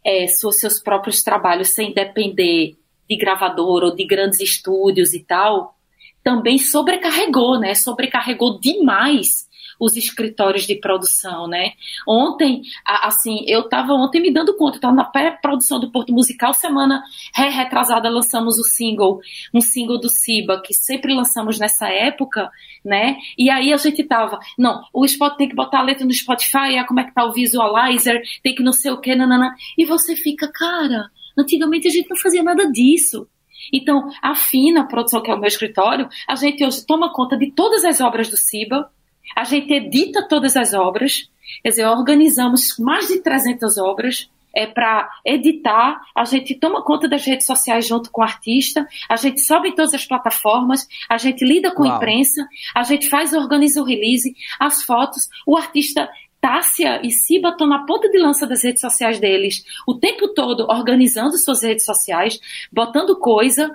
é, 0.04 0.28
seus 0.28 0.80
próprios 0.80 1.24
trabalhos 1.24 1.70
sem 1.70 1.94
depender 1.94 2.76
de 3.08 3.18
gravador 3.18 3.84
ou 3.84 3.96
de 3.96 4.06
grandes 4.06 4.40
estúdios 4.40 5.14
e 5.14 5.24
tal, 5.24 5.78
também 6.24 6.58
sobrecarregou, 6.58 7.60
né? 7.60 7.76
Sobrecarregou 7.76 8.60
demais 8.60 9.48
os 9.80 9.96
escritórios 9.96 10.66
de 10.66 10.76
produção, 10.76 11.48
né? 11.48 11.74
Ontem, 12.08 12.62
assim, 12.86 13.44
eu 13.48 13.62
estava 13.62 13.94
ontem 13.94 14.22
me 14.22 14.32
dando 14.32 14.56
conta, 14.56 14.78
estava 14.78 14.94
na 14.94 15.04
pré-produção 15.04 15.80
do 15.80 15.92
Porto 15.92 16.14
Musical, 16.14 16.54
semana 16.54 17.04
retrasada 17.36 18.10
lançamos 18.10 18.58
o 18.58 18.64
single, 18.64 19.20
um 19.54 19.62
single 19.62 20.00
do 20.00 20.10
Siba, 20.10 20.62
que 20.62 20.74
sempre 20.74 21.14
lançamos 21.14 21.60
nessa 21.60 21.90
época, 21.90 22.50
né? 22.84 23.18
E 23.38 23.50
aí 23.50 23.74
a 23.74 23.78
gente 23.78 24.04
tava, 24.04 24.40
não, 24.58 24.84
o 24.94 25.06
Spot 25.06 25.36
tem 25.36 25.50
que 25.50 25.56
botar 25.56 25.80
a 25.80 25.84
letra 25.84 26.06
no 26.06 26.14
Spotify, 26.14 26.78
é 26.78 26.84
como 26.84 27.00
é 27.00 27.04
que 27.04 27.14
tá 27.14 27.26
o 27.26 27.34
visualizer, 27.34 28.22
tem 28.42 28.56
que 28.56 28.64
não 28.64 28.74
sei 28.74 28.92
o 28.92 29.02
que, 29.02 29.16
nanana. 29.16 29.54
E 29.78 29.86
você 29.86 30.16
fica, 30.16 30.50
cara, 30.52 31.10
antigamente 31.38 31.88
a 31.88 31.92
gente 31.92 32.10
não 32.10 32.18
fazia 32.18 32.44
nada 32.44 32.72
disso. 32.72 33.28
Então, 33.72 34.10
a 34.22 34.36
FINA, 34.36 34.88
produção 34.88 35.22
que 35.22 35.32
é 35.32 35.34
o 35.34 35.40
meu 35.40 35.48
escritório, 35.48 36.10
a 36.28 36.36
gente 36.36 36.66
hoje 36.66 36.86
toma 36.86 37.12
conta 37.14 37.38
de 37.38 37.52
todas 37.52 37.84
as 37.86 38.02
obras 38.02 38.30
do 38.30 38.38
CIBA, 38.38 38.90
a 39.36 39.44
gente 39.44 39.74
edita 39.74 40.28
todas 40.28 40.56
as 40.56 40.74
obras, 40.74 41.30
quer 41.62 41.70
dizer, 41.70 41.88
organizamos 41.88 42.78
mais 42.78 43.08
de 43.08 43.22
300 43.22 43.78
obras, 43.78 44.30
é 44.56 44.68
para 44.68 45.10
editar, 45.26 46.00
a 46.16 46.24
gente 46.26 46.54
toma 46.54 46.84
conta 46.84 47.10
das 47.10 47.26
redes 47.26 47.46
sociais 47.46 47.88
junto 47.88 48.12
com 48.12 48.22
o 48.22 48.24
artista, 48.24 48.88
a 49.10 49.16
gente 49.16 49.42
sobe 49.42 49.70
em 49.70 49.76
todas 49.76 49.94
as 49.94 50.06
plataformas, 50.06 50.88
a 51.10 51.18
gente 51.18 51.44
lida 51.44 51.74
com 51.74 51.84
a 51.84 51.96
imprensa, 51.96 52.48
a 52.76 52.84
gente 52.84 53.10
faz, 53.10 53.34
organiza 53.34 53.82
o 53.82 53.86
release, 53.86 54.36
as 54.60 54.84
fotos, 54.84 55.28
o 55.48 55.58
artista 55.58 56.08
Tássia 56.44 57.00
e 57.02 57.10
Siba 57.10 57.52
estão 57.52 57.66
na 57.66 57.86
ponta 57.86 58.10
de 58.10 58.18
lança 58.18 58.46
das 58.46 58.62
redes 58.66 58.82
sociais 58.82 59.18
deles, 59.18 59.64
o 59.88 59.96
tempo 59.96 60.28
todo 60.28 60.68
organizando 60.70 61.38
suas 61.38 61.64
redes 61.64 61.86
sociais, 61.86 62.38
botando 62.70 63.18
coisa. 63.18 63.74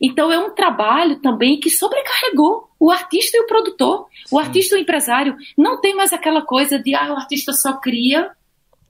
Então 0.00 0.30
é 0.30 0.38
um 0.38 0.54
trabalho 0.54 1.18
também 1.18 1.58
que 1.58 1.68
sobrecarregou 1.68 2.70
o 2.78 2.92
artista 2.92 3.36
e 3.36 3.40
o 3.40 3.48
produtor. 3.48 4.06
Sim. 4.26 4.36
O 4.36 4.38
artista 4.38 4.76
e 4.76 4.78
o 4.78 4.80
empresário 4.80 5.36
não 5.58 5.80
tem 5.80 5.96
mais 5.96 6.12
aquela 6.12 6.42
coisa 6.42 6.78
de 6.78 6.94
ah, 6.94 7.12
o 7.12 7.16
artista 7.16 7.52
só 7.52 7.72
cria 7.72 8.30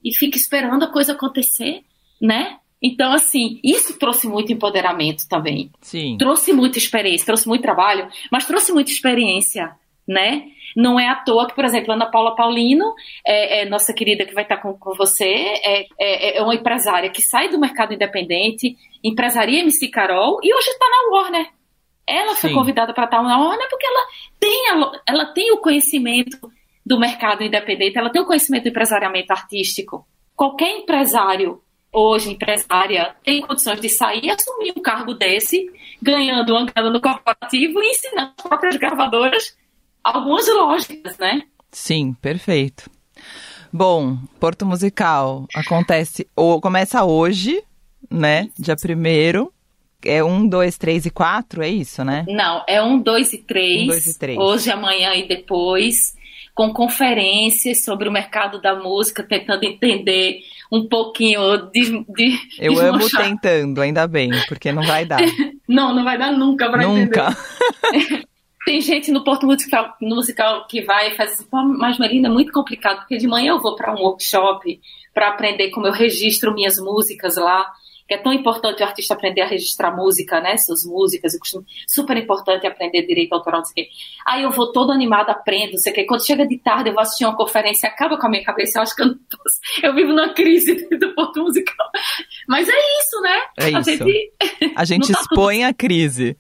e 0.05 0.15
fica 0.15 0.37
esperando 0.37 0.83
a 0.83 0.93
coisa 0.93 1.13
acontecer, 1.13 1.83
né? 2.21 2.59
Então, 2.83 3.11
assim, 3.11 3.59
isso 3.65 3.99
trouxe 3.99 4.29
muito 4.29 4.53
empoderamento 4.53 5.27
também. 5.31 5.71
Sim. 5.81 6.19
Trouxe 6.19 6.53
muita 6.53 6.77
experiência, 6.77 7.25
trouxe 7.25 7.49
muito 7.49 7.63
trabalho, 7.63 8.07
mas 8.31 8.47
trouxe 8.47 8.71
muita 8.71 8.91
experiência, 8.91 9.75
né? 10.07 10.49
Não 10.77 10.99
é 10.99 11.09
à 11.09 11.17
toa 11.17 11.47
que, 11.47 11.55
por 11.55 11.65
exemplo, 11.65 11.93
Ana 11.93 12.07
Paula 12.07 12.35
Paulino, 12.35 12.95
é, 13.27 13.63
é 13.63 13.65
nossa 13.65 13.93
querida 13.93 14.25
que 14.25 14.35
vai 14.35 14.43
estar 14.43 14.57
com, 14.59 14.75
com 14.75 14.95
você, 14.95 15.25
é, 15.25 15.87
é, 15.99 16.39
é, 16.39 16.43
uma 16.43 16.55
empresária 16.55 17.11
que 17.11 17.23
sai 17.23 17.49
do 17.49 17.59
mercado 17.59 17.95
independente, 17.95 18.77
empresaria 19.03 19.61
MC 19.61 19.89
Carol, 19.89 20.41
e 20.43 20.55
hoje 20.55 20.69
está 20.71 20.87
na 20.89 21.17
Warner. 21.17 21.47
Ela 22.07 22.35
foi 22.35 22.51
Sim. 22.51 22.57
convidada 22.57 22.93
para 22.93 23.05
estar 23.05 23.23
na 23.23 23.39
Warner 23.39 23.69
porque 23.71 23.87
ela 23.87 24.07
tem, 24.39 24.71
a, 24.71 24.93
ela 25.09 25.27
tem 25.27 25.53
o 25.53 25.59
conhecimento 25.59 26.39
do 26.85 26.99
mercado 26.99 27.43
independente, 27.43 27.97
ela 27.97 28.11
tem 28.11 28.21
o 28.21 28.27
conhecimento 28.27 28.65
do 28.65 28.69
empresariamento 28.69 29.33
artístico. 29.33 30.07
Qualquer 30.37 30.71
empresário 30.79 31.63
hoje, 31.95 32.33
empresária, 32.33 33.15
tem 33.23 33.41
condições 33.41 33.81
de 33.81 33.89
sair 33.89 34.25
e 34.25 34.31
assumir 34.31 34.75
um 34.77 34.83
cargo 34.83 35.15
desse, 35.15 35.71
ganhando 36.03 36.53
uma 36.53 36.67
grana 36.67 36.91
no 36.91 37.01
corporativo 37.01 37.81
e 37.81 37.91
ensinando 37.91 38.33
as 38.37 38.49
próprias 38.49 38.77
gravadoras 38.77 39.57
algumas 40.05 40.47
lógicas, 40.47 41.17
né? 41.19 41.43
Sim, 41.73 42.15
perfeito. 42.21 42.91
Bom, 43.73 44.19
Porto 44.39 44.65
Musical 44.65 45.49
acontece, 45.53 46.29
ou 46.37 46.61
começa 46.61 47.03
hoje, 47.03 47.61
né? 48.11 48.49
Dia 48.57 48.77
primeiro. 48.77 49.53
É 50.05 50.23
um, 50.23 50.47
dois, 50.47 50.77
três 50.77 51.07
e 51.07 51.11
quatro, 51.11 51.63
é 51.63 51.69
isso, 51.69 52.05
né? 52.05 52.27
Não, 52.29 52.63
é 52.69 52.81
um, 52.83 53.01
dois 53.01 53.33
e 53.33 53.39
três. 53.39 53.83
Um, 53.83 53.87
dois 53.87 54.07
e 54.07 54.19
três. 54.19 54.39
Hoje, 54.39 54.71
amanhã 54.71 55.15
e 55.15 55.27
depois, 55.27 56.15
com 56.55 56.73
conferências 56.73 57.83
sobre 57.85 58.07
o 58.07 58.13
mercado 58.13 58.61
da 58.61 58.77
música, 58.77 59.23
tentando 59.23 59.65
entender 59.65 60.41
um 60.71 60.87
pouquinho 60.87 61.71
de. 61.73 62.05
de 62.11 62.39
Eu 62.59 62.79
amo 62.79 63.09
tentando, 63.09 63.81
ainda 63.81 64.07
bem, 64.07 64.31
porque 64.47 64.71
não 64.71 64.83
vai 64.83 65.07
dar. 65.07 65.21
não, 65.67 65.95
não 65.95 66.05
vai 66.05 66.19
dar 66.19 66.33
nunca 66.33 66.71
pra 66.71 66.87
nunca. 66.87 67.37
Tem 68.65 68.81
gente 68.81 69.11
no 69.11 69.23
Porto 69.23 69.47
Musical, 69.47 69.95
musical 70.01 70.67
que 70.67 70.83
vai 70.83 71.11
e 71.11 71.17
faz 71.17 71.33
assim, 71.33 71.45
pô, 71.45 71.63
mas 71.63 71.99
Marina, 71.99 72.29
é 72.29 72.31
muito 72.31 72.53
complicado, 72.53 73.01
porque 73.01 73.19
de 73.19 73.27
manhã 73.27 73.51
eu 73.51 73.61
vou 73.61 73.77
para 73.77 73.95
um 73.95 73.99
workshop 73.99 74.81
para 75.13 75.29
aprender 75.29 75.71
como 75.71 75.87
eu 75.87 75.93
registro 75.93 76.55
minhas 76.55 76.79
músicas 76.79 77.37
lá, 77.37 77.71
que 78.07 78.15
é 78.15 78.19
tão 78.19 78.33
importante 78.33 78.83
o 78.83 78.87
artista 78.87 79.15
aprender 79.15 79.43
a 79.43 79.47
registrar 79.47 79.95
música, 79.95 80.41
né, 80.41 80.57
suas 80.57 80.85
músicas, 80.85 81.33
super 81.87 82.17
importante 82.17 82.67
aprender 82.67 83.07
direito 83.07 83.33
autoral, 83.33 83.61
não 83.61 83.67
sei 83.67 83.85
o 83.85 83.87
quê. 83.87 83.93
Aí 84.27 84.43
eu 84.43 84.51
vou 84.51 84.73
todo 84.73 84.93
animado, 84.93 85.31
aprendo, 85.31 85.73
não 85.73 85.79
sei 85.79 85.93
o 85.93 85.95
quê. 85.95 86.05
Quando 86.05 86.27
chega 86.27 86.47
de 86.47 86.59
tarde 86.59 86.91
eu 86.91 86.95
vou 86.95 87.03
assistir 87.03 87.25
uma 87.25 87.37
conferência, 87.37 87.89
acaba 87.89 88.19
com 88.19 88.27
a 88.27 88.31
minha 88.31 88.45
cabeça, 88.45 88.79
eu 88.79 88.83
acho 88.83 88.95
que 88.95 89.03
eu, 89.03 89.15
tô, 89.15 89.39
eu 89.83 89.95
vivo 89.95 90.13
numa 90.13 90.33
crise 90.35 90.87
do 90.99 91.15
Porto 91.15 91.41
Musical. 91.41 91.89
Mas 92.49 92.69
é 92.69 92.79
isso, 93.01 93.21
né? 93.23 93.43
É 93.59 93.69
isso. 93.69 93.79
A 93.79 93.83
gente, 93.83 94.33
a 94.77 94.85
gente 94.85 95.13
tá 95.13 95.21
expõe 95.21 95.59
tudo... 95.59 95.69
a 95.69 95.75
crise. 95.75 96.37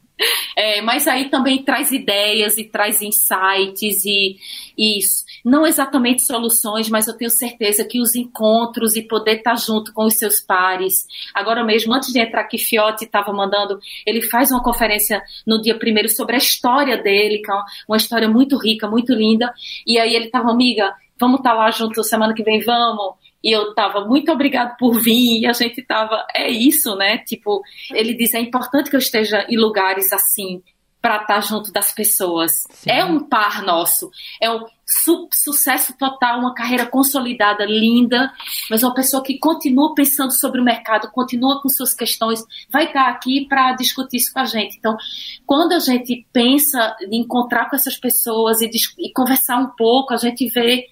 É, 0.56 0.80
mas 0.80 1.08
aí 1.08 1.28
também 1.28 1.62
traz 1.62 1.90
ideias 1.90 2.56
e 2.56 2.64
traz 2.64 3.02
insights 3.02 4.04
e, 4.04 4.36
e 4.78 4.98
não 5.44 5.66
exatamente 5.66 6.22
soluções, 6.22 6.88
mas 6.88 7.08
eu 7.08 7.16
tenho 7.16 7.30
certeza 7.30 7.84
que 7.84 8.00
os 8.00 8.14
encontros 8.14 8.94
e 8.94 9.02
poder 9.02 9.38
estar 9.38 9.56
junto 9.56 9.92
com 9.92 10.04
os 10.04 10.14
seus 10.14 10.40
pares. 10.40 11.06
Agora 11.34 11.64
mesmo, 11.64 11.92
antes 11.92 12.12
de 12.12 12.20
entrar 12.20 12.42
aqui, 12.42 12.58
Fiote 12.58 13.04
estava 13.04 13.32
mandando, 13.32 13.78
ele 14.06 14.22
faz 14.22 14.50
uma 14.52 14.62
conferência 14.62 15.22
no 15.44 15.60
dia 15.60 15.76
primeiro 15.76 16.08
sobre 16.08 16.36
a 16.36 16.38
história 16.38 16.96
dele, 16.96 17.38
que 17.38 17.50
é 17.50 17.54
uma 17.88 17.96
história 17.96 18.28
muito 18.28 18.56
rica, 18.56 18.88
muito 18.88 19.12
linda. 19.12 19.52
E 19.84 19.98
aí 19.98 20.14
ele 20.14 20.26
estava, 20.26 20.50
amiga, 20.50 20.94
vamos 21.18 21.38
estar 21.38 21.54
lá 21.54 21.70
junto 21.72 22.04
semana 22.04 22.34
que 22.34 22.44
vem, 22.44 22.60
vamos 22.60 23.14
e 23.44 23.54
eu 23.54 23.74
tava 23.74 24.06
muito 24.06 24.32
obrigado 24.32 24.76
por 24.78 24.98
vir, 24.98 25.42
e 25.42 25.46
a 25.46 25.52
gente 25.52 25.82
tava, 25.82 26.26
é 26.34 26.50
isso, 26.50 26.96
né? 26.96 27.18
Tipo, 27.18 27.62
ele 27.92 28.14
diz, 28.14 28.32
é 28.32 28.40
importante 28.40 28.88
que 28.88 28.96
eu 28.96 29.00
esteja 29.00 29.46
em 29.50 29.58
lugares 29.58 30.10
assim, 30.12 30.62
para 31.04 31.20
estar 31.20 31.42
junto 31.42 31.70
das 31.70 31.92
pessoas. 31.92 32.62
Sim. 32.70 32.90
É 32.90 33.04
um 33.04 33.28
par 33.28 33.62
nosso, 33.62 34.10
é 34.40 34.50
um 34.50 34.64
su 34.86 35.28
sucesso 35.30 35.94
total, 35.98 36.38
uma 36.38 36.54
carreira 36.54 36.86
consolidada, 36.86 37.66
linda, 37.66 38.32
mas 38.70 38.82
uma 38.82 38.94
pessoa 38.94 39.22
que 39.22 39.38
continua 39.38 39.94
pensando 39.94 40.32
sobre 40.32 40.62
o 40.62 40.64
mercado, 40.64 41.10
continua 41.10 41.60
com 41.60 41.68
suas 41.68 41.92
questões, 41.92 42.42
vai 42.70 42.86
estar 42.86 43.08
aqui 43.08 43.46
para 43.46 43.74
discutir 43.74 44.16
isso 44.16 44.32
com 44.32 44.40
a 44.40 44.44
gente. 44.46 44.78
Então, 44.78 44.96
quando 45.44 45.72
a 45.72 45.78
gente 45.78 46.26
pensa 46.32 46.96
em 47.02 47.20
encontrar 47.20 47.68
com 47.68 47.76
essas 47.76 47.98
pessoas 47.98 48.62
e, 48.62 48.70
e 48.98 49.12
conversar 49.12 49.58
um 49.58 49.72
pouco, 49.76 50.14
a 50.14 50.16
gente 50.16 50.48
vê 50.48 50.86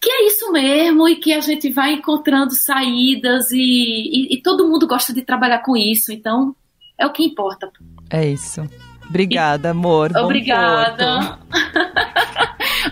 que 0.00 0.10
é 0.10 0.26
isso 0.26 0.52
mesmo 0.52 1.08
e 1.08 1.16
que 1.16 1.32
a 1.32 1.40
gente 1.40 1.70
vai 1.70 1.94
encontrando 1.94 2.52
saídas 2.54 3.50
e, 3.50 3.56
e, 3.58 4.34
e, 4.34 4.42
todo 4.42 4.68
mundo 4.68 4.86
gosta 4.86 5.12
de 5.12 5.22
trabalhar 5.22 5.60
com 5.60 5.76
isso, 5.76 6.12
então 6.12 6.54
é 6.98 7.06
o 7.06 7.12
que 7.12 7.24
importa. 7.24 7.70
É 8.10 8.26
isso. 8.26 8.62
Obrigada, 9.08 9.70
amor. 9.70 10.10
Obrigada. 10.16 11.38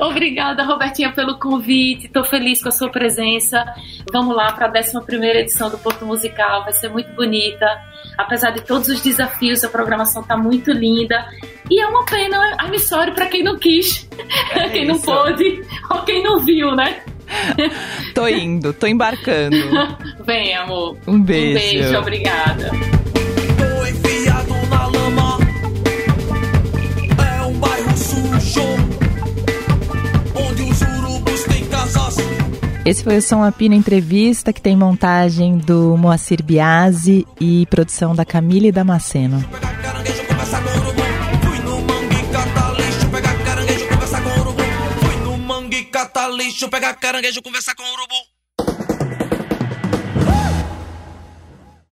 Obrigada, 0.00 0.64
Robertinha, 0.64 1.12
pelo 1.12 1.38
convite. 1.38 2.06
Estou 2.06 2.24
feliz 2.24 2.62
com 2.62 2.68
a 2.68 2.72
sua 2.72 2.90
presença. 2.90 3.64
Vamos 4.12 4.34
lá 4.34 4.52
para 4.52 4.66
a 4.66 4.80
11 4.80 5.26
edição 5.38 5.70
do 5.70 5.78
Porto 5.78 6.04
Musical. 6.04 6.64
Vai 6.64 6.72
ser 6.72 6.88
muito 6.88 7.12
bonita. 7.14 7.66
Apesar 8.16 8.50
de 8.50 8.62
todos 8.62 8.88
os 8.88 9.00
desafios, 9.00 9.62
a 9.64 9.68
programação 9.68 10.22
está 10.22 10.36
muito 10.36 10.72
linda. 10.72 11.26
E 11.70 11.80
é 11.80 11.86
uma 11.86 12.04
pena 12.04 12.56
a 12.58 12.68
missório 12.68 13.12
para 13.14 13.26
quem 13.26 13.42
não 13.42 13.58
quis, 13.58 14.08
é 14.52 14.68
quem 14.70 14.86
não 14.86 15.00
pôde, 15.00 15.62
ou 15.90 16.02
quem 16.02 16.22
não 16.22 16.38
viu, 16.44 16.74
né? 16.74 17.02
tô 18.14 18.28
indo, 18.28 18.72
tô 18.72 18.86
embarcando. 18.86 19.56
Vem, 20.24 20.54
amor. 20.54 20.96
Um 21.06 21.20
beijo. 21.20 21.58
Um 21.58 21.70
beijo, 21.72 21.98
obrigada. 21.98 22.70
Tô 23.58 23.86
enfiado 23.86 24.68
na 24.70 24.86
lama. 24.86 25.38
É 27.38 27.42
um 27.42 27.52
bairro 27.54 27.96
sujo. 27.96 29.05
Esse 32.86 33.02
foi 33.02 33.16
o 33.16 33.22
Som 33.22 33.42
Apina 33.42 33.74
Entrevista, 33.74 34.52
que 34.52 34.62
tem 34.62 34.76
montagem 34.76 35.58
do 35.58 35.96
Moacir 35.96 36.40
Biasi 36.40 37.26
e 37.40 37.66
produção 37.66 38.14
da 38.14 38.24
Camille 38.24 38.70
Damasceno. 38.70 39.44
Lixo, 46.36 46.68
pegar 46.68 46.94
caranguejo, 46.94 47.42
conversar 47.42 47.74
com 47.74 47.82
urubu. 47.82 48.35